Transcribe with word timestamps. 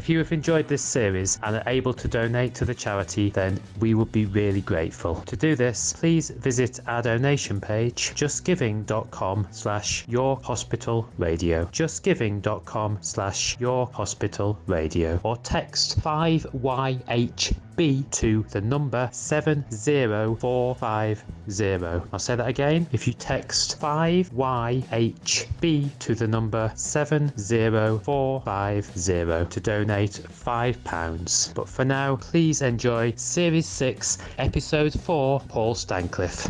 If 0.00 0.08
you 0.08 0.16
have 0.16 0.32
enjoyed 0.32 0.66
this 0.66 0.80
series 0.80 1.38
and 1.42 1.56
are 1.56 1.62
able 1.66 1.92
to 1.92 2.08
donate 2.08 2.54
to 2.54 2.64
the 2.64 2.74
charity, 2.74 3.28
then 3.28 3.60
we 3.80 3.92
would 3.92 4.10
be 4.10 4.24
really 4.24 4.62
grateful. 4.62 5.16
To 5.26 5.36
do 5.36 5.54
this, 5.54 5.92
please 5.92 6.30
visit 6.30 6.80
our 6.86 7.02
donation 7.02 7.60
page, 7.60 8.14
justgiving.com 8.14 9.48
slash 9.50 10.06
your 10.08 10.40
hospital 10.42 11.06
radio. 11.18 11.66
Justgiving.com 11.66 12.96
slash 13.02 13.58
your 13.60 13.90
hospital 13.92 14.58
radio. 14.66 15.20
Or 15.22 15.36
text 15.36 16.00
5YH 16.00 17.54
B 17.76 18.02
to 18.10 18.42
the 18.50 18.62
number 18.62 19.08
70450. 19.12 22.00
I'll 22.12 22.18
say 22.18 22.34
that 22.36 22.48
again. 22.48 22.86
If 22.92 23.06
you 23.06 23.14
text 23.14 23.80
5YHB 23.80 25.98
to 25.98 26.14
the 26.14 26.26
number 26.26 26.72
70450 26.74 29.46
to 29.50 29.60
donate 29.60 29.89
£5. 29.90 31.54
But 31.54 31.68
for 31.68 31.84
now, 31.84 32.16
please 32.16 32.62
enjoy 32.62 33.12
Series 33.16 33.66
6, 33.66 34.18
Episode 34.38 34.92
4 35.00 35.40
Paul 35.48 35.74
Stancliffe. 35.74 36.48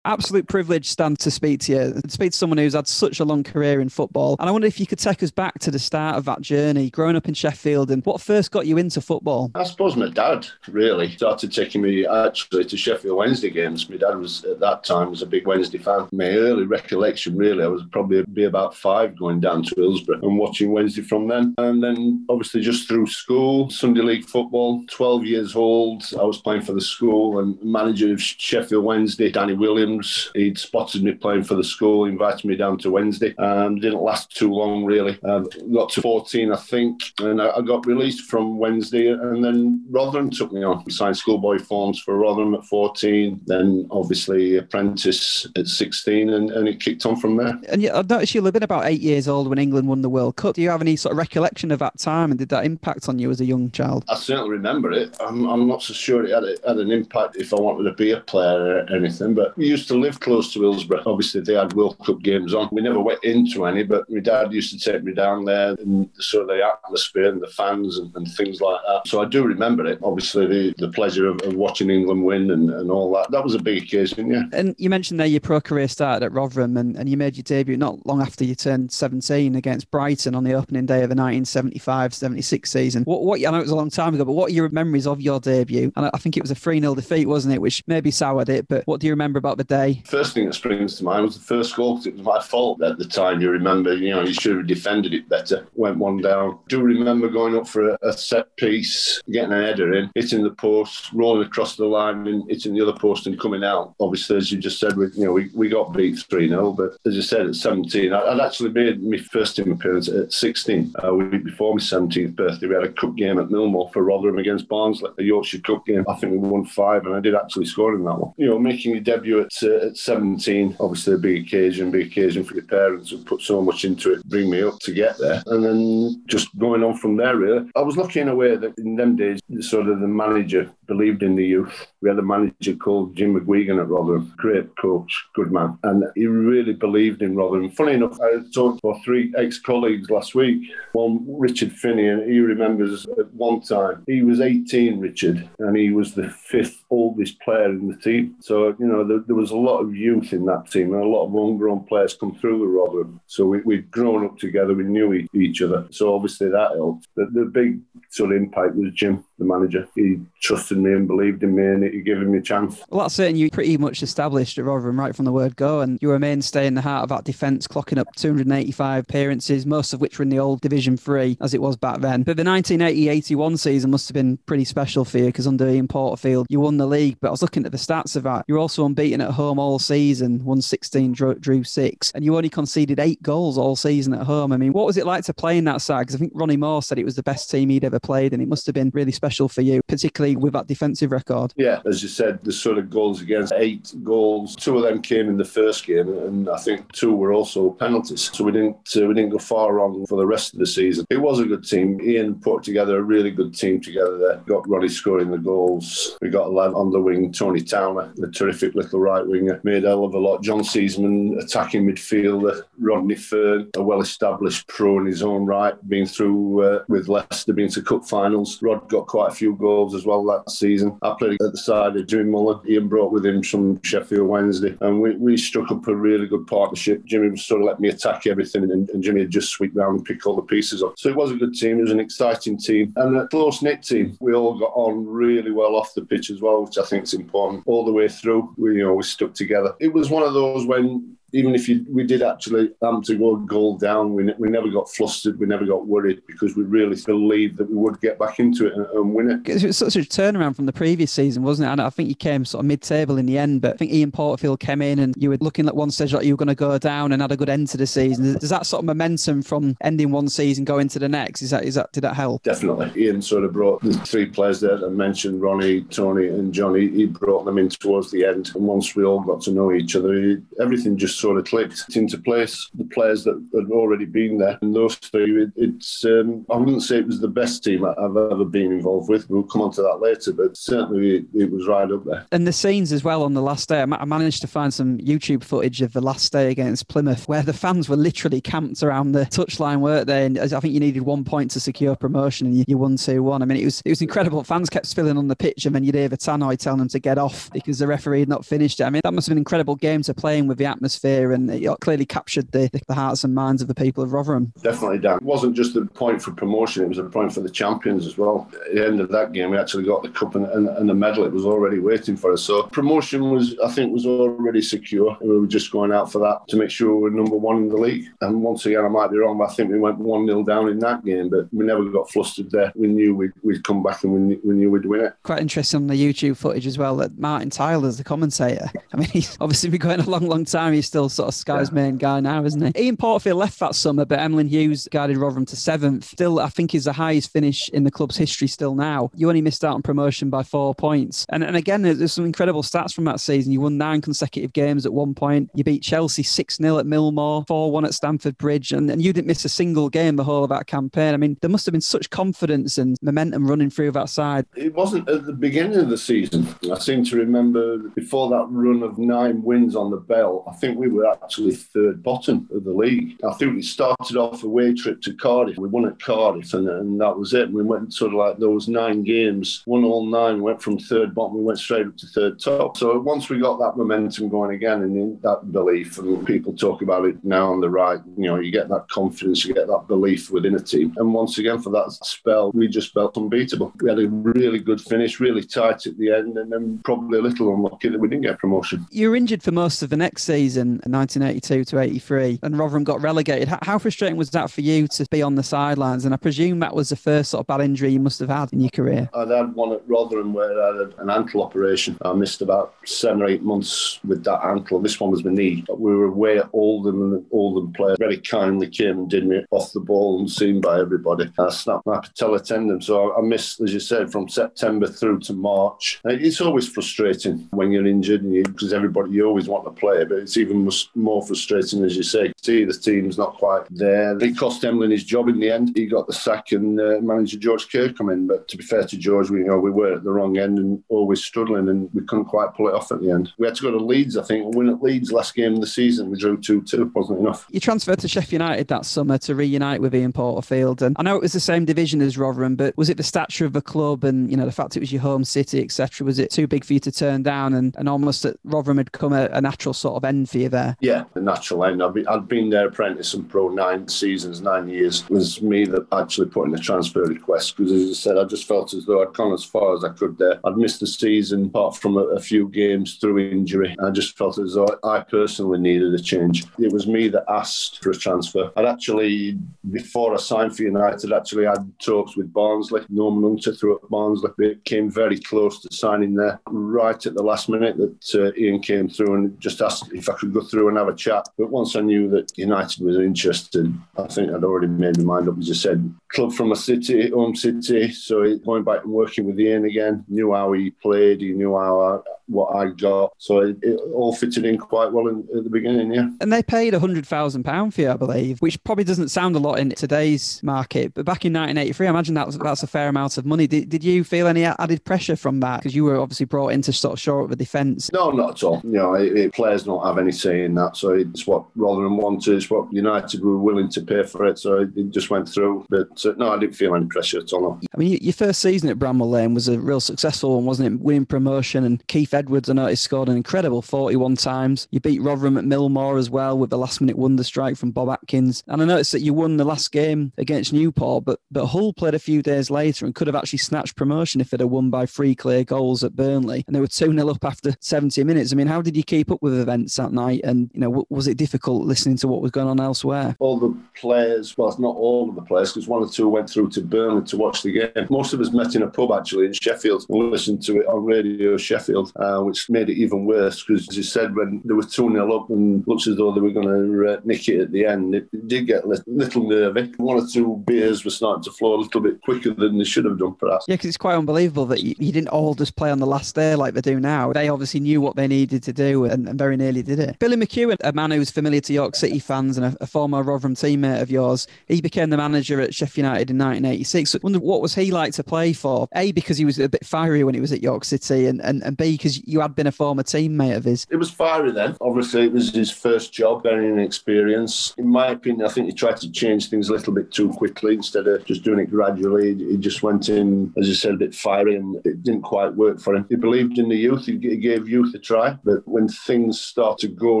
Absolute 0.06 0.48
privilege, 0.48 0.88
Stan, 0.88 1.16
to 1.16 1.30
speak 1.30 1.60
to 1.60 1.72
you, 1.72 2.00
to 2.00 2.10
speak 2.10 2.32
to 2.32 2.38
someone 2.38 2.58
who's 2.58 2.74
had 2.74 2.88
such 2.88 3.20
a 3.20 3.24
long 3.24 3.42
career 3.42 3.80
in 3.80 3.88
football. 3.88 4.36
And 4.38 4.48
I 4.48 4.52
wonder 4.52 4.66
if 4.66 4.80
you 4.80 4.86
could 4.86 4.98
take 4.98 5.22
us 5.22 5.30
back 5.30 5.58
to 5.60 5.70
the 5.70 5.78
start 5.78 6.16
of 6.16 6.24
that 6.26 6.40
journey, 6.40 6.90
growing 6.90 7.16
up 7.16 7.28
in 7.28 7.34
Sheffield, 7.34 7.90
and 7.90 8.04
what 8.06 8.20
first 8.20 8.50
got 8.50 8.66
you 8.66 8.78
into 8.78 9.00
football? 9.00 9.50
I 9.54 9.64
suppose 9.64 9.96
my 9.96 10.08
dad 10.08 10.46
really 10.68 11.10
started 11.12 11.52
taking 11.52 11.82
me 11.82 12.06
actually 12.06 12.64
to 12.64 12.76
Sheffield 12.76 13.16
Wednesday 13.16 13.50
games. 13.50 13.88
My 13.90 13.96
dad 13.96 14.16
was 14.16 14.44
at 14.44 14.60
that 14.60 14.84
time 14.84 15.10
was 15.10 15.22
a 15.22 15.26
big 15.26 15.46
Wednesday 15.46 15.78
fan. 15.78 16.08
My 16.12 16.30
early 16.30 16.64
recollection, 16.64 17.36
really, 17.36 17.64
I 17.64 17.68
was 17.68 17.82
probably 17.90 18.22
be 18.22 18.44
about 18.44 18.74
five 18.74 19.18
going 19.18 19.40
down 19.40 19.62
to 19.64 19.74
Hillsborough 19.76 20.20
and 20.22 20.38
watching 20.38 20.72
Wednesday 20.72 21.02
from 21.02 21.28
then. 21.28 21.54
And 21.58 21.82
then 21.82 22.24
obviously 22.28 22.60
just 22.60 22.88
through 22.88 23.06
school, 23.06 23.70
Sunday 23.70 24.02
league 24.02 24.26
football. 24.26 24.84
Twelve 24.88 25.24
years 25.24 25.56
old, 25.56 26.04
I 26.18 26.22
was 26.22 26.40
playing 26.40 26.62
for 26.62 26.72
the 26.72 26.80
school 26.80 27.38
and 27.40 27.60
manager 27.62 28.12
of 28.12 28.22
Sheffield 28.22 28.84
Wednesday, 28.84 29.30
Danny 29.30 29.54
Williams 29.54 29.95
He'd 30.34 30.58
spotted 30.58 31.02
me 31.02 31.12
playing 31.12 31.44
for 31.44 31.54
the 31.54 31.64
school, 31.64 32.04
invited 32.04 32.44
me 32.44 32.56
down 32.56 32.78
to 32.78 32.90
Wednesday. 32.90 33.34
Um, 33.36 33.76
didn't 33.76 34.02
last 34.02 34.34
too 34.36 34.50
long, 34.50 34.84
really. 34.84 35.18
Um, 35.22 35.48
got 35.72 35.90
to 35.90 36.02
14, 36.02 36.52
I 36.52 36.56
think, 36.56 37.00
and 37.20 37.40
I, 37.40 37.50
I, 37.50 37.60
got 37.62 37.86
released 37.86 38.30
from 38.30 38.58
Wednesday. 38.58 39.08
And 39.08 39.44
then 39.44 39.84
Rotherham 39.90 40.30
took 40.30 40.52
me 40.52 40.62
on. 40.62 40.88
Signed 40.90 41.16
schoolboy 41.16 41.58
forms 41.58 42.00
for 42.00 42.16
Rotherham 42.16 42.54
at 42.54 42.64
14, 42.64 43.40
then 43.46 43.86
obviously 43.90 44.56
apprentice 44.56 45.46
at 45.56 45.66
16, 45.66 46.30
and, 46.30 46.50
and 46.50 46.68
it 46.68 46.80
kicked 46.80 47.06
on 47.06 47.16
from 47.16 47.36
there. 47.36 47.58
And 47.68 47.82
yeah, 47.82 47.98
I 47.98 48.02
noticed 48.02 48.34
you've 48.34 48.52
been 48.52 48.62
about 48.62 48.86
eight 48.86 49.00
years 49.00 49.28
old 49.28 49.48
when 49.48 49.58
England 49.58 49.88
won 49.88 50.02
the 50.02 50.08
World 50.08 50.36
Cup. 50.36 50.54
Do 50.54 50.62
you 50.62 50.70
have 50.70 50.80
any 50.80 50.96
sort 50.96 51.12
of 51.12 51.18
recollection 51.18 51.70
of 51.70 51.78
that 51.80 51.98
time, 51.98 52.30
and 52.30 52.38
did 52.38 52.48
that 52.50 52.64
impact 52.64 53.08
on 53.08 53.18
you 53.18 53.30
as 53.30 53.40
a 53.40 53.44
young 53.44 53.70
child? 53.70 54.04
I 54.08 54.14
certainly 54.14 54.50
remember 54.50 54.92
it. 54.92 55.16
I'm, 55.20 55.44
I'm 55.48 55.66
not 55.66 55.82
so 55.82 55.92
sure 55.94 56.24
it 56.24 56.32
had, 56.32 56.44
it 56.44 56.60
had 56.66 56.78
an 56.78 56.90
impact 56.90 57.36
if 57.36 57.52
I 57.52 57.56
wanted 57.56 57.84
to 57.84 57.94
be 57.94 58.12
a 58.12 58.20
player 58.20 58.78
or 58.78 58.94
anything, 58.94 59.34
but 59.34 59.56
we 59.56 59.66
used 59.66 59.85
used 59.86 59.94
to 59.94 60.00
live 60.00 60.20
close 60.20 60.52
to 60.52 60.60
Hillsborough. 60.60 61.02
Obviously, 61.06 61.40
they 61.42 61.54
had 61.54 61.72
World 61.74 61.98
Cup 62.04 62.20
games 62.20 62.54
on. 62.54 62.68
We 62.72 62.82
never 62.82 63.00
went 63.00 63.22
into 63.22 63.66
any, 63.66 63.84
but 63.84 64.10
my 64.10 64.20
dad 64.20 64.52
used 64.52 64.72
to 64.72 64.78
take 64.78 65.04
me 65.04 65.12
down 65.12 65.44
there 65.44 65.76
and 65.78 66.10
sort 66.18 66.42
of 66.42 66.48
the 66.48 66.64
atmosphere 66.64 67.28
and 67.28 67.40
the 67.40 67.46
fans 67.46 67.98
and, 67.98 68.14
and 68.16 68.26
things 68.32 68.60
like 68.60 68.80
that. 68.86 69.06
So 69.06 69.22
I 69.22 69.26
do 69.26 69.44
remember 69.44 69.86
it. 69.86 70.00
Obviously, 70.02 70.46
the, 70.46 70.74
the 70.78 70.90
pleasure 70.90 71.28
of, 71.28 71.40
of 71.42 71.54
watching 71.54 71.90
England 71.90 72.24
win 72.24 72.50
and, 72.50 72.70
and 72.70 72.90
all 72.90 73.12
that. 73.14 73.30
That 73.30 73.44
was 73.44 73.54
a 73.54 73.60
big 73.60 73.84
occasion, 73.84 74.30
yeah. 74.30 74.42
And 74.52 74.74
you 74.78 74.90
mentioned 74.90 75.20
there 75.20 75.26
your 75.26 75.40
pro 75.40 75.60
career 75.60 75.88
started 75.88 76.24
at 76.24 76.32
Rotherham 76.32 76.76
and, 76.76 76.96
and 76.96 77.08
you 77.08 77.16
made 77.16 77.36
your 77.36 77.44
debut 77.44 77.76
not 77.76 78.04
long 78.06 78.20
after 78.20 78.44
you 78.44 78.54
turned 78.54 78.90
17 78.90 79.54
against 79.54 79.90
Brighton 79.90 80.34
on 80.34 80.44
the 80.44 80.54
opening 80.54 80.86
day 80.86 81.02
of 81.02 81.10
the 81.10 81.16
1975 81.16 82.12
76 82.12 82.70
season. 82.70 83.04
What, 83.04 83.22
what 83.22 83.44
I 83.44 83.50
know 83.50 83.58
it 83.58 83.62
was 83.62 83.70
a 83.70 83.76
long 83.76 83.90
time 83.90 84.14
ago, 84.14 84.24
but 84.24 84.32
what 84.32 84.50
are 84.50 84.54
your 84.54 84.68
memories 84.70 85.06
of 85.06 85.20
your 85.20 85.38
debut? 85.38 85.92
And 85.94 86.10
I 86.12 86.18
think 86.18 86.36
it 86.36 86.42
was 86.42 86.50
a 86.50 86.56
3 86.56 86.80
0 86.80 86.94
defeat, 86.94 87.26
wasn't 87.26 87.54
it? 87.54 87.60
Which 87.60 87.84
maybe 87.86 88.10
soured 88.10 88.48
it, 88.48 88.66
but 88.68 88.84
what 88.86 89.00
do 89.00 89.06
you 89.06 89.12
remember 89.12 89.38
about 89.38 89.58
the 89.58 89.75
day? 89.76 90.02
First 90.04 90.34
thing 90.34 90.46
that 90.46 90.54
springs 90.54 90.96
to 90.96 91.04
mind 91.04 91.24
was 91.24 91.38
the 91.38 91.44
first 91.44 91.76
goal 91.76 91.94
because 91.94 92.06
it 92.06 92.14
was 92.14 92.22
my 92.22 92.40
fault 92.40 92.82
at 92.82 92.98
the 92.98 93.04
time. 93.04 93.40
You 93.40 93.50
remember, 93.50 93.94
you 93.94 94.10
know, 94.10 94.22
you 94.22 94.32
should 94.32 94.56
have 94.56 94.66
defended 94.66 95.14
it 95.14 95.28
better. 95.28 95.66
Went 95.74 95.98
one 95.98 96.18
down. 96.18 96.58
Do 96.68 96.80
remember 96.82 97.28
going 97.28 97.56
up 97.56 97.68
for 97.68 97.90
a, 97.90 97.98
a 98.02 98.12
set 98.12 98.54
piece, 98.56 99.22
getting 99.30 99.52
an 99.52 99.62
header 99.62 99.94
in, 99.94 100.10
hitting 100.14 100.42
the 100.42 100.50
post, 100.50 101.12
rolling 101.12 101.46
across 101.46 101.76
the 101.76 101.84
line, 101.84 102.26
and 102.26 102.48
hitting 102.48 102.74
the 102.74 102.82
other 102.82 102.98
post 102.98 103.26
and 103.26 103.38
coming 103.38 103.64
out. 103.64 103.94
Obviously, 104.00 104.36
as 104.36 104.50
you 104.50 104.58
just 104.58 104.80
said, 104.80 104.96
we, 104.96 105.06
you 105.14 105.24
know, 105.24 105.32
we, 105.32 105.50
we 105.54 105.68
got 105.68 105.92
beat 105.92 106.18
3 106.18 106.48
0, 106.48 106.72
but 106.72 106.96
as 107.06 107.16
I 107.16 107.20
said, 107.20 107.46
at 107.46 107.54
17, 107.54 108.12
I, 108.12 108.34
would 108.34 108.40
actually 108.40 108.70
made 108.70 109.02
my 109.02 109.18
first 109.18 109.56
team 109.56 109.72
appearance 109.72 110.08
at 110.08 110.32
16. 110.32 110.94
A 111.00 111.14
week 111.14 111.44
before 111.44 111.74
my 111.74 111.80
17th 111.80 112.34
birthday, 112.34 112.66
we 112.66 112.74
had 112.74 112.84
a 112.84 112.92
cup 112.92 113.16
game 113.16 113.38
at 113.38 113.48
Millmoor 113.48 113.92
for 113.92 114.02
Rotherham 114.02 114.38
against 114.38 114.68
Barnsley, 114.68 115.10
a 115.18 115.22
Yorkshire 115.22 115.60
Cup 115.60 115.84
game. 115.86 116.04
I 116.08 116.14
think 116.14 116.32
we 116.32 116.38
won 116.38 116.64
five, 116.64 117.06
and 117.06 117.14
I 117.14 117.20
did 117.20 117.34
actually 117.34 117.66
score 117.66 117.94
in 117.94 118.04
that 118.04 118.18
one. 118.18 118.32
You 118.36 118.46
know, 118.46 118.58
making 118.58 118.92
your 118.92 119.00
debut 119.00 119.40
at 119.40 119.52
uh, 119.66 119.86
at 119.86 119.96
17, 119.96 120.76
obviously 120.80 121.14
a 121.14 121.18
big 121.18 121.46
occasion, 121.46 121.90
big 121.90 122.06
occasion 122.06 122.44
for 122.44 122.54
your 122.54 122.64
parents 122.64 123.10
who 123.10 123.18
put 123.18 123.42
so 123.42 123.60
much 123.60 123.84
into 123.84 124.14
it, 124.14 124.24
bring 124.28 124.50
me 124.50 124.62
up 124.62 124.78
to 124.80 124.92
get 124.92 125.18
there. 125.18 125.42
And 125.46 125.64
then 125.64 126.22
just 126.26 126.56
going 126.58 126.82
on 126.82 126.96
from 126.96 127.16
there, 127.16 127.36
really. 127.36 127.68
I 127.74 127.82
was 127.82 127.96
lucky 127.96 128.20
in 128.20 128.28
a 128.28 128.34
way 128.34 128.56
that 128.56 128.78
in 128.78 128.96
them 128.96 129.16
days, 129.16 129.40
sort 129.60 129.88
of 129.88 130.00
the 130.00 130.08
manager 130.08 130.70
believed 130.86 131.22
in 131.22 131.36
the 131.36 131.44
youth. 131.44 131.86
We 132.00 132.08
had 132.08 132.18
a 132.18 132.22
manager 132.22 132.74
called 132.74 133.16
Jim 133.16 133.34
McGuigan 133.34 133.80
at 133.80 133.88
Rotherham, 133.88 134.32
great 134.36 134.76
coach, 134.76 135.26
good 135.34 135.52
man. 135.52 135.78
And 135.82 136.04
he 136.14 136.26
really 136.26 136.72
believed 136.72 137.22
in 137.22 137.36
Rotherham. 137.36 137.70
Funny 137.70 137.94
enough, 137.94 138.18
I 138.20 138.42
talked 138.54 138.80
to 138.82 138.94
three 139.04 139.32
ex 139.36 139.58
colleagues 139.58 140.10
last 140.10 140.34
week. 140.34 140.70
One, 140.92 141.24
Richard 141.28 141.72
Finney, 141.72 142.08
and 142.08 142.30
he 142.30 142.38
remembers 142.38 143.06
at 143.18 143.32
one 143.34 143.60
time, 143.60 144.04
he 144.06 144.22
was 144.22 144.40
18, 144.40 145.00
Richard, 145.00 145.48
and 145.58 145.76
he 145.76 145.90
was 145.90 146.14
the 146.14 146.30
fifth 146.30 146.84
oldest 146.90 147.40
player 147.40 147.70
in 147.70 147.88
the 147.88 147.96
team. 147.96 148.36
So, 148.40 148.68
you 148.78 148.86
know, 148.86 149.04
there, 149.04 149.20
there 149.26 149.36
was 149.36 149.50
a 149.50 149.56
lot 149.56 149.78
of 149.78 149.94
youth 149.94 150.32
in 150.32 150.44
that 150.46 150.70
team 150.70 150.92
and 150.92 151.02
a 151.02 151.06
lot 151.06 151.26
of 151.26 151.32
homegrown 151.32 151.84
players 151.84 152.14
come 152.14 152.34
through 152.34 152.58
the 152.58 152.66
Rotherham. 152.66 153.20
So 153.26 153.46
we, 153.46 153.60
we'd 153.62 153.90
grown 153.90 154.24
up 154.24 154.38
together, 154.38 154.74
we 154.74 154.84
knew 154.84 155.26
each 155.34 155.62
other. 155.62 155.86
So 155.90 156.14
obviously 156.14 156.48
that 156.50 156.72
helped. 156.72 157.08
The 157.16 157.50
big 157.52 157.80
sort 158.10 158.32
of 158.32 158.36
impact 158.36 158.74
was 158.74 158.92
Jim, 158.94 159.24
the 159.38 159.44
manager. 159.44 159.86
He 159.94 160.20
trusted 160.40 160.78
me 160.78 160.92
and 160.92 161.06
believed 161.06 161.42
in 161.42 161.54
me 161.54 161.64
and 161.64 161.84
he 161.84 162.00
gave 162.00 162.18
me 162.18 162.38
a 162.38 162.42
chance. 162.42 162.82
Well, 162.88 163.02
that's. 163.02 163.18
And 163.18 163.38
you 163.38 163.50
pretty 163.50 163.76
much 163.76 164.02
established 164.02 164.58
at 164.58 164.64
Rotherham 164.64 164.98
right 164.98 165.14
from 165.14 165.24
the 165.24 165.32
word 165.32 165.56
go. 165.56 165.80
And 165.80 165.98
you 166.00 166.08
were 166.08 166.14
a 166.14 166.20
mainstay 166.20 166.66
in 166.66 166.74
the 166.74 166.82
heart 166.82 167.02
of 167.02 167.08
that 167.10 167.24
defence, 167.24 167.66
clocking 167.66 167.98
up 167.98 168.14
285 168.16 169.04
appearances, 169.04 169.66
most 169.66 169.92
of 169.92 170.00
which 170.00 170.18
were 170.18 170.22
in 170.22 170.28
the 170.28 170.38
old 170.38 170.60
Division 170.60 170.96
3 170.96 171.38
as 171.40 171.54
it 171.54 171.60
was 171.60 171.76
back 171.76 172.00
then. 172.00 172.22
But 172.22 172.36
the 172.36 172.44
1980-81 172.44 173.58
season 173.58 173.90
must 173.90 174.08
have 174.08 174.14
been 174.14 174.38
pretty 174.46 174.64
special 174.64 175.04
for 175.04 175.18
you 175.18 175.26
because 175.26 175.46
under 175.46 175.68
Ian 175.68 175.88
Porterfield, 175.88 176.46
you 176.48 176.60
won 176.60 176.76
the 176.76 176.86
league. 176.86 177.18
But 177.20 177.28
I 177.28 177.30
was 177.32 177.42
looking 177.42 177.64
at 177.66 177.72
the 177.72 177.78
stats 177.78 178.16
of 178.16 178.22
that. 178.24 178.44
You're 178.48 178.58
also 178.58 178.86
unbeaten 178.86 179.20
at 179.20 179.30
home 179.30 179.58
all 179.58 179.78
season, 179.78 180.44
won 180.44 180.62
16, 180.62 181.12
drew, 181.12 181.34
drew 181.34 181.64
six, 181.64 182.12
and 182.12 182.24
you 182.24 182.36
only 182.36 182.48
conceded 182.48 183.00
eight 183.00 183.22
goals 183.22 183.58
all 183.58 183.76
season 183.76 184.14
at 184.14 184.22
home. 184.22 184.52
I 184.52 184.56
mean, 184.56 184.72
what 184.72 184.86
was 184.86 184.96
it 184.96 185.06
like 185.06 185.24
to 185.24 185.34
play 185.34 185.58
in 185.58 185.64
that 185.64 185.82
side? 185.82 186.02
Because 186.02 186.14
I 186.14 186.18
think 186.18 186.32
Ronnie 186.34 186.56
Moore 186.56 186.82
said 186.82 186.98
it 186.98 187.04
was 187.04 187.16
the 187.16 187.22
best 187.22 187.50
team 187.50 187.68
he'd 187.68 187.84
ever 187.84 188.00
played, 188.00 188.32
and 188.32 188.42
it 188.42 188.48
must 188.48 188.66
have 188.66 188.74
been 188.74 188.90
really 188.94 189.12
special 189.12 189.25
special 189.26 189.48
for 189.48 189.62
you, 189.62 189.80
particularly 189.88 190.36
with 190.36 190.52
that 190.52 190.68
defensive 190.68 191.10
record? 191.10 191.52
Yeah, 191.56 191.80
as 191.84 192.00
you 192.02 192.08
said, 192.08 192.44
the 192.44 192.52
sort 192.52 192.78
of 192.78 192.88
goals 192.88 193.20
against 193.20 193.52
eight 193.56 193.92
goals. 194.04 194.54
Two 194.54 194.76
of 194.76 194.84
them 194.84 195.02
came 195.02 195.28
in 195.28 195.36
the 195.36 195.44
first 195.44 195.84
game, 195.84 196.08
and 196.08 196.48
I 196.48 196.58
think 196.58 196.92
two 196.92 197.14
were 197.14 197.32
also 197.32 197.70
penalties. 197.70 198.30
So 198.32 198.44
we 198.44 198.52
didn't 198.52 198.76
uh, 198.96 199.06
we 199.06 199.14
didn't 199.14 199.30
go 199.30 199.38
far 199.38 199.74
wrong 199.74 200.06
for 200.06 200.16
the 200.16 200.26
rest 200.26 200.54
of 200.54 200.60
the 200.60 200.66
season. 200.66 201.06
It 201.10 201.20
was 201.20 201.40
a 201.40 201.44
good 201.44 201.64
team. 201.64 202.00
Ian 202.00 202.36
put 202.36 202.62
together 202.62 202.98
a 202.98 203.02
really 203.02 203.32
good 203.32 203.52
team 203.52 203.80
together 203.80 204.16
there. 204.18 204.36
Got 204.46 204.68
Roddy 204.68 204.88
scoring 204.88 205.32
the 205.32 205.38
goals. 205.38 206.16
We 206.22 206.30
got 206.30 206.46
a 206.46 206.50
lad 206.50 206.72
on 206.74 206.92
the 206.92 207.00
wing, 207.00 207.32
Tony 207.32 207.62
Towner, 207.62 208.12
a 208.22 208.28
terrific 208.28 208.76
little 208.76 209.00
right 209.00 209.26
winger. 209.26 209.60
Made 209.64 209.84
a 209.84 209.88
hell 209.88 210.04
of 210.04 210.14
a 210.14 210.18
lot. 210.18 210.44
John 210.44 210.62
Seasman, 210.62 211.38
attacking 211.40 211.84
midfielder. 211.84 212.62
Rodney 212.78 213.16
Fern, 213.16 213.70
a 213.74 213.82
well 213.82 214.00
established 214.00 214.68
pro 214.68 215.00
in 215.00 215.06
his 215.06 215.22
own 215.22 215.46
right, 215.46 215.74
been 215.88 216.06
through 216.06 216.62
uh, 216.62 216.84
with 216.88 217.08
Leicester, 217.08 217.52
been 217.52 217.70
to 217.70 217.82
cup 217.82 218.04
finals. 218.04 218.62
Rod 218.62 218.88
got 218.88 219.08
quite 219.16 219.32
a 219.32 219.34
few 219.34 219.56
goals 219.56 219.94
as 219.94 220.04
well 220.04 220.22
that 220.26 220.50
season. 220.50 220.98
I 221.00 221.14
played 221.18 221.40
at 221.40 221.50
the 221.50 221.56
side 221.56 221.96
of 221.96 222.06
Jimmy 222.06 222.24
Mullen. 222.24 222.60
Ian 222.68 222.86
brought 222.86 223.12
with 223.12 223.24
him 223.24 223.42
from 223.42 223.80
Sheffield 223.82 224.28
Wednesday, 224.28 224.76
and 224.82 225.00
we, 225.00 225.16
we 225.16 225.38
struck 225.38 225.70
up 225.70 225.88
a 225.88 225.96
really 225.96 226.26
good 226.26 226.46
partnership. 226.46 227.02
Jimmy 227.06 227.30
was 227.30 227.42
sort 227.42 227.62
of 227.62 227.66
let 227.66 227.80
me 227.80 227.88
attack 227.88 228.26
everything, 228.26 228.64
and, 228.64 228.90
and 228.90 229.02
Jimmy 229.02 229.22
would 229.22 229.30
just 229.30 229.48
sweep 229.48 229.72
round 229.74 229.96
and 229.96 230.04
pick 230.04 230.26
all 230.26 230.36
the 230.36 230.42
pieces 230.42 230.82
up. 230.82 230.98
So 230.98 231.08
it 231.08 231.16
was 231.16 231.30
a 231.30 231.36
good 231.36 231.54
team. 231.54 231.78
It 231.78 231.84
was 231.84 231.92
an 231.92 231.98
exciting 231.98 232.58
team 232.58 232.92
and 232.96 233.16
a 233.16 233.26
close 233.28 233.62
knit 233.62 233.82
team. 233.82 234.18
We 234.20 234.34
all 234.34 234.58
got 234.58 234.72
on 234.74 235.06
really 235.06 235.50
well 235.50 235.76
off 235.76 235.94
the 235.94 236.04
pitch 236.04 236.28
as 236.28 236.42
well, 236.42 236.64
which 236.64 236.76
I 236.76 236.84
think 236.84 237.04
is 237.04 237.14
important. 237.14 237.62
All 237.64 237.86
the 237.86 237.92
way 237.92 238.08
through, 238.08 238.52
we 238.58 238.76
you 238.76 238.84
know 238.84 238.92
we 238.92 239.02
stuck 239.02 239.32
together. 239.32 239.74
It 239.80 239.94
was 239.94 240.10
one 240.10 240.24
of 240.24 240.34
those 240.34 240.66
when 240.66 241.16
even 241.32 241.54
if 241.54 241.68
you, 241.68 241.84
we 241.90 242.04
did 242.04 242.22
actually 242.22 242.70
um, 242.82 243.02
to 243.02 243.16
go 243.16 243.36
goal 243.36 243.76
down, 243.76 244.14
we, 244.14 244.32
we 244.38 244.48
never 244.48 244.68
got 244.68 244.90
flustered, 244.90 245.38
we 245.38 245.46
never 245.46 245.64
got 245.64 245.86
worried 245.86 246.22
because 246.26 246.56
we 246.56 246.62
really 246.64 246.96
believed 247.04 247.58
that 247.58 247.68
we 247.68 247.76
would 247.76 248.00
get 248.00 248.18
back 248.18 248.38
into 248.38 248.66
it 248.66 248.74
and, 248.74 248.86
and 248.86 249.14
win 249.14 249.30
it. 249.30 249.48
It 249.48 249.66
was 249.66 249.76
such 249.76 249.96
a 249.96 250.00
turnaround 250.00 250.56
from 250.56 250.66
the 250.66 250.72
previous 250.72 251.12
season, 251.12 251.42
wasn't 251.42 251.68
it? 251.68 251.72
And 251.72 251.80
I 251.80 251.90
think 251.90 252.08
you 252.08 252.14
came 252.14 252.44
sort 252.44 252.60
of 252.60 252.66
mid-table 252.66 253.18
in 253.18 253.26
the 253.26 253.38
end, 253.38 253.60
but 253.60 253.74
I 253.74 253.76
think 253.76 253.92
Ian 253.92 254.12
Porterfield 254.12 254.60
came 254.60 254.80
in 254.82 254.98
and 254.98 255.14
you 255.16 255.30
were 255.30 255.38
looking 255.40 255.66
at 255.66 255.76
one 255.76 255.90
stage 255.90 256.12
like 256.12 256.24
you 256.24 256.32
were 256.32 256.38
going 256.38 256.48
to 256.48 256.54
go 256.54 256.78
down 256.78 257.12
and 257.12 257.20
had 257.20 257.32
a 257.32 257.36
good 257.36 257.48
end 257.48 257.68
to 257.68 257.76
the 257.76 257.86
season. 257.86 258.38
Does 258.38 258.50
that 258.50 258.66
sort 258.66 258.80
of 258.80 258.86
momentum 258.86 259.42
from 259.42 259.76
ending 259.80 260.12
one 260.12 260.28
season 260.28 260.64
going 260.64 260.88
to 260.88 260.98
the 260.98 261.08
next? 261.08 261.42
Is 261.42 261.50
that 261.50 261.64
is 261.64 261.74
that 261.74 261.92
did 261.92 262.02
that 262.02 262.14
help? 262.14 262.42
Definitely. 262.42 262.92
Ian 263.02 263.20
sort 263.20 263.44
of 263.44 263.52
brought 263.52 263.82
the 263.82 263.92
three 263.92 264.26
players 264.26 264.60
that 264.60 264.82
I 264.84 264.88
mentioned, 264.88 265.42
Ronnie, 265.42 265.82
Tony, 265.82 266.28
and 266.28 266.52
Johnny. 266.52 266.88
He 266.88 267.06
brought 267.06 267.44
them 267.44 267.58
in 267.58 267.68
towards 267.68 268.10
the 268.10 268.24
end, 268.24 268.52
and 268.54 268.66
once 268.66 268.94
we 268.94 269.04
all 269.04 269.20
got 269.20 269.42
to 269.42 269.50
know 269.50 269.72
each 269.72 269.96
other, 269.96 270.40
everything 270.60 270.96
just 270.96 271.15
sort 271.16 271.38
of 271.38 271.44
clicked 271.44 271.96
into 271.96 272.18
place. 272.18 272.68
The 272.74 272.84
players 272.84 273.24
that 273.24 273.42
had 273.54 273.70
already 273.70 274.04
been 274.04 274.38
there, 274.38 274.58
and 274.62 274.74
those 274.74 274.96
three, 274.96 275.42
it, 275.42 275.52
it's 275.56 276.04
um, 276.04 276.46
I 276.50 276.56
wouldn't 276.56 276.82
say 276.82 276.98
it 276.98 277.06
was 277.06 277.20
the 277.20 277.28
best 277.28 277.64
team 277.64 277.84
I've 277.84 278.16
ever 278.16 278.44
been 278.44 278.72
involved 278.72 279.08
with. 279.08 279.28
We'll 279.30 279.42
come 279.42 279.62
on 279.62 279.72
to 279.72 279.82
that 279.82 280.00
later, 280.00 280.32
but 280.32 280.56
certainly 280.56 281.16
it, 281.16 281.24
it 281.34 281.50
was 281.50 281.66
right 281.66 281.90
up 281.90 282.04
there. 282.04 282.26
And 282.32 282.46
the 282.46 282.52
scenes 282.52 282.92
as 282.92 283.04
well 283.04 283.22
on 283.22 283.34
the 283.34 283.42
last 283.42 283.68
day. 283.68 283.82
I, 283.82 283.86
ma- 283.86 283.98
I 284.00 284.04
managed 284.04 284.40
to 284.42 284.46
find 284.46 284.72
some 284.72 284.98
YouTube 284.98 285.42
footage 285.42 285.82
of 285.82 285.92
the 285.92 286.00
last 286.00 286.32
day 286.32 286.50
against 286.50 286.88
Plymouth, 286.88 287.28
where 287.28 287.42
the 287.42 287.52
fans 287.52 287.88
were 287.88 287.96
literally 287.96 288.40
camped 288.40 288.82
around 288.82 289.12
the 289.12 289.24
touchline, 289.26 289.80
weren't 289.80 290.06
they? 290.06 290.26
And 290.26 290.38
I 290.38 290.60
think 290.60 290.74
you 290.74 290.80
needed 290.80 291.02
one 291.02 291.24
point 291.24 291.50
to 291.52 291.60
secure 291.60 291.96
promotion, 291.96 292.46
and 292.46 292.56
you, 292.56 292.64
you 292.66 292.78
won 292.78 292.96
two 292.96 293.22
one. 293.22 293.42
I 293.42 293.44
mean, 293.44 293.58
it 293.58 293.64
was 293.64 293.82
it 293.84 293.90
was 293.90 294.02
incredible. 294.02 294.42
Fans 294.44 294.70
kept 294.70 294.86
spilling 294.86 295.16
on 295.16 295.28
the 295.28 295.36
pitch, 295.36 295.66
and 295.66 295.74
then 295.74 295.84
you'd 295.84 295.94
hear 295.94 296.08
the 296.08 296.16
Tannoy 296.16 296.58
telling 296.58 296.78
them 296.78 296.88
to 296.88 296.98
get 296.98 297.18
off 297.18 297.50
because 297.52 297.78
the 297.78 297.86
referee 297.86 298.20
had 298.20 298.28
not 298.28 298.44
finished 298.44 298.80
it. 298.80 298.84
I 298.84 298.90
mean, 298.90 299.00
that 299.04 299.12
must 299.12 299.26
have 299.26 299.32
been 299.32 299.38
an 299.38 299.40
incredible 299.40 299.76
game 299.76 300.02
to 300.02 300.14
play 300.14 300.38
in 300.38 300.46
with 300.46 300.58
the 300.58 300.66
atmosphere, 300.66 301.05
and 301.06 301.50
it 301.50 301.80
clearly 301.80 302.06
captured 302.06 302.50
the, 302.52 302.70
the 302.86 302.94
hearts 302.94 303.24
and 303.24 303.34
minds 303.34 303.62
of 303.62 303.68
the 303.68 303.74
people 303.74 304.02
of 304.02 304.12
Rotherham. 304.12 304.52
Definitely, 304.62 304.98
Dan. 304.98 305.16
It 305.16 305.22
wasn't 305.22 305.56
just 305.56 305.74
the 305.74 305.86
point 305.86 306.22
for 306.22 306.32
promotion, 306.32 306.84
it 306.84 306.88
was 306.88 306.98
a 306.98 307.04
point 307.04 307.32
for 307.32 307.40
the 307.40 307.50
champions 307.50 308.06
as 308.06 308.18
well. 308.18 308.48
At 308.66 308.74
the 308.74 308.86
end 308.86 309.00
of 309.00 309.10
that 309.10 309.32
game, 309.32 309.50
we 309.50 309.58
actually 309.58 309.84
got 309.84 310.02
the 310.02 310.10
cup 310.10 310.34
and, 310.34 310.46
and, 310.46 310.68
and 310.68 310.88
the 310.88 310.94
medal. 310.94 311.24
It 311.24 311.32
was 311.32 311.44
already 311.44 311.78
waiting 311.78 312.16
for 312.16 312.32
us. 312.32 312.42
So 312.42 312.64
promotion 312.64 313.30
was, 313.30 313.56
I 313.64 313.70
think, 313.70 313.92
was 313.92 314.06
already 314.06 314.62
secure. 314.62 315.16
We 315.20 315.38
were 315.38 315.46
just 315.46 315.70
going 315.70 315.92
out 315.92 316.10
for 316.10 316.18
that 316.20 316.48
to 316.48 316.56
make 316.56 316.70
sure 316.70 316.94
we 316.94 317.02
were 317.02 317.10
number 317.10 317.36
one 317.36 317.56
in 317.56 317.68
the 317.68 317.76
league. 317.76 318.06
And 318.20 318.42
once 318.42 318.66
again, 318.66 318.84
I 318.84 318.88
might 318.88 319.10
be 319.10 319.18
wrong, 319.18 319.38
but 319.38 319.50
I 319.50 319.54
think 319.54 319.70
we 319.70 319.78
went 319.78 319.98
1 319.98 320.26
0 320.26 320.42
down 320.44 320.68
in 320.68 320.78
that 320.80 321.04
game, 321.04 321.28
but 321.28 321.52
we 321.52 321.64
never 321.64 321.84
got 321.84 322.10
flustered 322.10 322.50
there. 322.50 322.72
We 322.74 322.88
knew 322.88 323.14
we'd, 323.14 323.32
we'd 323.42 323.64
come 323.64 323.82
back 323.82 324.04
and 324.04 324.12
we, 324.12 324.36
we 324.36 324.54
knew 324.54 324.70
we'd 324.70 324.86
win 324.86 325.04
it. 325.04 325.14
Quite 325.22 325.40
interesting 325.40 325.82
on 325.82 325.86
the 325.86 325.94
YouTube 325.94 326.36
footage 326.36 326.66
as 326.66 326.78
well 326.78 326.96
that 326.96 327.18
Martin 327.18 327.50
Tyler's 327.50 327.98
the 327.98 328.04
commentator. 328.04 328.70
I 328.92 328.96
mean, 328.96 329.08
he's 329.12 329.36
obviously 329.40 329.70
been 329.70 329.80
going 329.80 330.00
a 330.00 330.08
long, 330.08 330.26
long 330.26 330.44
time. 330.44 330.72
He's 330.72 330.86
still 330.96 331.08
sort 331.10 331.28
of 331.28 331.34
Sky's 331.34 331.68
yeah. 331.68 331.74
main 331.74 331.96
guy 331.98 332.20
now, 332.20 332.42
isn't 332.42 332.74
he? 332.74 332.84
Ian 332.84 332.96
Porterfield 332.96 333.36
left 333.36 333.58
that 333.60 333.74
summer, 333.74 334.06
but 334.06 334.18
Emlyn 334.18 334.48
Hughes 334.48 334.88
guided 334.90 335.18
Rotherham 335.18 335.44
to 335.44 335.56
seventh. 335.56 336.04
Still, 336.04 336.40
I 336.40 336.48
think 336.48 336.74
is 336.74 336.84
the 336.84 336.94
highest 336.94 337.30
finish 337.30 337.68
in 337.68 337.84
the 337.84 337.90
club's 337.90 338.16
history 338.16 338.48
still 338.48 338.74
now. 338.74 339.10
You 339.14 339.28
only 339.28 339.42
missed 339.42 339.62
out 339.62 339.74
on 339.74 339.82
promotion 339.82 340.30
by 340.30 340.42
four 340.42 340.74
points. 340.74 341.26
And, 341.28 341.44
and 341.44 341.54
again, 341.54 341.82
there's 341.82 342.14
some 342.14 342.24
incredible 342.24 342.62
stats 342.62 342.94
from 342.94 343.04
that 343.04 343.20
season. 343.20 343.52
You 343.52 343.60
won 343.60 343.76
nine 343.76 344.00
consecutive 344.00 344.54
games 344.54 344.86
at 344.86 344.94
one 344.94 345.12
point. 345.12 345.50
You 345.52 345.64
beat 345.64 345.82
Chelsea 345.82 346.22
6 346.22 346.56
0 346.56 346.78
at 346.78 346.86
Millmoor, 346.86 347.46
4 347.46 347.70
1 347.70 347.84
at 347.84 347.92
Stamford 347.92 348.38
Bridge, 348.38 348.72
and, 348.72 348.90
and 348.90 349.02
you 349.02 349.12
didn't 349.12 349.26
miss 349.26 349.44
a 349.44 349.50
single 349.50 349.90
game 349.90 350.16
the 350.16 350.24
whole 350.24 350.44
of 350.44 350.48
that 350.48 350.66
campaign. 350.66 351.12
I 351.12 351.18
mean, 351.18 351.36
there 351.42 351.50
must 351.50 351.66
have 351.66 351.72
been 351.72 351.82
such 351.82 352.08
confidence 352.08 352.78
and 352.78 352.96
momentum 353.02 353.46
running 353.46 353.68
through 353.68 353.92
that 353.92 354.08
side. 354.08 354.46
It 354.56 354.72
wasn't 354.72 355.10
at 355.10 355.26
the 355.26 355.34
beginning 355.34 355.78
of 355.78 355.90
the 355.90 355.98
season. 355.98 356.48
I 356.72 356.78
seem 356.78 357.04
to 357.04 357.16
remember 357.16 357.76
before 357.90 358.30
that 358.30 358.46
run 358.48 358.82
of 358.82 358.96
nine 358.96 359.42
wins 359.42 359.76
on 359.76 359.90
the 359.90 359.98
bell, 359.98 360.44
I 360.48 360.54
think 360.54 360.78
we 360.78 360.85
were 360.88 361.10
actually 361.10 361.54
third 361.54 362.02
bottom 362.02 362.48
of 362.52 362.64
the 362.64 362.72
league. 362.72 363.18
I 363.24 363.32
think 363.34 363.54
we 363.54 363.62
started 363.62 364.16
off 364.16 364.42
a 364.42 364.46
away 364.56 364.72
trip 364.72 365.02
to 365.02 365.12
Cardiff. 365.14 365.58
We 365.58 365.68
won 365.68 365.86
at 365.86 366.00
Cardiff, 366.00 366.54
and, 366.54 366.68
and 366.68 367.00
that 367.00 367.16
was 367.16 367.34
it. 367.34 367.50
We 367.50 367.62
went 367.62 367.92
sort 367.92 368.12
of 368.12 368.18
like 368.18 368.38
those 368.38 368.68
nine 368.68 369.02
games, 369.02 369.62
won 369.66 369.84
all 369.84 370.06
nine, 370.06 370.40
went 370.40 370.62
from 370.62 370.78
third 370.78 371.14
bottom, 371.14 371.36
we 371.36 371.44
went 371.44 371.58
straight 371.58 371.86
up 371.86 371.96
to 371.98 372.06
third 372.06 372.40
top. 372.40 372.76
So 372.76 372.98
once 373.00 373.28
we 373.28 373.38
got 373.38 373.58
that 373.58 373.76
momentum 373.76 374.28
going 374.28 374.54
again 374.54 374.82
and 374.82 375.20
that 375.22 375.52
belief, 375.52 375.98
and 375.98 376.26
people 376.26 376.54
talk 376.54 376.80
about 376.80 377.04
it 377.04 377.22
now 377.22 377.52
on 377.52 377.60
the 377.60 377.68
right, 377.68 378.00
you 378.16 378.24
know, 378.24 378.38
you 378.40 378.50
get 378.50 378.68
that 378.68 378.88
confidence, 378.88 379.44
you 379.44 379.52
get 379.52 379.66
that 379.66 379.88
belief 379.88 380.30
within 380.30 380.54
a 380.54 380.60
team. 380.60 380.94
And 380.96 381.12
once 381.12 381.38
again, 381.38 381.60
for 381.60 381.70
that 381.70 381.92
spell, 381.92 382.50
we 382.52 382.68
just 382.68 382.94
felt 382.94 383.18
unbeatable. 383.18 383.72
We 383.80 383.90
had 383.90 383.98
a 383.98 384.08
really 384.08 384.58
good 384.58 384.80
finish, 384.80 385.20
really 385.20 385.44
tight 385.44 385.86
at 385.86 385.98
the 385.98 386.12
end, 386.12 386.38
and 386.38 386.50
then 386.50 386.80
probably 386.84 387.18
a 387.18 387.22
little 387.22 387.54
unlucky 387.54 387.88
that 387.88 387.98
we 387.98 388.08
didn't 388.08 388.22
get 388.22 388.38
promotion. 388.38 388.86
You 388.90 389.10
were 389.10 389.16
injured 389.16 389.42
for 389.42 389.52
most 389.52 389.82
of 389.82 389.90
the 389.90 389.96
next 389.96 390.24
season, 390.24 390.75
1982 390.84 391.64
to 391.64 391.78
83, 391.78 392.40
and 392.42 392.58
Rotherham 392.58 392.84
got 392.84 393.00
relegated. 393.00 393.48
How 393.62 393.78
frustrating 393.78 394.16
was 394.16 394.30
that 394.30 394.50
for 394.50 394.60
you 394.60 394.88
to 394.88 395.06
be 395.10 395.22
on 395.22 395.34
the 395.34 395.42
sidelines? 395.42 396.04
And 396.04 396.14
I 396.14 396.16
presume 396.16 396.60
that 396.60 396.74
was 396.74 396.88
the 396.90 396.96
first 396.96 397.30
sort 397.30 397.40
of 397.40 397.46
bad 397.46 397.60
injury 397.60 397.90
you 397.90 398.00
must 398.00 398.20
have 398.20 398.28
had 398.28 398.52
in 398.52 398.60
your 398.60 398.70
career. 398.70 399.08
I'd 399.14 399.30
had 399.30 399.54
one 399.54 399.72
at 399.72 399.82
Rotherham 399.86 400.32
where 400.32 400.62
I 400.62 400.76
had 400.76 400.94
an 400.98 401.10
ankle 401.10 401.42
operation. 401.42 401.96
I 402.02 402.12
missed 402.12 402.42
about 402.42 402.74
seven 402.84 403.22
or 403.22 403.26
eight 403.26 403.42
months 403.42 404.00
with 404.04 404.24
that 404.24 404.44
ankle. 404.44 404.80
This 404.80 405.00
one 405.00 405.10
was 405.10 405.24
my 405.24 405.32
knee. 405.32 405.64
We 405.68 405.94
were 405.94 406.06
away 406.06 406.38
at 406.38 406.48
Oldham, 406.52 407.02
and 407.02 407.26
Oldham 407.30 407.72
player 407.72 407.96
very 407.98 408.18
kindly 408.18 408.68
came 408.68 408.98
and 408.98 409.10
did 409.10 409.26
me 409.26 409.44
off 409.50 409.72
the 409.72 409.80
ball 409.80 410.18
and 410.18 410.30
seen 410.30 410.60
by 410.60 410.80
everybody. 410.80 411.30
I 411.38 411.50
snapped 411.50 411.86
my 411.86 412.00
patella 412.00 412.40
tendon, 412.40 412.80
so 412.80 413.16
I 413.16 413.20
missed, 413.20 413.60
as 413.60 413.72
you 413.72 413.80
said, 413.80 414.10
from 414.10 414.28
September 414.28 414.86
through 414.86 415.20
to 415.20 415.32
March. 415.32 416.00
It's 416.04 416.40
always 416.40 416.68
frustrating 416.68 417.48
when 417.50 417.72
you're 417.72 417.86
injured 417.86 418.22
because 418.44 418.72
everybody 418.72 419.12
you 419.12 419.24
always 419.24 419.48
want 419.48 419.64
to 419.64 419.70
play, 419.70 420.04
but 420.04 420.18
it's 420.18 420.36
even 420.36 420.64
more 420.94 421.24
frustrating 421.24 421.84
as 421.84 421.96
you 421.96 422.02
say. 422.02 422.32
See 422.42 422.64
the 422.64 422.72
team's 422.72 423.18
not 423.18 423.34
quite 423.34 423.62
there. 423.70 424.16
It 424.18 424.36
cost 424.36 424.64
Emlyn 424.64 424.90
his 424.90 425.04
job 425.04 425.28
in 425.28 425.40
the 425.40 425.50
end. 425.50 425.72
He 425.74 425.86
got 425.86 426.06
the 426.06 426.12
sack 426.12 426.52
and 426.52 426.80
uh, 426.80 427.00
manager 427.00 427.38
George 427.38 427.70
Kerr 427.70 427.92
come 427.92 428.10
in. 428.10 428.26
But 428.26 428.48
to 428.48 428.56
be 428.56 428.64
fair 428.64 428.84
to 428.84 428.96
George, 428.96 429.30
we 429.30 429.40
you 429.40 429.46
know 429.46 429.58
we 429.58 429.70
were 429.70 429.94
at 429.94 430.04
the 430.04 430.10
wrong 430.10 430.38
end 430.38 430.58
and 430.58 430.82
always 430.88 431.24
struggling, 431.24 431.68
and 431.68 431.90
we 431.92 432.02
couldn't 432.02 432.26
quite 432.26 432.54
pull 432.54 432.68
it 432.68 432.74
off 432.74 432.92
at 432.92 433.00
the 433.00 433.10
end. 433.10 433.32
We 433.38 433.46
had 433.46 433.56
to 433.56 433.62
go 433.62 433.70
to 433.70 433.84
Leeds, 433.84 434.16
I 434.16 434.22
think, 434.22 434.54
win 434.54 434.68
at 434.68 434.82
Leeds 434.82 435.12
last 435.12 435.34
game 435.34 435.54
of 435.54 435.60
the 435.60 435.66
season. 435.66 436.10
We 436.10 436.18
drew 436.18 436.40
two 436.40 436.62
two. 436.62 436.90
Wasn't 436.94 437.18
enough. 437.18 437.46
You 437.50 437.60
transferred 437.60 437.98
to 438.00 438.08
Sheffield 438.08 438.32
United 438.32 438.68
that 438.68 438.86
summer 438.86 439.18
to 439.18 439.34
reunite 439.34 439.80
with 439.80 439.94
Ian 439.94 440.12
Porterfield, 440.12 440.82
and 440.82 440.96
I 440.98 441.02
know 441.02 441.16
it 441.16 441.22
was 441.22 441.32
the 441.32 441.40
same 441.40 441.64
division 441.64 442.00
as 442.00 442.18
Rotherham, 442.18 442.56
but 442.56 442.76
was 442.76 442.88
it 442.88 442.96
the 442.96 443.02
stature 443.02 443.44
of 443.44 443.52
the 443.52 443.62
club 443.62 444.04
and 444.04 444.30
you 444.30 444.36
know 444.36 444.46
the 444.46 444.52
fact 444.52 444.76
it 444.76 444.80
was 444.80 444.92
your 444.92 445.02
home 445.02 445.24
city, 445.24 445.62
etc. 445.62 446.04
Was 446.04 446.18
it 446.18 446.30
too 446.30 446.46
big 446.46 446.64
for 446.64 446.72
you 446.72 446.80
to 446.80 446.92
turn 446.92 447.22
down, 447.22 447.54
and, 447.54 447.74
and 447.76 447.88
almost 447.88 448.22
that 448.22 448.38
Rotherham 448.44 448.78
had 448.78 448.92
come 448.92 449.12
a, 449.12 449.28
a 449.32 449.40
natural 449.40 449.74
sort 449.74 449.96
of 449.96 450.04
end 450.04 450.28
for 450.28 450.38
you 450.38 450.48
there? 450.56 450.76
Yeah, 450.80 451.04
a 451.14 451.20
natural 451.20 451.64
end. 451.64 451.82
I'd, 451.82 451.94
be, 451.94 452.06
I'd 452.06 452.28
been 452.28 452.50
there 452.50 452.68
apprentice 452.68 453.14
and 453.14 453.28
pro 453.28 453.48
nine 453.48 453.86
seasons, 453.88 454.40
nine 454.40 454.68
years. 454.68 455.02
It 455.02 455.10
was 455.10 455.42
me 455.42 455.64
that 455.66 455.86
actually 455.92 456.28
put 456.28 456.46
in 456.46 456.52
the 456.52 456.58
transfer 456.58 457.04
request 457.04 457.56
because, 457.56 457.72
as 457.72 457.90
I 457.90 457.94
said, 457.94 458.18
I 458.18 458.24
just 458.24 458.48
felt 458.48 458.74
as 458.74 458.86
though 458.86 459.02
I'd 459.02 459.14
gone 459.14 459.32
as 459.32 459.44
far 459.44 459.74
as 459.74 459.84
I 459.84 459.90
could 459.90 460.18
there. 460.18 460.40
I'd 460.44 460.56
missed 460.56 460.80
the 460.80 460.86
season 460.86 461.46
apart 461.46 461.76
from 461.76 461.96
a, 461.96 462.04
a 462.18 462.20
few 462.20 462.48
games 462.48 462.96
through 462.96 463.18
injury. 463.30 463.76
I 463.84 463.90
just 463.90 464.16
felt 464.16 464.38
as 464.38 464.54
though 464.54 464.78
I 464.82 465.00
personally 465.00 465.58
needed 465.58 465.94
a 465.94 465.98
change. 465.98 466.44
It 466.58 466.72
was 466.72 466.86
me 466.86 467.08
that 467.08 467.24
asked 467.28 467.82
for 467.82 467.90
a 467.90 467.96
transfer. 467.96 468.50
I'd 468.56 468.64
actually, 468.64 469.38
before 469.70 470.14
I 470.14 470.18
signed 470.18 470.56
for 470.56 470.62
United, 470.62 471.12
actually 471.12 471.44
had 471.44 471.72
talks 471.78 472.16
with 472.16 472.32
Barnsley. 472.32 472.82
Norman 472.88 473.22
Hunter 473.22 473.54
through 473.54 473.76
at 473.76 473.88
Barnsley. 473.90 474.30
It 474.38 474.64
came 474.64 474.90
very 474.90 475.18
close 475.18 475.60
to 475.60 475.74
signing 475.74 476.14
there. 476.14 476.40
Right 476.46 477.04
at 477.04 477.14
the 477.14 477.22
last 477.22 477.48
minute 477.48 477.76
that 477.76 478.14
uh, 478.14 478.40
Ian 478.40 478.60
came 478.60 478.88
through 478.88 479.14
and 479.14 479.40
just 479.40 479.60
asked 479.60 479.92
if 479.92 480.08
I 480.08 480.14
could 480.14 480.32
go 480.32 480.40
through 480.50 480.68
and 480.68 480.76
have 480.76 480.88
a 480.88 480.94
chat. 480.94 481.28
But 481.36 481.50
once 481.50 481.76
I 481.76 481.80
knew 481.80 482.08
that 482.10 482.36
United 482.36 482.84
was 482.84 482.96
interested, 482.96 483.72
I 483.96 484.06
think 484.06 484.30
I'd 484.30 484.44
already 484.44 484.68
made 484.68 484.98
my 484.98 485.04
mind 485.04 485.28
up. 485.28 485.38
As 485.38 485.50
I 485.50 485.54
said, 485.54 485.94
club 486.08 486.32
from 486.32 486.52
a 486.52 486.56
city, 486.56 487.10
home 487.10 487.34
city. 487.34 487.90
So 487.92 488.36
going 488.38 488.64
back 488.64 488.84
and 488.84 488.92
working 488.92 489.24
with 489.24 489.38
Ian 489.38 489.64
again, 489.64 490.04
knew 490.08 490.32
how 490.32 490.52
he 490.52 490.70
played, 490.70 491.20
he 491.20 491.32
knew 491.32 491.56
how 491.56 491.80
I, 491.80 491.98
what 492.26 492.54
I 492.56 492.68
got. 492.68 493.14
So 493.18 493.40
it, 493.40 493.56
it 493.62 493.78
all 493.92 494.14
fitted 494.14 494.44
in 494.44 494.58
quite 494.58 494.92
well 494.92 495.08
in, 495.08 495.26
at 495.36 495.44
the 495.44 495.50
beginning, 495.50 495.92
yeah. 495.92 496.08
And 496.20 496.32
they 496.32 496.42
paid 496.42 496.74
£100,000 496.74 497.72
for 497.72 497.80
you, 497.80 497.90
I 497.90 497.96
believe, 497.96 498.40
which 498.40 498.62
probably 498.64 498.84
doesn't 498.84 499.08
sound 499.08 499.36
a 499.36 499.38
lot 499.38 499.58
in 499.58 499.70
today's 499.70 500.42
market. 500.42 500.94
But 500.94 501.04
back 501.04 501.24
in 501.24 501.32
1983, 501.32 501.86
I 501.86 501.90
imagine 501.90 502.14
that's, 502.14 502.36
that's 502.38 502.62
a 502.62 502.66
fair 502.66 502.88
amount 502.88 503.18
of 503.18 503.26
money. 503.26 503.46
Did, 503.46 503.68
did 503.68 503.84
you 503.84 504.04
feel 504.04 504.26
any 504.26 504.44
added 504.44 504.84
pressure 504.84 505.16
from 505.16 505.40
that? 505.40 505.58
Because 505.58 505.74
you 505.74 505.84
were 505.84 505.98
obviously 505.98 506.26
brought 506.26 506.48
in 506.48 506.62
to 506.62 506.72
sort 506.72 506.94
of 506.94 507.00
shore 507.00 507.22
up 507.22 507.30
the 507.30 507.36
defence. 507.36 507.90
No, 507.92 508.10
not 508.10 508.30
at 508.30 508.42
all. 508.42 508.60
You 508.64 508.72
know, 508.72 508.94
it, 508.94 509.16
it, 509.16 509.32
players 509.32 509.64
don't 509.64 509.84
have 509.84 509.98
any 509.98 510.12
say 510.12 510.44
in 510.44 510.54
that. 510.54 510.76
So 510.76 510.90
it's 510.90 511.26
what 511.26 511.44
Rotherham 511.54 511.96
wanted, 511.96 512.36
it's 512.36 512.50
what 512.50 512.72
United 512.72 513.24
were 513.24 513.38
willing 513.38 513.68
to 513.70 513.82
pay 513.82 514.02
for 514.02 514.26
it. 514.26 514.38
So 514.38 514.68
it 514.74 514.90
just 514.90 515.10
went 515.10 515.28
through. 515.28 515.66
But 515.68 515.95
uh, 516.04 516.14
no, 516.16 516.32
I 516.32 516.38
didn't 516.38 516.56
feel 516.56 516.74
any 516.74 516.86
pressure 516.86 517.20
at 517.20 517.32
all. 517.32 517.40
No. 517.40 517.60
I 517.74 517.78
mean, 517.78 517.98
your 518.00 518.12
first 518.12 518.40
season 518.40 518.68
at 518.68 518.78
Bramall 518.78 519.10
Lane 519.10 519.34
was 519.34 519.48
a 519.48 519.58
real 519.58 519.80
successful 519.80 520.36
one, 520.36 520.44
wasn't 520.44 520.74
it? 520.74 520.80
Winning 520.80 521.06
promotion, 521.06 521.64
and 521.64 521.86
Keith 521.86 522.14
Edwards, 522.14 522.50
I 522.50 522.54
noticed, 522.54 522.82
scored 522.82 523.08
an 523.08 523.16
incredible 523.16 523.62
41 523.62 524.16
times. 524.16 524.68
You 524.70 524.80
beat 524.80 525.02
Rotherham 525.02 525.38
at 525.38 525.44
Millmoor 525.44 525.98
as 525.98 526.10
well 526.10 526.36
with 526.36 526.50
the 526.50 526.58
last 526.58 526.80
minute 526.80 526.96
wonder 526.96 527.22
strike 527.22 527.56
from 527.56 527.70
Bob 527.70 527.88
Atkins. 527.90 528.42
And 528.46 528.60
I 528.60 528.64
noticed 528.64 528.92
that 528.92 529.02
you 529.02 529.14
won 529.14 529.36
the 529.36 529.44
last 529.44 529.72
game 529.72 530.12
against 530.18 530.52
Newport, 530.52 531.04
but, 531.04 531.20
but 531.30 531.46
Hull 531.46 531.72
played 531.72 531.94
a 531.94 531.98
few 531.98 532.22
days 532.22 532.50
later 532.50 532.84
and 532.84 532.94
could 532.94 533.06
have 533.06 533.16
actually 533.16 533.38
snatched 533.38 533.76
promotion 533.76 534.20
if 534.20 534.32
it 534.32 534.40
had 534.40 534.50
won 534.50 534.70
by 534.70 534.86
three 534.86 535.14
clear 535.14 535.44
goals 535.44 535.84
at 535.84 535.96
Burnley. 535.96 536.44
And 536.46 536.54
they 536.54 536.60
were 536.60 536.66
2 536.66 536.92
0 536.92 537.08
up 537.08 537.24
after 537.24 537.54
70 537.60 538.02
minutes. 538.04 538.32
I 538.32 538.36
mean, 538.36 538.46
how 538.46 538.62
did 538.62 538.76
you 538.76 538.82
keep 538.82 539.10
up 539.10 539.22
with 539.22 539.38
events 539.38 539.74
that 539.76 539.92
night? 539.92 540.20
And, 540.24 540.50
you 540.52 540.60
know, 540.60 540.86
was 540.90 541.08
it 541.08 541.16
difficult 541.16 541.66
listening 541.66 541.96
to 541.98 542.08
what 542.08 542.22
was 542.22 542.30
going 542.30 542.48
on 542.48 542.60
elsewhere? 542.60 543.16
All 543.18 543.38
the 543.38 543.56
players, 543.74 544.36
well, 544.36 544.48
it's 544.48 544.58
not 544.58 544.76
all 544.76 545.08
of 545.08 545.14
the 545.14 545.22
players, 545.22 545.52
because 545.52 545.68
one 545.68 545.82
or 545.86 545.92
two 545.92 546.08
went 546.08 546.28
through 546.28 546.50
to 546.50 546.60
Burnley 546.60 547.04
to 547.06 547.16
watch 547.16 547.42
the 547.42 547.52
game. 547.52 547.86
Most 547.90 548.12
of 548.12 548.20
us 548.20 548.32
met 548.32 548.54
in 548.54 548.62
a 548.62 548.68
pub 548.68 548.92
actually 548.92 549.26
in 549.26 549.32
Sheffield 549.32 549.86
and 549.88 550.10
listened 550.10 550.42
to 550.44 550.60
it 550.60 550.66
on 550.66 550.84
Radio 550.84 551.36
Sheffield, 551.36 551.92
uh, 551.96 552.20
which 552.20 552.50
made 552.50 552.68
it 552.68 552.76
even 552.76 553.04
worse 553.04 553.42
because, 553.42 553.68
as 553.68 553.76
you 553.76 553.82
said, 553.82 554.14
when 554.14 554.40
they 554.44 554.54
were 554.54 554.62
2 554.62 554.90
0 554.90 555.16
up 555.16 555.30
and 555.30 555.66
looked 555.66 555.86
as 555.86 555.96
though 555.96 556.12
they 556.12 556.20
were 556.20 556.30
going 556.30 556.48
to 556.48 556.92
uh, 556.92 557.00
nick 557.04 557.28
it 557.28 557.40
at 557.40 557.52
the 557.52 557.64
end, 557.66 557.94
it, 557.94 558.08
did 558.26 558.46
get 558.46 558.64
a 558.64 558.82
little 558.86 559.28
nervy. 559.28 559.72
One 559.76 560.02
or 560.02 560.06
two 560.06 560.42
beers 560.46 560.84
were 560.84 560.90
starting 560.90 561.22
to 561.24 561.30
flow 561.30 561.54
a 561.54 561.60
little 561.62 561.80
bit 561.80 562.00
quicker 562.02 562.34
than 562.34 562.58
they 562.58 562.64
should 562.64 562.84
have 562.84 562.98
done, 562.98 563.14
perhaps. 563.14 563.44
Yeah, 563.46 563.54
because 563.54 563.68
it's 563.68 563.76
quite 563.76 563.94
unbelievable 563.94 564.46
that 564.46 564.62
you, 564.62 564.74
you, 564.78 564.90
didn't 564.90 565.08
all 565.08 565.34
just 565.34 565.54
play 565.54 565.70
on 565.70 565.78
the 565.78 565.86
last 565.86 566.14
day 566.14 566.34
like 566.34 566.54
they 566.54 566.60
do 566.60 566.80
now. 566.80 567.12
They 567.12 567.28
obviously 567.28 567.60
knew 567.60 567.80
what 567.80 567.94
they 567.94 568.08
needed 568.08 568.42
to 568.44 568.52
do 568.52 568.84
and, 568.84 569.08
and 569.08 569.18
very 569.18 569.36
nearly 569.36 569.62
did 569.62 569.78
it. 569.78 569.98
Billy 570.00 570.16
McEwan, 570.16 570.56
a 570.64 570.72
man 570.72 570.90
who's 570.90 571.10
familiar 571.10 571.40
to 571.42 571.52
York 571.52 571.76
City 571.76 571.98
fans 571.98 572.36
and 572.36 572.46
a, 572.46 572.56
a 572.60 572.66
former 572.66 573.02
Rotherham 573.02 573.34
teammate 573.34 573.82
of 573.82 573.90
yours, 573.90 574.26
he 574.48 574.60
became 574.60 574.90
the 574.90 574.96
manager 574.96 575.40
at 575.40 575.54
Sheffield 575.54 575.75
United 575.76 576.10
in 576.10 576.18
1986. 576.18 576.94
I 576.94 576.98
wonder 577.02 577.18
what 577.18 577.40
was 577.40 577.54
he 577.54 577.70
like 577.70 577.92
to 577.94 578.04
play 578.04 578.32
for? 578.32 578.68
A, 578.74 578.92
because 578.92 579.18
he 579.18 579.24
was 579.24 579.38
a 579.38 579.48
bit 579.48 579.64
fiery 579.64 580.04
when 580.04 580.14
he 580.14 580.20
was 580.20 580.32
at 580.32 580.42
York 580.42 580.64
City, 580.64 581.06
and, 581.06 581.20
and, 581.22 581.42
and 581.42 581.56
B, 581.56 581.72
because 581.72 582.06
you 582.06 582.20
had 582.20 582.34
been 582.34 582.46
a 582.46 582.52
former 582.52 582.82
teammate 582.82 583.36
of 583.36 583.44
his. 583.44 583.66
It 583.70 583.76
was 583.76 583.90
fiery 583.90 584.32
then. 584.32 584.56
Obviously, 584.60 585.04
it 585.04 585.12
was 585.12 585.34
his 585.34 585.50
first 585.50 585.92
job, 585.92 586.22
very 586.22 586.46
experience. 586.64 587.54
In 587.58 587.68
my 587.68 587.88
opinion, 587.88 588.26
I 588.26 588.30
think 588.30 588.46
he 588.46 588.52
tried 588.52 588.76
to 588.78 588.90
change 588.90 589.30
things 589.30 589.48
a 589.48 589.52
little 589.52 589.72
bit 589.72 589.90
too 589.90 590.10
quickly 590.10 590.54
instead 590.54 590.86
of 590.86 591.04
just 591.04 591.22
doing 591.22 591.40
it 591.40 591.50
gradually. 591.50 592.14
He 592.14 592.36
just 592.36 592.62
went 592.62 592.88
in, 592.88 593.32
as 593.38 593.48
you 593.48 593.54
said, 593.54 593.74
a 593.74 593.78
bit 593.78 593.94
fiery, 593.94 594.36
and 594.36 594.56
it 594.64 594.82
didn't 594.82 595.02
quite 595.02 595.34
work 595.34 595.60
for 595.60 595.74
him. 595.74 595.86
He 595.88 595.96
believed 595.96 596.38
in 596.38 596.48
the 596.48 596.56
youth. 596.56 596.86
He 596.86 596.96
gave 596.96 597.48
youth 597.48 597.74
a 597.74 597.78
try, 597.78 598.16
but 598.24 598.46
when 598.46 598.68
things 598.68 599.20
start 599.20 599.58
to 599.58 599.68
go 599.68 600.00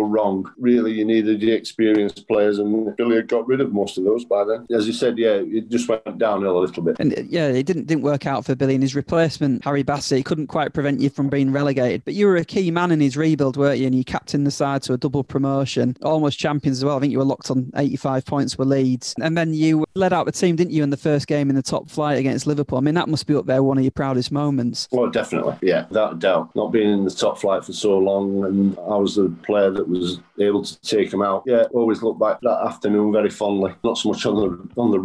wrong, 0.00 0.50
really, 0.58 0.92
you 0.92 1.04
needed 1.04 1.40
the 1.40 1.52
experienced 1.52 2.26
players, 2.28 2.58
and 2.58 2.96
Billy 2.96 3.16
had 3.16 3.28
got 3.28 3.46
rid 3.46 3.60
of 3.60 3.72
most 3.72 3.98
of 3.98 4.04
those 4.04 4.24
by 4.24 4.44
then. 4.44 4.66
As 4.70 4.86
you 4.86 4.92
said, 4.92 5.18
yeah, 5.18 5.40
it 5.42 5.65
just 5.68 5.88
went 5.88 6.18
downhill 6.18 6.58
a 6.58 6.60
little 6.60 6.82
bit. 6.82 6.96
And 6.98 7.18
uh, 7.18 7.22
yeah, 7.28 7.48
it 7.48 7.64
didn't 7.64 7.86
didn't 7.86 8.02
work 8.02 8.26
out 8.26 8.44
for 8.44 8.54
Billy 8.54 8.74
and 8.74 8.82
his 8.82 8.94
replacement, 8.94 9.64
Harry 9.64 9.82
Bassett, 9.82 10.24
couldn't 10.24 10.46
quite 10.46 10.72
prevent 10.72 11.00
you 11.00 11.10
from 11.10 11.28
being 11.28 11.52
relegated. 11.52 12.04
But 12.04 12.14
you 12.14 12.26
were 12.26 12.36
a 12.36 12.44
key 12.44 12.70
man 12.70 12.90
in 12.90 13.00
his 13.00 13.16
rebuild, 13.16 13.56
weren't 13.56 13.78
you? 13.78 13.86
And 13.86 13.94
you 13.94 14.04
captained 14.04 14.46
the 14.46 14.50
side 14.50 14.82
to 14.82 14.92
a 14.92 14.98
double 14.98 15.24
promotion, 15.24 15.96
almost 16.02 16.38
champions 16.38 16.78
as 16.78 16.84
well. 16.84 16.96
I 16.96 17.00
think 17.00 17.12
you 17.12 17.18
were 17.18 17.24
locked 17.24 17.50
on 17.50 17.70
85 17.76 18.24
points 18.24 18.58
with 18.58 18.68
Leeds. 18.68 19.14
And 19.20 19.36
then 19.36 19.54
you 19.54 19.84
led 19.94 20.12
out 20.12 20.26
the 20.26 20.32
team, 20.32 20.56
didn't 20.56 20.72
you, 20.72 20.82
in 20.82 20.90
the 20.90 20.96
first 20.96 21.26
game 21.26 21.50
in 21.50 21.56
the 21.56 21.62
top 21.62 21.90
flight 21.90 22.18
against 22.18 22.46
Liverpool? 22.46 22.78
I 22.78 22.80
mean, 22.80 22.94
that 22.94 23.08
must 23.08 23.26
be 23.26 23.34
up 23.34 23.46
there, 23.46 23.62
one 23.62 23.78
of 23.78 23.84
your 23.84 23.90
proudest 23.90 24.32
moments. 24.32 24.88
Well, 24.90 25.10
definitely. 25.10 25.56
Yeah, 25.62 25.86
without 25.88 26.18
doubt. 26.18 26.54
Not 26.54 26.72
being 26.72 26.90
in 26.90 27.04
the 27.04 27.10
top 27.10 27.38
flight 27.38 27.64
for 27.64 27.72
so 27.72 27.98
long, 27.98 28.44
and 28.44 28.78
I 28.78 28.96
was 28.96 29.16
the 29.16 29.34
player 29.42 29.70
that 29.70 29.88
was 29.88 30.20
able 30.38 30.64
to 30.64 30.80
take 30.80 31.10
them 31.10 31.22
out. 31.22 31.42
Yeah, 31.46 31.64
always 31.72 32.02
look 32.02 32.18
back 32.18 32.40
that 32.42 32.66
afternoon 32.66 33.12
very 33.12 33.30
fondly. 33.30 33.74
Not 33.84 33.98
so 33.98 34.10
much 34.10 34.24
on 34.26 34.36
the 34.36 34.80
on 34.80 34.90
the 34.90 35.00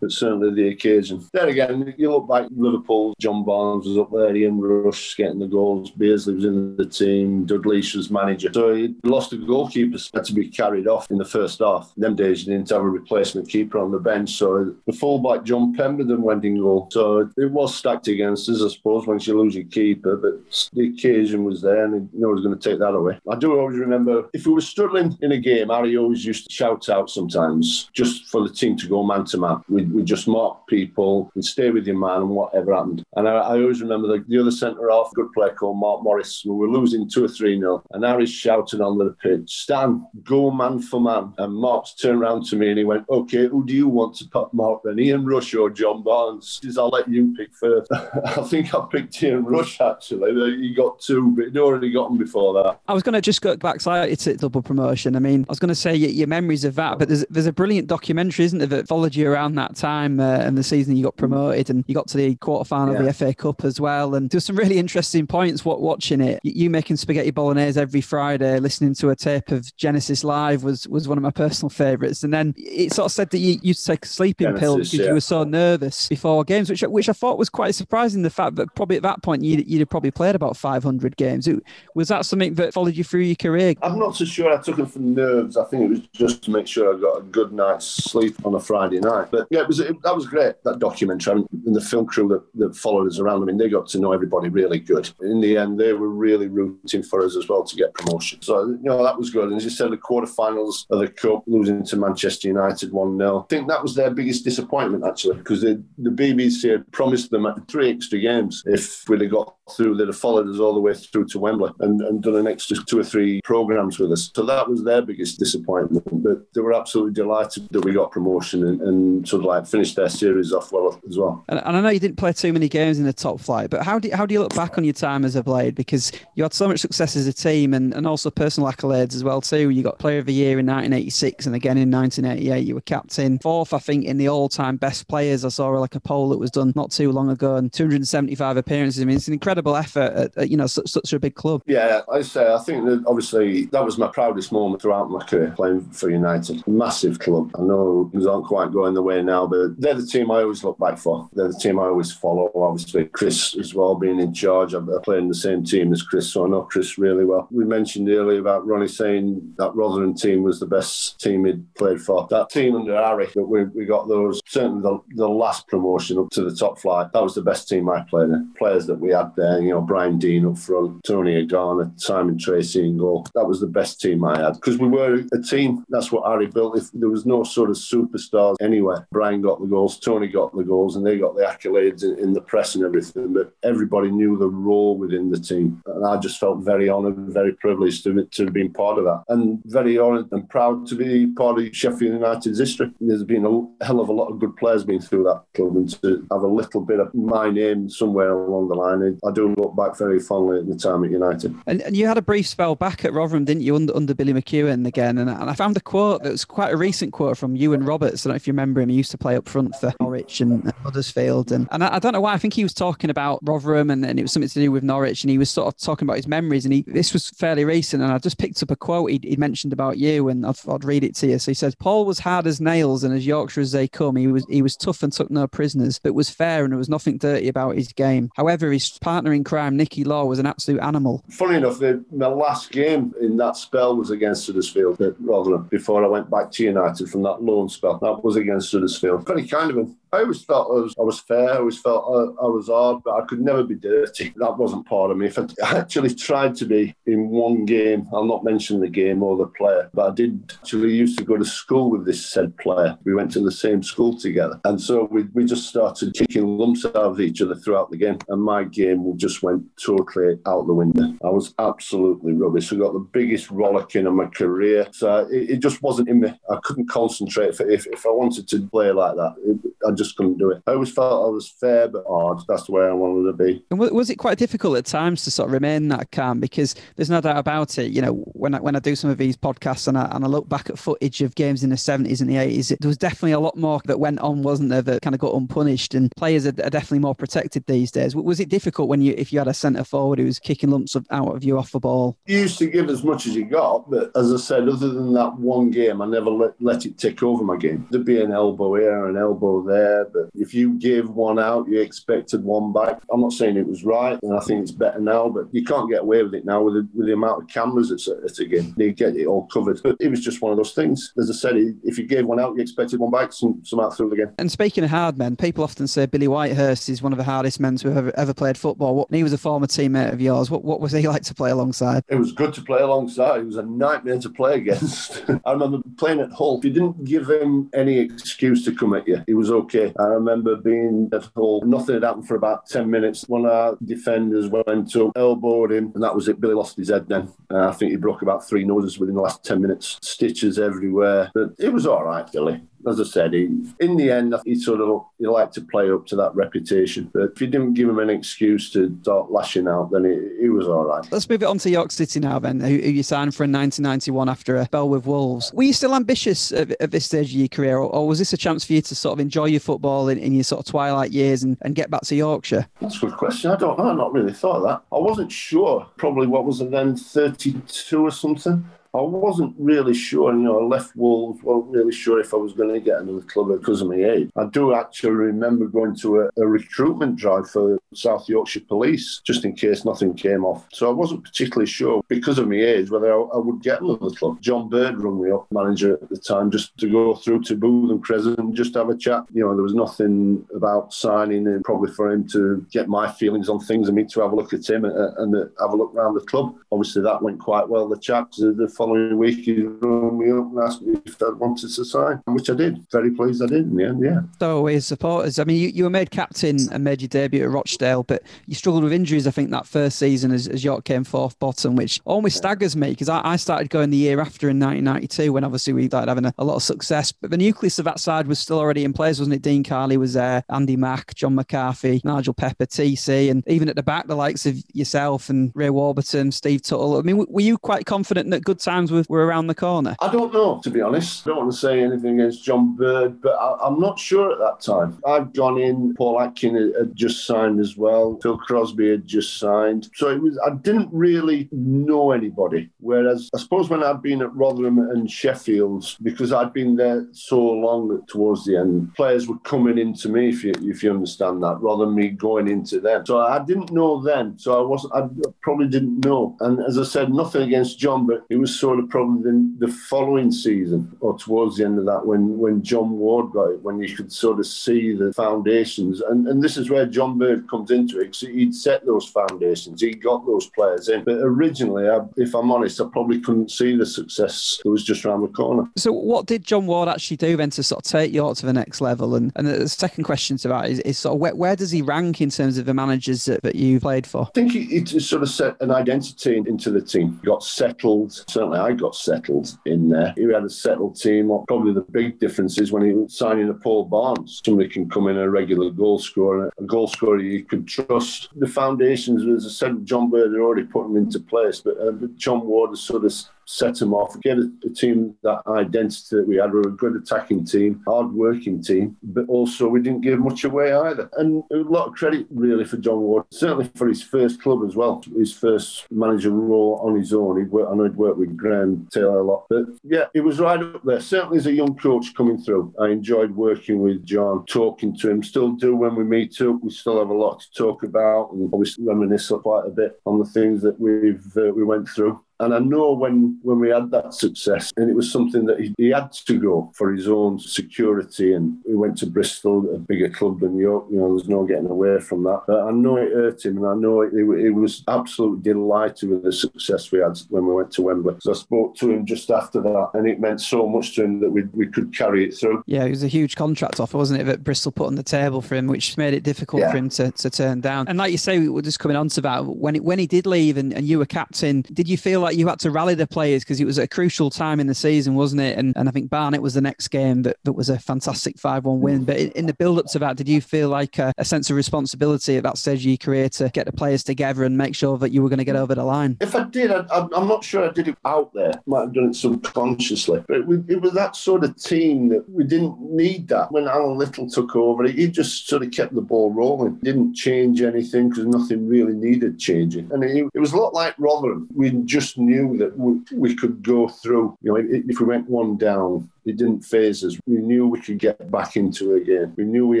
but 0.00 0.12
certainly 0.12 0.54
the 0.54 0.68
occasion. 0.68 1.24
There 1.32 1.48
again, 1.48 1.94
you 1.96 2.10
look 2.10 2.28
back, 2.28 2.46
Liverpool, 2.50 3.14
John 3.18 3.44
Barnes 3.44 3.86
was 3.86 3.98
up 3.98 4.10
there, 4.12 4.34
Ian 4.34 4.60
Rush 4.60 5.16
getting 5.16 5.38
the 5.38 5.46
goals, 5.46 5.90
Beardsley 5.90 6.34
was 6.34 6.44
in 6.44 6.76
the 6.76 6.86
team, 6.86 7.46
Dalglish 7.46 7.94
was 7.94 8.10
manager. 8.10 8.50
So 8.52 8.74
he 8.74 8.94
lost 9.04 9.32
a 9.32 9.36
goalkeeper 9.36 9.98
had 10.12 10.24
to 10.24 10.32
be 10.32 10.48
carried 10.48 10.86
off 10.86 11.10
in 11.10 11.18
the 11.18 11.24
first 11.24 11.58
half. 11.60 11.92
In 11.96 12.02
them 12.02 12.16
days, 12.16 12.44
you 12.44 12.52
didn't 12.52 12.70
have 12.70 12.80
a 12.80 12.88
replacement 12.88 13.48
keeper 13.48 13.78
on 13.78 13.90
the 13.90 13.98
bench. 13.98 14.30
So 14.30 14.74
the 14.86 14.92
fullback, 14.92 15.44
John 15.44 15.74
Pemberton, 15.74 16.22
went 16.22 16.44
in 16.44 16.58
goal. 16.58 16.88
So 16.90 17.30
it 17.36 17.50
was 17.50 17.74
stacked 17.74 18.08
against 18.08 18.48
us, 18.48 18.62
I 18.62 18.68
suppose, 18.68 19.06
once 19.06 19.26
you 19.26 19.38
lose 19.38 19.54
your 19.54 19.64
keeper. 19.64 20.16
But 20.16 20.68
the 20.72 20.88
occasion 20.88 21.44
was 21.44 21.62
there 21.62 21.84
and 21.84 22.08
no 22.12 22.28
one 22.28 22.36
was 22.36 22.44
going 22.44 22.58
to 22.58 22.70
take 22.70 22.78
that 22.78 22.94
away. 22.94 23.18
I 23.30 23.36
do 23.36 23.58
always 23.58 23.78
remember 23.78 24.28
if 24.32 24.46
we 24.46 24.52
were 24.52 24.60
struggling 24.60 25.16
in 25.20 25.32
a 25.32 25.38
game, 25.38 25.68
Harry 25.68 25.96
always 25.96 26.24
used 26.24 26.48
to 26.48 26.54
shout 26.54 26.88
out 26.88 27.10
sometimes 27.10 27.90
just 27.92 28.26
for 28.26 28.46
the 28.46 28.54
team 28.54 28.76
to 28.78 28.88
go 28.88 29.02
man 29.02 29.24
to 29.26 29.38
man. 29.38 29.62
We'd, 29.74 29.92
we'd 29.92 30.06
just 30.06 30.28
mark 30.28 30.68
people, 30.68 31.32
we'd 31.34 31.44
stay 31.44 31.70
with 31.70 31.84
your 31.86 31.98
man 31.98 32.18
and 32.18 32.30
whatever 32.30 32.72
happened. 32.72 33.04
And 33.16 33.28
I, 33.28 33.32
I 33.32 33.60
always 33.60 33.80
remember 33.80 34.06
the, 34.06 34.24
the 34.28 34.40
other 34.40 34.52
centre 34.52 34.88
half, 34.88 35.10
good 35.14 35.32
player 35.32 35.52
called 35.52 35.78
Mark 35.78 36.04
Morris, 36.04 36.44
we 36.44 36.54
were 36.54 36.68
losing 36.68 37.10
two 37.10 37.24
or 37.24 37.28
three 37.28 37.58
nil. 37.58 37.82
And 37.90 38.04
Harry's 38.04 38.30
shouting 38.30 38.80
on 38.80 38.98
the 38.98 39.10
pitch, 39.20 39.50
Stan, 39.50 40.06
go 40.22 40.52
man 40.52 40.80
for 40.80 41.00
man. 41.00 41.34
And 41.38 41.54
Mark's 41.54 41.94
turned 41.94 42.20
around 42.20 42.46
to 42.46 42.56
me 42.56 42.68
and 42.68 42.78
he 42.78 42.84
went, 42.84 43.04
Okay, 43.08 43.48
who 43.48 43.66
do 43.66 43.74
you 43.74 43.88
want 43.88 44.14
to 44.16 44.28
put 44.28 44.54
Mark 44.54 44.82
then? 44.84 45.00
Ian 45.00 45.26
Rush 45.26 45.54
or 45.54 45.70
John 45.70 46.04
Barnes? 46.04 46.60
He 46.62 46.68
says, 46.68 46.78
I'll 46.78 46.88
let 46.88 47.08
you 47.08 47.34
pick 47.36 47.52
first. 47.52 47.90
I 47.92 48.42
think 48.42 48.72
I 48.74 48.86
picked 48.88 49.20
Ian 49.22 49.44
Rush 49.44 49.80
actually. 49.80 50.56
He 50.60 50.72
got 50.72 51.00
two, 51.00 51.34
but 51.34 51.46
he'd 51.46 51.58
already 51.58 51.90
got 51.90 52.10
them 52.10 52.18
before 52.18 52.54
that. 52.62 52.78
I 52.86 52.94
was 52.94 53.02
going 53.02 53.14
to 53.14 53.20
just 53.20 53.42
go 53.42 53.56
back 53.56 53.80
slightly 53.80 54.14
to 54.14 54.36
double 54.36 54.62
promotion. 54.62 55.16
I 55.16 55.18
mean, 55.18 55.44
I 55.48 55.50
was 55.50 55.58
going 55.58 55.68
to 55.70 55.74
say 55.74 55.96
your, 55.96 56.10
your 56.10 56.28
memories 56.28 56.64
of 56.64 56.76
that, 56.76 56.98
but 56.98 57.08
there's, 57.08 57.24
there's 57.28 57.46
a 57.46 57.52
brilliant 57.52 57.88
documentary, 57.88 58.44
isn't 58.44 58.58
there, 58.58 58.68
that 58.68 58.86
followed 58.86 59.14
you 59.14 59.30
around 59.30 59.56
that 59.56 59.63
time 59.72 60.20
uh, 60.20 60.38
and 60.38 60.58
the 60.58 60.62
season 60.62 60.96
you 60.96 61.04
got 61.04 61.16
promoted 61.16 61.70
and 61.70 61.84
you 61.86 61.94
got 61.94 62.08
to 62.08 62.16
the 62.16 62.34
quarter 62.36 62.66
final 62.66 62.94
yeah. 62.94 63.00
of 63.00 63.06
the 63.06 63.12
FA 63.12 63.34
Cup 63.34 63.64
as 63.64 63.80
well. 63.80 64.14
And 64.14 64.30
there's 64.30 64.44
some 64.44 64.56
really 64.56 64.78
interesting 64.78 65.26
points 65.26 65.64
what, 65.64 65.80
watching 65.80 66.20
it. 66.20 66.40
You 66.42 66.70
making 66.70 66.96
spaghetti 66.96 67.30
bolognese 67.30 67.80
every 67.80 68.00
Friday, 68.00 68.58
listening 68.60 68.94
to 68.94 69.10
a 69.10 69.16
tape 69.16 69.50
of 69.50 69.74
Genesis 69.76 70.24
Live 70.24 70.62
was, 70.62 70.86
was 70.88 71.08
one 71.08 71.18
of 71.18 71.22
my 71.22 71.30
personal 71.30 71.70
favourites. 71.70 72.22
And 72.22 72.32
then 72.32 72.54
it 72.56 72.92
sort 72.92 73.06
of 73.06 73.12
said 73.12 73.30
that 73.30 73.38
you 73.38 73.58
used 73.62 73.84
to 73.86 73.92
take 73.92 74.04
a 74.04 74.08
sleeping 74.08 74.46
Genesis, 74.46 74.60
pill 74.60 74.76
because 74.76 74.94
yeah. 74.94 75.06
you 75.06 75.14
were 75.14 75.20
so 75.20 75.44
nervous 75.44 76.08
before 76.08 76.44
games, 76.44 76.70
which, 76.70 76.82
which 76.82 77.08
I 77.08 77.12
thought 77.12 77.38
was 77.38 77.48
quite 77.48 77.74
surprising. 77.74 78.22
The 78.22 78.30
fact 78.30 78.56
that 78.56 78.74
probably 78.74 78.96
at 78.96 79.02
that 79.02 79.22
point 79.22 79.42
you'd, 79.42 79.66
you'd 79.66 79.80
have 79.80 79.90
probably 79.90 80.10
played 80.10 80.34
about 80.34 80.56
500 80.56 81.16
games. 81.16 81.48
It, 81.48 81.62
was 81.94 82.08
that 82.08 82.26
something 82.26 82.54
that 82.54 82.74
followed 82.74 82.96
you 82.96 83.04
through 83.04 83.22
your 83.22 83.36
career? 83.36 83.74
I'm 83.82 83.98
not 83.98 84.16
so 84.16 84.24
sure 84.24 84.52
I 84.52 84.60
took 84.60 84.78
it 84.78 84.90
for 84.90 84.98
nerves. 84.98 85.56
I 85.56 85.64
think 85.64 85.84
it 85.84 85.90
was 85.90 86.00
just 86.12 86.42
to 86.44 86.50
make 86.50 86.66
sure 86.66 86.94
I 86.94 87.00
got 87.00 87.18
a 87.18 87.22
good 87.22 87.52
night's 87.52 87.86
sleep 87.86 88.34
on 88.44 88.54
a 88.54 88.60
Friday 88.60 89.00
night. 89.00 89.28
But 89.30 89.46
yeah, 89.54 89.60
it 89.60 89.68
was 89.68 89.78
it, 89.78 90.02
that 90.02 90.14
was 90.16 90.26
great, 90.26 90.56
that 90.64 90.80
documentary. 90.80 91.32
and 91.32 91.76
the 91.76 91.80
film 91.80 92.06
crew 92.06 92.26
that, 92.26 92.42
that 92.58 92.76
followed 92.76 93.06
us 93.06 93.20
around, 93.20 93.42
I 93.42 93.44
mean, 93.46 93.56
they 93.56 93.68
got 93.68 93.86
to 93.88 94.00
know 94.00 94.12
everybody 94.12 94.48
really 94.48 94.80
good. 94.80 95.08
In 95.20 95.40
the 95.40 95.56
end, 95.56 95.78
they 95.78 95.92
were 95.92 96.08
really 96.08 96.48
rooting 96.48 97.04
for 97.04 97.24
us 97.24 97.36
as 97.36 97.48
well 97.48 97.62
to 97.62 97.76
get 97.76 97.94
promotion. 97.94 98.42
So, 98.42 98.66
you 98.66 98.78
know, 98.82 99.02
that 99.04 99.16
was 99.16 99.30
good. 99.30 99.48
And 99.48 99.56
as 99.56 99.62
you 99.62 99.70
said, 99.70 99.92
the 99.92 99.96
quarterfinals 99.96 100.86
of 100.90 100.98
the 100.98 101.08
Cup, 101.08 101.44
losing 101.46 101.84
to 101.84 101.96
Manchester 101.96 102.48
United 102.48 102.92
1 102.92 103.18
0. 103.18 103.40
I 103.40 103.46
think 103.48 103.68
that 103.68 103.82
was 103.82 103.94
their 103.94 104.10
biggest 104.10 104.42
disappointment, 104.42 105.04
actually, 105.06 105.36
because 105.36 105.60
the, 105.60 105.80
the 105.98 106.10
BBC 106.10 106.70
had 106.70 106.90
promised 106.90 107.30
them 107.30 107.46
three 107.68 107.90
extra 107.90 108.18
games 108.18 108.64
if 108.66 109.08
we'd 109.08 109.20
have 109.20 109.30
got 109.30 109.54
through, 109.76 109.96
they'd 109.96 110.08
have 110.08 110.16
followed 110.16 110.48
us 110.48 110.58
all 110.58 110.74
the 110.74 110.80
way 110.80 110.94
through 110.94 111.26
to 111.26 111.38
Wembley 111.38 111.70
and, 111.80 112.00
and 112.02 112.22
done 112.22 112.36
an 112.36 112.46
extra 112.46 112.76
two 112.76 112.98
or 112.98 113.04
three 113.04 113.40
programmes 113.42 113.98
with 113.98 114.12
us. 114.12 114.30
So 114.34 114.44
that 114.44 114.68
was 114.68 114.84
their 114.84 115.02
biggest 115.02 115.38
disappointment. 115.38 116.04
But 116.10 116.52
they 116.54 116.60
were 116.60 116.74
absolutely 116.74 117.14
delighted 117.14 117.68
that 117.70 117.84
we 117.84 117.92
got 117.92 118.10
promotion 118.10 118.66
and, 118.66 118.80
and 118.82 119.28
sort 119.28 119.40
of 119.40 119.43
like 119.44 119.66
finished 119.66 119.96
their 119.96 120.08
series 120.08 120.52
off 120.52 120.72
well 120.72 121.00
as 121.08 121.18
well. 121.18 121.44
And, 121.48 121.60
and, 121.64 121.76
I 121.76 121.80
know 121.80 121.90
you 121.90 122.00
didn't 122.00 122.16
play 122.16 122.32
too 122.32 122.52
many 122.52 122.68
games 122.68 122.98
in 122.98 123.04
the 123.04 123.12
top 123.12 123.40
flight, 123.40 123.70
but 123.70 123.82
how 123.82 123.98
do, 123.98 124.10
how 124.12 124.26
do 124.26 124.34
you 124.34 124.40
look 124.40 124.54
back 124.54 124.78
on 124.78 124.84
your 124.84 124.94
time 124.94 125.24
as 125.24 125.36
a 125.36 125.42
blade? 125.42 125.74
because 125.84 126.12
you 126.34 126.42
had 126.42 126.52
so 126.52 126.68
much 126.68 126.80
success 126.80 127.16
as 127.16 127.26
a 127.26 127.32
team 127.32 127.74
and, 127.74 127.92
and 127.94 128.06
also 128.06 128.30
personal 128.30 128.70
accolades 128.70 129.14
as 129.14 129.22
well 129.22 129.40
too. 129.40 129.70
You 129.70 129.82
got 129.82 129.98
Player 129.98 130.18
of 130.18 130.26
the 130.26 130.32
Year 130.32 130.58
in 130.58 130.66
1986 130.66 131.46
and 131.46 131.54
again 131.54 131.76
in 131.76 131.90
1988. 131.90 132.66
You 132.66 132.74
were 132.74 132.80
captain, 132.80 133.38
fourth 133.38 133.72
I 133.72 133.78
think 133.78 134.04
in 134.04 134.18
the 134.18 134.28
all-time 134.28 134.76
best 134.76 135.08
players. 135.08 135.44
I 135.44 135.48
saw 135.48 135.68
like 135.68 135.94
a 135.94 136.00
poll 136.00 136.30
that 136.30 136.38
was 136.38 136.50
done 136.50 136.72
not 136.74 136.90
too 136.90 137.12
long 137.12 137.30
ago 137.30 137.56
and 137.56 137.72
275 137.72 138.56
appearances. 138.56 139.02
I 139.02 139.04
mean, 139.04 139.16
it's 139.16 139.28
an 139.28 139.34
incredible 139.34 139.76
effort 139.76 140.12
at, 140.12 140.36
at 140.36 140.50
you 140.50 140.56
know 140.56 140.66
such, 140.66 140.88
such, 140.88 141.12
a 141.12 141.20
big 141.20 141.34
club. 141.34 141.62
Yeah, 141.66 142.00
I 142.10 142.22
say 142.22 142.52
I 142.52 142.58
think 142.58 142.84
that 142.86 143.04
obviously 143.06 143.66
that 143.66 143.84
was 143.84 143.98
my 143.98 144.08
proudest 144.08 144.52
moment 144.52 144.82
throughout 144.82 145.10
my 145.10 145.24
career 145.24 145.52
playing 145.54 145.82
for 145.90 146.10
United. 146.10 146.66
Massive 146.66 147.18
club. 147.18 147.50
I 147.58 147.62
know 147.62 148.08
things 148.12 148.26
aren't 148.26 148.46
quite 148.46 148.72
going 148.72 148.94
the 148.94 149.02
way 149.02 149.22
now, 149.24 149.46
but 149.46 149.80
they're 149.80 149.94
the 149.94 150.06
team 150.06 150.30
I 150.30 150.42
always 150.42 150.64
look 150.64 150.78
back 150.78 150.98
for. 150.98 151.28
They're 151.32 151.48
the 151.48 151.58
team 151.58 151.78
I 151.78 151.84
always 151.84 152.12
follow. 152.12 152.50
Obviously, 152.54 153.06
Chris 153.06 153.56
as 153.56 153.74
well 153.74 153.94
being 153.94 154.20
in 154.20 154.32
charge. 154.34 154.74
I 154.74 154.80
play 155.02 155.18
in 155.18 155.28
the 155.28 155.34
same 155.34 155.64
team 155.64 155.92
as 155.92 156.02
Chris, 156.02 156.32
so 156.32 156.44
I 156.44 156.48
know 156.48 156.62
Chris 156.62 156.98
really 156.98 157.24
well. 157.24 157.48
We 157.50 157.64
mentioned 157.64 158.08
earlier 158.08 158.40
about 158.40 158.66
Ronnie 158.66 158.88
saying 158.88 159.54
that 159.58 159.74
Rotherham 159.74 160.14
team 160.14 160.42
was 160.42 160.60
the 160.60 160.66
best 160.66 161.20
team 161.20 161.44
he'd 161.44 161.74
played 161.74 162.00
for. 162.00 162.26
That 162.30 162.50
team 162.50 162.76
under 162.76 162.96
Harry 162.96 163.28
that 163.34 163.42
we, 163.42 163.64
we 163.64 163.84
got 163.84 164.08
those 164.08 164.40
certainly 164.46 164.82
the, 164.82 165.00
the 165.16 165.28
last 165.28 165.66
promotion 165.68 166.18
up 166.18 166.30
to 166.30 166.42
the 166.42 166.54
top 166.54 166.78
flight. 166.78 167.12
That 167.12 167.22
was 167.22 167.34
the 167.34 167.42
best 167.42 167.68
team 167.68 167.88
I 167.88 168.02
played 168.02 168.30
in. 168.30 168.52
Players 168.56 168.86
that 168.86 169.00
we 169.00 169.12
had 169.12 169.32
there, 169.36 169.60
you 169.60 169.70
know, 169.70 169.80
Brian 169.80 170.18
Deane 170.18 170.46
up 170.46 170.58
front, 170.58 171.02
Tony 171.04 171.44
Agana, 171.44 171.98
Simon 172.00 172.38
Tracey 172.38 172.86
in 172.86 172.98
goal. 172.98 173.26
That 173.34 173.46
was 173.46 173.60
the 173.60 173.66
best 173.66 174.00
team 174.00 174.24
I 174.24 174.38
had 174.38 174.54
because 174.54 174.78
we 174.78 174.88
were 174.88 175.22
a 175.32 175.42
team. 175.42 175.84
That's 175.88 176.12
what 176.12 176.28
Harry 176.28 176.46
built. 176.46 176.78
If 176.78 176.90
there 176.92 177.08
was 177.08 177.26
no 177.26 177.44
sort 177.44 177.70
of 177.70 177.76
superstars 177.76 178.56
anywhere, 178.60 179.06
Brian 179.14 179.40
got 179.40 179.60
the 179.60 179.66
goals, 179.66 179.98
Tony 179.98 180.26
got 180.26 180.54
the 180.54 180.64
goals, 180.64 180.96
and 180.96 181.06
they 181.06 181.16
got 181.16 181.36
the 181.36 181.42
accolades 181.42 182.02
in, 182.02 182.18
in 182.18 182.32
the 182.34 182.42
press 182.42 182.74
and 182.74 182.84
everything. 182.84 183.32
But 183.32 183.54
everybody 183.62 184.10
knew 184.10 184.36
the 184.36 184.48
role 184.48 184.98
within 184.98 185.30
the 185.30 185.40
team, 185.40 185.82
and 185.86 186.04
I 186.04 186.18
just 186.18 186.38
felt 186.38 186.58
very 186.58 186.90
honoured, 186.90 187.16
very 187.32 187.54
privileged 187.54 188.04
to 188.04 188.24
to 188.24 188.44
have 188.44 188.52
been 188.52 188.72
part 188.72 188.98
of 188.98 189.04
that, 189.04 189.22
and 189.28 189.62
very 189.64 189.98
honoured 189.98 190.30
and 190.32 190.48
proud 190.50 190.86
to 190.88 190.94
be 190.94 191.28
part 191.28 191.58
of 191.58 191.74
Sheffield 191.74 192.14
United's 192.14 192.58
history. 192.58 192.90
There's 193.00 193.24
been 193.24 193.46
a 193.46 193.84
hell 193.84 194.00
of 194.00 194.08
a 194.08 194.12
lot 194.12 194.28
of 194.28 194.38
good 194.40 194.56
players 194.56 194.84
been 194.84 195.00
through 195.00 195.24
that 195.24 195.42
club, 195.54 195.76
and 195.76 195.88
to 196.02 196.26
have 196.30 196.42
a 196.42 196.46
little 196.46 196.80
bit 196.80 197.00
of 197.00 197.14
my 197.14 197.50
name 197.50 197.88
somewhere 197.88 198.32
along 198.32 198.68
the 198.68 198.74
line, 198.74 199.18
I 199.24 199.32
do 199.32 199.54
look 199.56 199.76
back 199.76 199.96
very 199.96 200.18
fondly 200.18 200.58
at 200.58 200.66
the 200.66 200.76
time 200.76 201.04
at 201.04 201.10
United. 201.10 201.54
And, 201.66 201.80
and 201.82 201.96
you 201.96 202.06
had 202.06 202.18
a 202.18 202.22
brief 202.22 202.46
spell 202.46 202.74
back 202.74 203.04
at 203.04 203.12
Rotherham, 203.12 203.44
didn't 203.44 203.62
you, 203.62 203.76
under, 203.76 203.96
under 203.96 204.14
Billy 204.14 204.32
McEwan 204.32 204.86
again? 204.86 205.18
And, 205.18 205.30
and 205.30 205.50
I 205.50 205.54
found 205.54 205.76
a 205.76 205.80
quote 205.80 206.22
that 206.22 206.32
was 206.32 206.44
quite 206.44 206.72
a 206.72 206.76
recent 206.76 207.12
quote 207.12 207.38
from 207.38 207.56
Iwan 207.56 207.84
Roberts. 207.84 208.24
I 208.24 208.28
don't 208.28 208.32
know 208.32 208.36
if 208.36 208.46
you 208.46 208.52
remember 208.52 208.80
him. 208.80 208.88
He 208.88 208.96
used 209.04 209.10
to 209.10 209.18
play 209.18 209.36
up 209.36 209.46
front 209.46 209.76
for 209.76 209.92
Norwich 210.00 210.40
and, 210.40 210.64
and 210.64 210.72
Huddersfield. 210.82 211.52
And, 211.52 211.68
and 211.70 211.84
I, 211.84 211.96
I, 211.96 211.98
don't 211.98 212.14
know 212.14 212.22
why. 212.22 212.32
I 212.32 212.38
think 212.38 212.54
he 212.54 212.62
was 212.62 212.72
talking 212.72 213.10
about 213.10 213.40
Rotherham 213.42 213.90
and, 213.90 214.04
and 214.04 214.18
it 214.18 214.22
was 214.22 214.32
something 214.32 214.48
to 214.48 214.60
do 214.60 214.72
with 214.72 214.82
Norwich. 214.82 215.22
And 215.22 215.30
he 215.30 215.36
was 215.36 215.50
sort 215.50 215.68
of 215.68 215.78
talking 215.78 216.06
about 216.06 216.16
his 216.16 216.26
memories. 216.26 216.64
And 216.64 216.72
he 216.72 216.82
this 216.86 217.12
was 217.12 217.28
fairly 217.30 217.66
recent. 217.66 218.02
And 218.02 218.10
I 218.10 218.16
just 218.16 218.38
picked 218.38 218.62
up 218.62 218.70
a 218.70 218.76
quote 218.76 219.10
he, 219.10 219.20
he 219.22 219.36
mentioned 219.36 219.74
about 219.74 219.98
you 219.98 220.28
and 220.28 220.46
I'd, 220.46 220.56
I'd 220.66 220.84
read 220.84 221.04
it 221.04 221.14
to 221.16 221.26
you. 221.26 221.38
So 221.38 221.50
he 221.50 221.54
says, 221.54 221.74
Paul 221.74 222.06
was 222.06 222.18
hard 222.18 222.46
as 222.46 222.62
nails 222.62 223.04
and 223.04 223.14
as 223.14 223.26
Yorkshire 223.26 223.60
as 223.60 223.72
they 223.72 223.86
come. 223.86 224.16
He 224.16 224.26
was, 224.26 224.46
he 224.48 224.62
was 224.62 224.74
tough 224.74 225.02
and 225.02 225.12
took 225.12 225.30
no 225.30 225.46
prisoners, 225.46 225.98
but 225.98 226.14
was 226.14 226.30
fair 226.30 226.64
and 226.64 226.72
there 226.72 226.78
was 226.78 226.88
nothing 226.88 227.18
dirty 227.18 227.48
about 227.48 227.76
his 227.76 227.92
game. 227.92 228.30
However, 228.36 228.72
his 228.72 228.98
partner 229.00 229.34
in 229.34 229.44
crime, 229.44 229.76
Nicky 229.76 230.04
Law, 230.04 230.24
was 230.24 230.38
an 230.38 230.46
absolute 230.46 230.80
animal. 230.80 231.22
Funny 231.28 231.56
enough, 231.56 231.78
the, 231.78 232.02
my 232.10 232.26
last 232.26 232.70
game 232.70 233.12
in 233.20 233.36
that 233.36 233.56
spell 233.56 233.96
was 233.96 234.10
against 234.10 234.46
Huddersfield 234.46 235.02
at 235.02 235.14
Rotherham 235.20 235.64
before 235.64 236.02
I 236.02 236.08
went 236.08 236.30
back 236.30 236.50
to 236.52 236.64
United 236.64 237.10
from 237.10 237.22
that 237.22 237.42
loan 237.42 237.68
spell. 237.68 237.98
That 237.98 238.24
was 238.24 238.36
against 238.36 238.72
Huddersfield. 238.72 238.93
Very 238.98 239.46
kind 239.46 239.70
of 239.70 239.76
him. 239.76 239.96
I 240.14 240.20
always 240.20 240.44
felt 240.44 240.70
I 240.70 240.74
was, 240.74 240.94
I 240.98 241.02
was 241.02 241.20
fair. 241.20 241.50
I 241.50 241.56
always 241.56 241.80
felt 241.80 242.04
I, 242.06 242.44
I, 242.44 242.48
was 242.48 242.68
hard, 242.68 243.02
but 243.04 243.20
I 243.20 243.24
could 243.26 243.40
never 243.40 243.64
be 243.64 243.74
dirty. 243.74 244.32
That 244.36 244.56
wasn't 244.56 244.86
part 244.86 245.10
of 245.10 245.16
me. 245.16 245.26
If 245.26 245.38
I, 245.38 245.46
I 245.64 245.78
actually 245.78 246.14
tried 246.14 246.54
to 246.56 246.66
be 246.66 246.94
in 247.06 247.28
one 247.30 247.64
game, 247.64 248.06
I'll 248.12 248.24
not 248.24 248.44
mention 248.44 248.80
the 248.80 248.88
game 248.88 249.22
or 249.22 249.36
the 249.36 249.46
player, 249.46 249.90
but 249.92 250.10
I 250.10 250.14
did 250.14 250.52
actually 250.60 250.94
used 250.94 251.18
to 251.18 251.24
go 251.24 251.36
to 251.36 251.44
school 251.44 251.90
with 251.90 252.06
this 252.06 252.24
said 252.24 252.56
player. 252.58 252.96
We 253.04 253.14
went 253.14 253.32
to 253.32 253.40
the 253.40 253.50
same 253.50 253.82
school 253.82 254.16
together. 254.16 254.60
And 254.64 254.80
so 254.80 255.08
we, 255.10 255.24
we 255.34 255.44
just 255.44 255.68
started 255.68 256.14
kicking 256.14 256.46
lumps 256.46 256.84
out 256.84 256.94
of 256.94 257.20
each 257.20 257.42
other 257.42 257.56
throughout 257.56 257.90
the 257.90 257.96
game. 257.96 258.18
And 258.28 258.42
my 258.42 258.64
game 258.64 259.18
just 259.18 259.42
went 259.42 259.64
totally 259.76 260.38
out 260.46 260.66
the 260.66 260.74
window. 260.74 261.14
I 261.24 261.30
was 261.30 261.54
absolutely 261.58 262.34
rubbish. 262.34 262.72
I 262.72 262.76
got 262.76 262.92
the 262.92 263.00
biggest 263.00 263.50
rollicking 263.50 264.06
of 264.06 264.14
my 264.14 264.26
career. 264.26 264.86
So 264.92 265.26
it, 265.30 265.50
it 265.50 265.58
just 265.58 265.82
wasn't 265.82 266.08
in 266.08 266.20
me. 266.20 266.32
I 266.50 266.58
couldn't 266.62 266.88
concentrate. 266.88 267.58
If, 267.60 267.86
if 267.86 268.06
I 268.06 268.10
wanted 268.10 268.46
to 268.48 268.66
play 268.68 268.92
like 268.92 269.16
that, 269.16 269.34
it, 269.44 269.74
I 269.86 269.92
just 269.92 270.03
just 270.04 270.16
couldn't 270.16 270.38
do 270.38 270.50
it. 270.50 270.62
I 270.66 270.72
always 270.72 270.92
felt 270.92 271.26
I 271.26 271.30
was 271.30 271.48
fair 271.48 271.88
but 271.88 272.04
hard. 272.06 272.40
That's 272.48 272.64
the 272.64 272.72
way 272.72 272.84
I 272.84 272.92
wanted 272.92 273.30
to 273.30 273.32
be. 273.32 273.64
And 273.70 273.78
was 273.78 274.10
it 274.10 274.16
quite 274.16 274.38
difficult 274.38 274.76
at 274.76 274.86
times 274.86 275.24
to 275.24 275.30
sort 275.30 275.48
of 275.48 275.52
remain 275.52 275.88
that 275.88 276.12
calm? 276.12 276.40
Because 276.40 276.74
there's 276.96 277.10
no 277.10 277.20
doubt 277.20 277.38
about 277.38 277.78
it. 277.78 277.90
You 277.90 278.02
know, 278.02 278.12
when 278.12 278.54
I, 278.54 278.60
when 278.60 278.76
I 278.76 278.78
do 278.78 278.94
some 278.96 279.10
of 279.10 279.18
these 279.18 279.36
podcasts 279.36 279.88
and 279.88 279.98
I, 279.98 280.08
and 280.12 280.24
I 280.24 280.28
look 280.28 280.48
back 280.48 280.70
at 280.70 280.78
footage 280.78 281.22
of 281.22 281.34
games 281.34 281.64
in 281.64 281.70
the 281.70 281.76
70s 281.76 282.20
and 282.20 282.30
the 282.30 282.36
80s, 282.36 282.76
there 282.78 282.88
was 282.88 282.98
definitely 282.98 283.32
a 283.32 283.40
lot 283.40 283.56
more 283.56 283.80
that 283.86 284.00
went 284.00 284.20
on, 284.20 284.42
wasn't 284.42 284.70
there, 284.70 284.82
that 284.82 285.02
kind 285.02 285.14
of 285.14 285.20
got 285.20 285.34
unpunished. 285.34 285.94
And 285.94 286.10
players 286.16 286.46
are, 286.46 286.54
are 286.62 286.70
definitely 286.70 287.00
more 287.00 287.14
protected 287.14 287.64
these 287.66 287.90
days. 287.90 288.14
Was 288.14 288.40
it 288.40 288.48
difficult 288.48 288.88
when 288.88 289.02
you, 289.02 289.14
if 289.16 289.32
you 289.32 289.38
had 289.38 289.48
a 289.48 289.54
centre 289.54 289.84
forward 289.84 290.18
who 290.18 290.26
was 290.26 290.38
kicking 290.38 290.70
lumps 290.70 290.94
of, 290.94 291.06
out 291.10 291.34
of 291.34 291.44
you 291.44 291.58
off 291.58 291.72
the 291.72 291.80
ball? 291.80 292.16
You 292.26 292.38
used 292.40 292.58
to 292.58 292.66
give 292.66 292.88
as 292.90 293.02
much 293.02 293.26
as 293.26 293.34
you 293.34 293.44
got, 293.44 293.90
but 293.90 294.10
as 294.16 294.32
I 294.32 294.36
said, 294.36 294.68
other 294.68 294.88
than 294.88 295.12
that 295.14 295.36
one 295.38 295.70
game, 295.70 296.02
I 296.02 296.06
never 296.06 296.30
let, 296.30 296.60
let 296.60 296.86
it 296.86 296.98
take 296.98 297.22
over 297.22 297.42
my 297.42 297.56
game. 297.56 297.86
There'd 297.90 298.04
be 298.04 298.20
an 298.20 298.32
elbow 298.32 298.74
here, 298.74 299.06
an 299.06 299.16
elbow 299.16 299.62
there, 299.62 299.93
but 300.12 300.30
if 300.34 300.54
you 300.54 300.78
give 300.78 301.10
one 301.10 301.38
out, 301.38 301.68
you 301.68 301.80
expected 301.80 302.44
one 302.44 302.72
back. 302.72 303.02
I'm 303.12 303.20
not 303.20 303.32
saying 303.32 303.56
it 303.56 303.66
was 303.66 303.84
right, 303.84 304.18
and 304.22 304.36
I 304.36 304.40
think 304.40 304.62
it's 304.62 304.72
better 304.72 305.00
now, 305.00 305.28
but 305.28 305.46
you 305.52 305.64
can't 305.64 305.90
get 305.90 306.02
away 306.02 306.22
with 306.22 306.34
it 306.34 306.44
now 306.44 306.62
with 306.62 306.74
the, 306.74 306.88
with 306.94 307.06
the 307.06 307.12
amount 307.12 307.42
of 307.42 307.48
cameras 307.48 307.90
that's 307.90 308.08
at 308.08 308.38
a 308.38 308.44
game. 308.44 308.74
They 308.76 308.92
get 308.92 309.16
it 309.16 309.26
all 309.26 309.46
covered. 309.46 309.80
But 309.82 309.96
it 310.00 310.08
was 310.08 310.20
just 310.20 310.40
one 310.42 310.52
of 310.52 310.56
those 310.56 310.72
things. 310.72 311.12
As 311.18 311.30
I 311.30 311.34
said, 311.34 311.56
if 311.84 311.98
you 311.98 312.06
gave 312.06 312.26
one 312.26 312.40
out, 312.40 312.54
you 312.56 312.62
expected 312.62 313.00
one 313.00 313.10
back, 313.10 313.32
some, 313.32 313.60
some 313.64 313.80
out 313.80 313.96
through 313.96 314.10
the 314.10 314.16
game. 314.16 314.30
And 314.38 314.50
speaking 314.50 314.84
of 314.84 314.90
hard 314.90 315.18
men, 315.18 315.36
people 315.36 315.64
often 315.64 315.86
say 315.86 316.06
Billy 316.06 316.26
Whitehurst 316.26 316.88
is 316.88 317.02
one 317.02 317.12
of 317.12 317.18
the 317.18 317.24
hardest 317.24 317.60
men 317.60 317.76
to 317.76 317.88
have 317.88 317.96
ever, 317.98 318.18
ever 318.18 318.34
played 318.34 318.58
football. 318.58 319.06
He 319.10 319.22
was 319.22 319.32
a 319.32 319.38
former 319.38 319.66
teammate 319.66 320.12
of 320.12 320.20
yours. 320.20 320.50
What, 320.50 320.64
what 320.64 320.80
was 320.80 320.92
he 320.92 321.06
like 321.06 321.22
to 321.22 321.34
play 321.34 321.50
alongside? 321.50 322.04
It 322.08 322.16
was 322.16 322.32
good 322.32 322.54
to 322.54 322.62
play 322.62 322.80
alongside. 322.80 323.40
He 323.40 323.46
was 323.46 323.56
a 323.56 323.62
nightmare 323.62 324.18
to 324.18 324.30
play 324.30 324.54
against. 324.56 325.22
I 325.44 325.52
remember 325.52 325.78
playing 325.96 326.20
at 326.20 326.32
Hull. 326.32 326.58
If 326.58 326.64
you 326.64 326.70
didn't 326.70 327.04
give 327.04 327.28
him 327.28 327.70
any 327.74 327.98
excuse 327.98 328.64
to 328.64 328.74
come 328.74 328.94
at 328.94 329.06
you, 329.06 329.22
he 329.26 329.34
was 329.34 329.50
okay. 329.50 329.83
I 329.98 330.04
remember 330.04 330.56
being 330.56 331.10
at 331.12 331.28
Hull. 331.36 331.62
Nothing 331.64 331.94
had 331.94 332.04
happened 332.04 332.28
for 332.28 332.36
about 332.36 332.66
10 332.66 332.90
minutes. 332.90 333.24
One 333.28 333.44
of 333.44 333.52
our 333.52 333.78
defenders 333.84 334.48
went 334.48 334.96
up, 334.96 335.12
elbowed 335.16 335.72
him, 335.72 335.92
and 335.94 336.02
that 336.02 336.14
was 336.14 336.28
it. 336.28 336.40
Billy 336.40 336.54
lost 336.54 336.76
his 336.76 336.90
head 336.90 337.08
then. 337.08 337.32
Uh, 337.50 337.68
I 337.68 337.72
think 337.72 337.90
he 337.90 337.96
broke 337.96 338.22
about 338.22 338.46
three 338.48 338.64
noses 338.64 338.98
within 338.98 339.14
the 339.14 339.22
last 339.22 339.44
10 339.44 339.60
minutes. 339.60 339.98
Stitches 340.02 340.58
everywhere. 340.58 341.30
But 341.34 341.54
it 341.58 341.72
was 341.72 341.86
all 341.86 342.04
right, 342.04 342.30
Billy 342.30 342.62
as 342.86 343.00
I 343.00 343.04
said, 343.04 343.32
he, 343.32 343.44
in 343.80 343.96
the 343.96 344.10
end, 344.10 344.34
he 344.44 344.54
sort 344.54 344.80
of 344.80 345.04
he 345.18 345.26
liked 345.26 345.54
to 345.54 345.60
play 345.60 345.90
up 345.90 346.06
to 346.06 346.16
that 346.16 346.34
reputation. 346.34 347.10
But 347.12 347.32
if 347.32 347.40
you 347.40 347.46
didn't 347.46 347.74
give 347.74 347.88
him 347.88 347.98
an 347.98 348.10
excuse 348.10 348.70
to 348.72 348.96
start 349.02 349.30
lashing 349.30 349.68
out, 349.68 349.90
then 349.90 350.04
he, 350.04 350.42
he 350.42 350.48
was 350.48 350.66
all 350.66 350.84
right. 350.84 351.06
Let's 351.10 351.28
move 351.28 351.42
it 351.42 351.46
on 351.46 351.58
to 351.58 351.70
York 351.70 351.90
City 351.90 352.20
now, 352.20 352.38
then, 352.38 352.60
who, 352.60 352.68
who 352.68 352.90
you 352.90 353.02
signed 353.02 353.34
for 353.34 353.44
in 353.44 353.52
1991 353.52 354.28
after 354.28 354.56
a 354.56 354.64
spell 354.64 354.88
with 354.88 355.06
Wolves. 355.06 355.52
Were 355.52 355.62
you 355.62 355.72
still 355.72 355.94
ambitious 355.94 356.52
at, 356.52 356.70
at 356.80 356.90
this 356.90 357.06
stage 357.06 357.26
of 357.28 357.32
your 357.32 357.48
career, 357.48 357.78
or, 357.78 357.90
or, 357.90 358.06
was 358.06 358.18
this 358.18 358.32
a 358.32 358.36
chance 358.36 358.64
for 358.64 358.72
you 358.72 358.82
to 358.82 358.94
sort 358.94 359.14
of 359.14 359.20
enjoy 359.20 359.46
your 359.46 359.60
football 359.60 360.08
in, 360.08 360.18
in 360.18 360.32
your 360.32 360.44
sort 360.44 360.60
of 360.60 360.70
twilight 360.70 361.10
years 361.10 361.42
and, 361.42 361.56
and 361.62 361.74
get 361.74 361.90
back 361.90 362.02
to 362.02 362.14
Yorkshire? 362.14 362.66
That's 362.80 362.96
a 362.96 363.00
good 363.06 363.16
question. 363.16 363.50
I 363.50 363.56
don't 363.56 363.78
know. 363.78 363.90
I've 363.90 363.96
not 363.96 364.12
really 364.12 364.32
thought 364.32 364.56
of 364.56 364.62
that. 364.64 364.82
I 364.92 364.98
wasn't 364.98 365.32
sure. 365.32 365.86
Probably 365.96 366.26
what 366.26 366.44
was 366.44 366.60
it 366.60 366.70
then, 366.70 366.96
32 366.96 368.04
or 368.04 368.10
something? 368.10 368.64
I 368.94 369.00
wasn't 369.00 369.56
really 369.58 369.92
sure, 369.92 370.32
you 370.32 370.38
know, 370.38 370.60
I 370.60 370.62
left 370.62 370.94
Wolves, 370.94 371.42
wasn't 371.42 371.72
really 371.72 371.92
sure 371.92 372.20
if 372.20 372.32
I 372.32 372.36
was 372.36 372.52
going 372.52 372.72
to 372.72 372.78
get 372.78 373.00
another 373.00 373.22
club 373.22 373.48
because 373.48 373.80
of 373.80 373.88
my 373.88 373.96
age. 373.96 374.30
I 374.36 374.46
do 374.46 374.72
actually 374.72 375.10
remember 375.10 375.66
going 375.66 375.96
to 375.96 376.20
a, 376.20 376.30
a, 376.36 376.46
recruitment 376.46 377.16
drive 377.16 377.50
for 377.50 377.78
South 377.92 378.28
Yorkshire 378.28 378.60
Police, 378.60 379.20
just 379.24 379.44
in 379.44 379.56
case 379.56 379.84
nothing 379.84 380.14
came 380.14 380.44
off. 380.44 380.68
So 380.72 380.88
I 380.88 380.92
wasn't 380.92 381.24
particularly 381.24 381.66
sure 381.66 382.04
because 382.06 382.38
of 382.38 382.46
my 382.46 382.54
age 382.54 382.88
whether 382.88 383.12
I, 383.12 383.16
I 383.16 383.38
would 383.38 383.62
get 383.62 383.80
another 383.80 384.10
club. 384.10 384.40
John 384.40 384.68
Bird 384.68 385.02
rung 385.02 385.20
me 385.20 385.32
up, 385.32 385.48
manager 385.50 385.94
at 385.94 386.08
the 386.08 386.16
time, 386.16 386.52
just 386.52 386.76
to 386.78 386.88
go 386.88 387.14
through 387.14 387.42
to 387.44 387.56
Bootham 387.56 388.00
Crescent 388.00 388.38
and 388.38 388.54
just 388.54 388.74
have 388.76 388.90
a 388.90 388.96
chat. 388.96 389.24
You 389.32 389.42
know, 389.42 389.54
there 389.54 389.64
was 389.64 389.74
nothing 389.74 390.46
about 390.54 390.94
signing 390.94 391.48
and 391.48 391.64
probably 391.64 391.90
for 391.92 392.12
him 392.12 392.28
to 392.28 392.64
get 392.70 392.88
my 392.88 393.10
feelings 393.10 393.48
on 393.48 393.58
things 393.58 393.88
and 393.88 393.96
me 393.96 394.04
to 394.04 394.20
have 394.20 394.32
a 394.32 394.36
look 394.36 394.52
at 394.52 394.70
him 394.70 394.84
and, 394.84 394.94
and 395.18 395.50
have 395.58 395.70
a 395.70 395.76
look 395.76 395.92
around 395.96 396.14
the 396.14 396.20
club. 396.20 396.54
Obviously, 396.70 397.02
that 397.02 397.22
went 397.22 397.40
quite 397.40 397.68
well. 397.68 397.88
The 397.88 397.98
chat, 397.98 398.30
the 398.38 398.72
following 398.84 399.16
week, 399.16 399.44
he 399.44 399.62
rang 399.62 400.18
me 400.18 400.30
up 400.30 400.44
and 400.44 400.58
asked 400.60 400.82
me 400.82 401.00
if 401.06 401.22
I 401.22 401.30
wanted 401.30 401.70
to 401.70 401.84
sign, 401.84 402.20
which 402.26 402.50
I 402.50 402.54
did. 402.54 402.84
Very 402.92 403.10
pleased 403.10 403.42
I 403.42 403.46
did 403.46 403.62
in 403.62 403.76
the 403.76 403.84
end, 403.84 404.04
yeah. 404.04 404.20
So 404.38 404.66
his 404.66 404.86
supporters, 404.86 405.38
I 405.38 405.44
mean, 405.44 405.56
you, 405.56 405.68
you 405.68 405.84
were 405.84 405.90
made 405.90 406.10
captain 406.10 406.58
and 406.70 406.84
made 406.84 407.00
your 407.00 407.08
debut 407.08 407.44
at 407.44 407.50
Rochdale, 407.50 408.02
but 408.02 408.22
you 408.46 408.54
struggled 408.54 408.84
with 408.84 408.92
injuries, 408.92 409.26
I 409.26 409.30
think, 409.30 409.50
that 409.50 409.66
first 409.66 409.98
season 409.98 410.32
as, 410.32 410.48
as 410.48 410.62
York 410.62 410.84
came 410.84 411.04
fourth 411.04 411.38
bottom, 411.38 411.76
which 411.76 412.00
almost 412.04 412.36
staggers 412.36 412.76
me 412.76 412.90
because 412.90 413.08
I, 413.08 413.22
I, 413.24 413.36
started 413.36 413.70
going 413.70 413.90
the 413.90 413.96
year 413.96 414.20
after 414.20 414.48
in 414.48 414.58
1992 414.60 415.32
when 415.32 415.44
obviously 415.44 415.72
we 415.72 415.86
started 415.86 416.10
having 416.10 416.26
a, 416.26 416.34
a, 416.38 416.44
lot 416.44 416.56
of 416.56 416.62
success. 416.62 417.10
But 417.12 417.30
the 417.30 417.36
nucleus 417.36 417.78
of 417.78 417.86
that 417.86 418.00
side 418.00 418.26
was 418.26 418.38
still 418.38 418.58
already 418.58 418.84
in 418.84 418.92
place, 418.92 419.18
wasn't 419.18 419.36
it? 419.36 419.42
Dean 419.42 419.64
Kiely 419.64 419.96
was 419.96 420.12
there, 420.12 420.44
Andy 420.50 420.76
Mack, 420.76 421.14
John 421.14 421.34
McCarthy, 421.34 422.00
Nigel 422.04 422.34
Pepper, 422.34 422.66
TC, 422.66 423.30
and 423.30 423.42
even 423.46 423.68
at 423.68 423.76
the 423.76 423.82
back, 423.82 424.06
the 424.06 424.16
likes 424.16 424.44
of 424.44 424.62
yourself 424.74 425.30
and 425.30 425.52
Ray 425.54 425.70
Warburton, 425.70 426.32
Steve 426.32 426.62
Tuttle. 426.62 426.98
I 426.98 427.02
mean, 427.02 427.24
were 427.28 427.40
you 427.40 427.56
quite 427.56 427.86
confident 427.86 428.30
that 428.30 428.44
good 428.44 428.60
times 428.60 428.73
were, 428.90 429.04
were 429.08 429.26
around 429.26 429.46
the 429.46 429.54
corner? 429.54 429.96
I 430.00 430.10
don't 430.10 430.32
know, 430.32 430.60
to 430.62 430.70
be 430.70 430.80
honest. 430.80 431.26
I 431.26 431.30
don't 431.30 431.38
want 431.38 431.52
to 431.52 431.58
say 431.58 431.82
anything 431.82 432.20
against 432.20 432.44
John 432.44 432.76
Bird, 432.76 433.20
but 433.20 433.34
I, 433.34 433.66
am 433.66 433.80
not 433.80 433.98
sure 433.98 434.32
at 434.32 434.38
that 434.38 434.60
time. 434.60 434.98
I've 435.06 435.32
gone 435.32 435.58
in, 435.58 435.94
Paul 435.94 436.20
Atkin 436.20 436.54
had, 436.54 436.94
just 436.94 437.26
signed 437.26 437.60
as 437.60 437.76
well, 437.76 438.18
Phil 438.22 438.38
Crosby 438.38 438.90
had 438.90 439.06
just 439.06 439.38
signed. 439.38 439.90
So 439.94 440.08
it 440.08 440.20
was, 440.20 440.38
I 440.46 440.50
didn't 440.50 440.88
really 440.92 441.48
know 441.52 442.12
anybody. 442.12 442.70
Whereas 442.80 443.30
I 443.34 443.38
suppose 443.38 443.68
when 443.70 443.82
I'd 443.82 444.02
been 444.02 444.22
at 444.22 444.34
Rotherham 444.34 444.78
and 444.78 445.10
Sheffield, 445.10 445.96
because 446.02 446.32
I'd 446.32 446.52
been 446.52 446.76
there 446.76 447.06
so 447.12 447.40
long 447.40 448.04
towards 448.08 448.44
the 448.44 448.56
end, 448.56 448.94
players 448.94 449.28
were 449.28 449.38
coming 449.38 449.78
into 449.78 450.08
me, 450.08 450.28
if 450.28 450.44
you, 450.44 450.52
if 450.62 450.82
you 450.82 450.90
understand 450.90 451.42
that, 451.42 451.60
rather 451.60 451.86
than 451.86 451.94
me 451.94 452.08
going 452.08 452.48
into 452.48 452.80
them. 452.80 453.06
So 453.06 453.18
I 453.18 453.38
didn't 453.44 453.72
know 453.72 454.02
then. 454.02 454.38
So 454.38 454.62
I 454.62 454.66
wasn't, 454.66 454.94
I 454.94 455.08
probably 455.42 455.68
didn't 455.68 456.04
know. 456.04 456.36
And 456.40 456.60
as 456.60 456.78
I 456.78 456.84
said, 456.84 457.12
nothing 457.12 457.42
against 457.42 457.78
John, 457.78 458.06
but 458.06 458.24
it 458.30 458.36
was 458.36 458.58
sort 458.64 458.78
of 458.78 458.88
probably 458.88 459.28
in 459.28 459.54
the 459.58 459.68
following 459.68 460.32
season 460.32 460.90
or 461.00 461.18
towards 461.18 461.58
the 461.58 461.64
end 461.66 461.78
of 461.78 461.84
that 461.84 462.06
when, 462.06 462.38
when 462.38 462.62
John 462.62 462.92
Ward 462.92 463.30
got 463.30 463.50
it, 463.50 463.62
when 463.62 463.78
you 463.78 463.94
could 463.94 464.10
sort 464.10 464.38
of 464.38 464.46
see 464.46 464.94
the 464.94 465.12
foundations. 465.12 466.00
And, 466.00 466.26
and 466.26 466.42
this 466.42 466.56
is 466.56 466.70
where 466.70 466.86
John 466.86 467.18
Bird 467.18 467.46
comes 467.50 467.70
into 467.70 468.00
it. 468.00 468.16
He'd 468.16 468.54
set 468.54 468.86
those 468.86 469.06
foundations, 469.06 469.82
he 469.82 469.90
got 469.90 470.24
those 470.24 470.46
players 470.46 470.88
in. 470.88 471.04
But 471.04 471.18
originally, 471.18 471.90
I, 471.90 471.98
if 472.16 472.34
I'm 472.34 472.50
honest, 472.50 472.80
I 472.80 472.86
probably 472.90 473.20
couldn't 473.20 473.50
see 473.50 473.76
the 473.76 473.84
success 473.84 474.58
that 474.64 474.70
was 474.70 474.82
just 474.82 475.04
around 475.04 475.20
the 475.20 475.28
corner. 475.28 475.68
So, 475.76 475.92
what 475.92 476.24
did 476.24 476.42
John 476.42 476.66
Ward 476.66 476.88
actually 476.88 477.18
do 477.18 477.36
then 477.36 477.50
to 477.50 477.62
sort 477.62 477.84
of 477.84 477.92
take 477.92 478.14
York 478.14 478.38
to 478.38 478.46
the 478.46 478.54
next 478.54 478.80
level? 478.80 479.14
And, 479.14 479.30
and 479.36 479.46
the 479.46 479.68
second 479.68 480.04
question 480.04 480.38
to 480.38 480.48
that 480.48 480.70
is, 480.70 480.78
is 480.80 480.96
sort 480.96 481.16
of 481.16 481.20
where, 481.20 481.34
where, 481.34 481.54
does 481.54 481.70
he 481.70 481.82
rank 481.82 482.22
in 482.22 482.30
terms 482.30 482.56
of 482.56 482.64
the 482.64 482.72
managers 482.72 483.26
that, 483.26 483.42
that 483.42 483.56
you 483.56 483.78
played 483.78 484.06
for? 484.06 484.22
I 484.22 484.30
think 484.34 484.52
he, 484.52 484.64
he 484.64 485.00
sort 485.00 485.22
of 485.22 485.28
set 485.28 485.60
an 485.60 485.70
identity 485.70 486.38
into 486.38 486.70
the 486.70 486.80
team. 486.80 487.18
He 487.20 487.26
got 487.26 487.42
settled. 487.42 488.24
Certainly, 488.44 488.72
I 488.72 488.74
got 488.74 488.94
settled 488.94 489.58
in 489.64 489.88
there. 489.88 490.12
He 490.16 490.24
had 490.24 490.44
a 490.44 490.50
settled 490.50 490.96
team. 490.96 491.30
Probably 491.48 491.72
the 491.72 491.80
big 491.80 492.18
difference 492.18 492.58
is 492.58 492.72
when 492.72 492.84
he 492.84 492.92
was 492.92 493.16
signing 493.16 493.48
a 493.48 493.54
Paul 493.54 493.86
Barnes. 493.86 494.42
Somebody 494.44 494.68
can 494.68 494.88
come 494.88 495.08
in 495.08 495.16
a 495.16 495.30
regular 495.30 495.70
goal 495.70 495.98
scorer, 495.98 496.52
a 496.58 496.64
goal 496.64 496.86
scorer 496.86 497.20
you 497.20 497.44
could 497.44 497.66
trust. 497.66 498.28
The 498.36 498.46
foundations, 498.46 499.24
as 499.26 499.46
I 499.46 499.48
said, 499.48 499.86
John 499.86 500.10
Bird 500.10 500.32
had 500.32 500.40
already 500.40 500.64
put 500.64 500.82
them 500.82 500.96
into 500.98 501.20
place, 501.20 501.60
but 501.60 501.78
uh, 501.78 501.92
John 502.16 502.46
Ward 502.46 502.70
has 502.70 502.80
sort 502.80 503.06
of 503.06 503.14
set 503.46 503.76
them 503.76 503.94
off, 503.94 504.18
gave 504.20 504.38
a, 504.38 504.68
team 504.74 505.14
that 505.22 505.42
identity 505.46 506.16
that 506.16 506.26
we 506.26 506.36
had. 506.36 506.52
We 506.52 506.60
were 506.60 506.68
a 506.68 506.72
good 506.72 506.96
attacking 506.96 507.44
team, 507.44 507.82
hard 507.86 508.12
working 508.12 508.62
team, 508.62 508.96
but 509.02 509.26
also 509.28 509.68
we 509.68 509.80
didn't 509.80 510.00
give 510.00 510.18
much 510.18 510.44
away 510.44 510.72
either. 510.72 511.08
And 511.16 511.44
a 511.52 511.56
lot 511.56 511.88
of 511.88 511.94
credit 511.94 512.26
really 512.30 512.64
for 512.64 512.76
John 512.76 513.00
Ward, 513.00 513.24
certainly 513.30 513.70
for 513.76 513.86
his 513.86 514.02
first 514.02 514.42
club 514.42 514.64
as 514.66 514.74
well, 514.74 515.02
his 515.16 515.32
first 515.32 515.86
manager 515.90 516.30
role 516.30 516.80
on 516.82 516.96
his 516.96 517.12
own. 517.12 517.38
He'd 517.38 517.50
worked, 517.50 517.70
I 517.70 517.74
know 517.74 517.84
he'd 517.84 517.96
worked 517.96 518.18
with 518.18 518.36
Graham 518.36 518.88
Taylor 518.92 519.20
a 519.20 519.22
lot, 519.22 519.46
but 519.48 519.66
yeah, 519.84 520.06
it 520.14 520.20
was 520.20 520.40
right 520.40 520.60
up 520.60 520.82
there. 520.82 521.00
Certainly 521.00 521.38
as 521.38 521.46
a 521.46 521.52
young 521.52 521.76
coach 521.76 522.14
coming 522.14 522.38
through, 522.38 522.74
I 522.80 522.88
enjoyed 522.88 523.30
working 523.30 523.80
with 523.80 524.04
John, 524.04 524.44
talking 524.46 524.96
to 524.98 525.10
him. 525.10 525.22
Still 525.22 525.52
do 525.52 525.76
when 525.76 525.94
we 525.94 526.04
meet 526.04 526.40
up. 526.40 526.62
We 526.62 526.70
still 526.70 526.98
have 526.98 527.10
a 527.10 527.14
lot 527.14 527.40
to 527.40 527.52
talk 527.52 527.82
about, 527.82 528.32
and 528.32 528.52
obviously 528.52 528.84
reminisce 528.84 529.30
quite 529.42 529.66
a 529.66 529.70
bit 529.70 530.00
on 530.06 530.18
the 530.18 530.24
things 530.24 530.62
that 530.62 530.78
we've 530.78 531.36
uh, 531.36 531.52
we 531.52 531.64
went 531.64 531.88
through. 531.88 532.20
And 532.40 532.54
I 532.54 532.58
know 532.58 532.92
when, 532.92 533.38
when 533.42 533.60
we 533.60 533.70
had 533.70 533.90
that 533.92 534.14
success, 534.14 534.72
and 534.76 534.90
it 534.90 534.94
was 534.94 535.10
something 535.10 535.46
that 535.46 535.60
he, 535.60 535.74
he, 535.78 535.90
had 535.90 536.10
to 536.12 536.38
go 536.38 536.72
for 536.74 536.92
his 536.92 537.06
own 537.08 537.38
security. 537.38 538.34
And 538.34 538.58
we 538.66 538.74
went 538.74 538.98
to 538.98 539.06
Bristol, 539.06 539.72
a 539.74 539.78
bigger 539.78 540.10
club 540.10 540.40
than 540.40 540.58
York. 540.58 540.86
You 540.90 540.98
know, 540.98 541.16
there's 541.16 541.28
no 541.28 541.44
getting 541.44 541.68
away 541.68 542.00
from 542.00 542.24
that. 542.24 542.42
But 542.46 542.64
I 542.64 542.72
know 542.72 542.96
it 542.96 543.12
hurt 543.12 543.44
him, 543.44 543.58
and 543.58 543.66
I 543.66 543.74
know 543.74 544.02
he, 544.02 544.42
he 544.42 544.50
was 544.50 544.82
absolutely 544.88 545.52
delighted 545.52 546.10
with 546.10 546.24
the 546.24 546.32
success 546.32 546.90
we 546.90 546.98
had 546.98 547.16
when 547.28 547.46
we 547.46 547.54
went 547.54 547.70
to 547.72 547.82
Wembley. 547.82 548.16
So 548.20 548.32
I 548.32 548.34
spoke 548.34 548.76
to 548.76 548.90
him 548.90 549.06
just 549.06 549.30
after 549.30 549.60
that, 549.60 549.90
and 549.94 550.08
it 550.08 550.20
meant 550.20 550.40
so 550.40 550.66
much 550.66 550.96
to 550.96 551.04
him 551.04 551.20
that 551.20 551.30
we, 551.30 551.44
we 551.52 551.68
could 551.68 551.96
carry 551.96 552.28
it 552.28 552.36
through. 552.36 552.64
Yeah, 552.66 552.84
it 552.84 552.90
was 552.90 553.04
a 553.04 553.08
huge 553.08 553.36
contract 553.36 553.78
offer, 553.78 553.96
wasn't 553.96 554.20
it, 554.20 554.24
that 554.24 554.42
Bristol 554.42 554.72
put 554.72 554.88
on 554.88 554.96
the 554.96 555.02
table 555.04 555.40
for 555.40 555.54
him, 555.54 555.68
which 555.68 555.96
made 555.96 556.14
it 556.14 556.24
difficult 556.24 556.60
yeah. 556.60 556.72
for 556.72 556.76
him 556.78 556.88
to, 556.90 557.12
to 557.12 557.30
turn 557.30 557.60
down. 557.60 557.86
And 557.86 557.96
like 557.98 558.10
you 558.10 558.18
say, 558.18 558.40
we 558.40 558.48
were 558.48 558.62
just 558.62 558.80
coming 558.80 558.96
on 558.96 559.08
to 559.10 559.20
that. 559.20 559.46
When, 559.46 559.76
it, 559.76 559.84
when 559.84 560.00
he 560.00 560.08
did 560.08 560.26
leave 560.26 560.56
and, 560.56 560.72
and 560.72 560.86
you 560.86 560.98
were 560.98 561.06
captain, 561.06 561.62
did 561.72 561.88
you 561.88 561.96
feel 561.96 562.23
like 562.24 562.36
you 562.36 562.48
had 562.48 562.58
to 562.60 562.70
rally 562.70 562.94
the 562.94 563.06
players 563.06 563.44
because 563.44 563.60
it 563.60 563.64
was 563.64 563.78
a 563.78 563.86
crucial 563.86 564.30
time 564.30 564.60
in 564.60 564.66
the 564.66 564.74
season, 564.74 565.14
wasn't 565.14 565.42
it? 565.42 565.58
And 565.58 565.74
and 565.76 565.88
I 565.88 565.92
think 565.92 566.10
Barnet 566.10 566.42
was 566.42 566.54
the 566.54 566.60
next 566.60 566.88
game 566.88 567.22
that, 567.22 567.36
that 567.44 567.52
was 567.52 567.68
a 567.68 567.78
fantastic 567.78 568.38
5 568.38 568.64
1 568.64 568.80
win. 568.80 569.04
But 569.04 569.18
in, 569.18 569.30
in, 569.32 569.46
the 569.46 569.54
build 569.54 569.78
up 569.78 569.86
to 569.86 569.98
that, 570.00 570.16
did 570.16 570.28
you 570.28 570.40
feel 570.40 570.68
like 570.68 570.98
a, 570.98 571.12
a, 571.18 571.24
sense 571.24 571.50
of 571.50 571.56
responsibility 571.56 572.36
at 572.36 572.42
that 572.44 572.58
stage 572.58 572.80
of 572.80 572.86
your 572.86 572.96
career 572.96 573.28
to 573.30 573.48
get 573.50 573.66
the 573.66 573.72
players 573.72 574.02
together 574.02 574.44
and 574.44 574.56
make 574.56 574.74
sure 574.74 574.96
that 574.98 575.10
you 575.10 575.22
were 575.22 575.28
going 575.28 575.38
to 575.38 575.44
get 575.44 575.56
over 575.56 575.74
the 575.74 575.84
line? 575.84 576.16
If 576.20 576.34
I 576.34 576.44
did, 576.44 576.70
I, 576.70 576.84
am 576.90 577.28
not 577.28 577.44
sure 577.44 577.68
I 577.68 577.72
did 577.72 577.88
it 577.88 577.98
out 578.04 578.32
there. 578.32 578.52
Might 578.66 578.80
have 578.80 578.94
done 578.94 579.10
it 579.10 579.16
subconsciously. 579.16 580.24
But 580.26 580.38
it, 580.38 580.64
it 580.68 580.80
was 580.80 580.92
that 580.92 581.16
sort 581.16 581.44
of 581.44 581.56
team 581.56 582.08
that 582.08 582.28
we 582.28 582.44
didn't 582.44 582.80
need 582.80 583.28
that. 583.28 583.52
When 583.52 583.68
Alan 583.68 583.98
Little 583.98 584.28
took 584.28 584.56
over, 584.56 584.84
he 584.84 585.08
just 585.08 585.48
sort 585.48 585.62
of 585.62 585.70
kept 585.70 585.94
the 585.94 586.00
ball 586.00 586.32
rolling. 586.32 586.76
Didn't 586.76 587.14
change 587.14 587.60
anything 587.60 588.08
because 588.08 588.26
nothing 588.26 588.66
really 588.68 588.94
needed 588.94 589.38
changing. 589.38 589.90
And 589.92 590.02
it, 590.02 590.30
it 590.32 590.40
was 590.40 590.52
a 590.52 590.56
lot 590.56 590.72
like 590.72 590.94
Rotherham. 590.98 591.48
We 591.54 591.70
just 591.84 592.13
knew 592.16 592.56
that 592.58 592.76
we, 592.76 593.00
we 593.16 593.34
could 593.34 593.62
go 593.62 593.88
through. 593.88 594.36
You 594.42 594.52
know, 594.52 594.56
if 594.56 595.00
we 595.00 595.06
went 595.06 595.28
one 595.28 595.56
down, 595.56 596.10
it 596.24 596.36
didn't 596.36 596.62
phase 596.62 597.04
us. 597.04 597.18
We 597.26 597.36
knew 597.36 597.66
we 597.66 597.80
could 597.80 597.98
get 597.98 598.30
back 598.30 598.56
into 598.56 598.94
it 598.94 599.02
again. 599.02 599.34
We 599.36 599.44
knew 599.44 599.66
we 599.66 599.80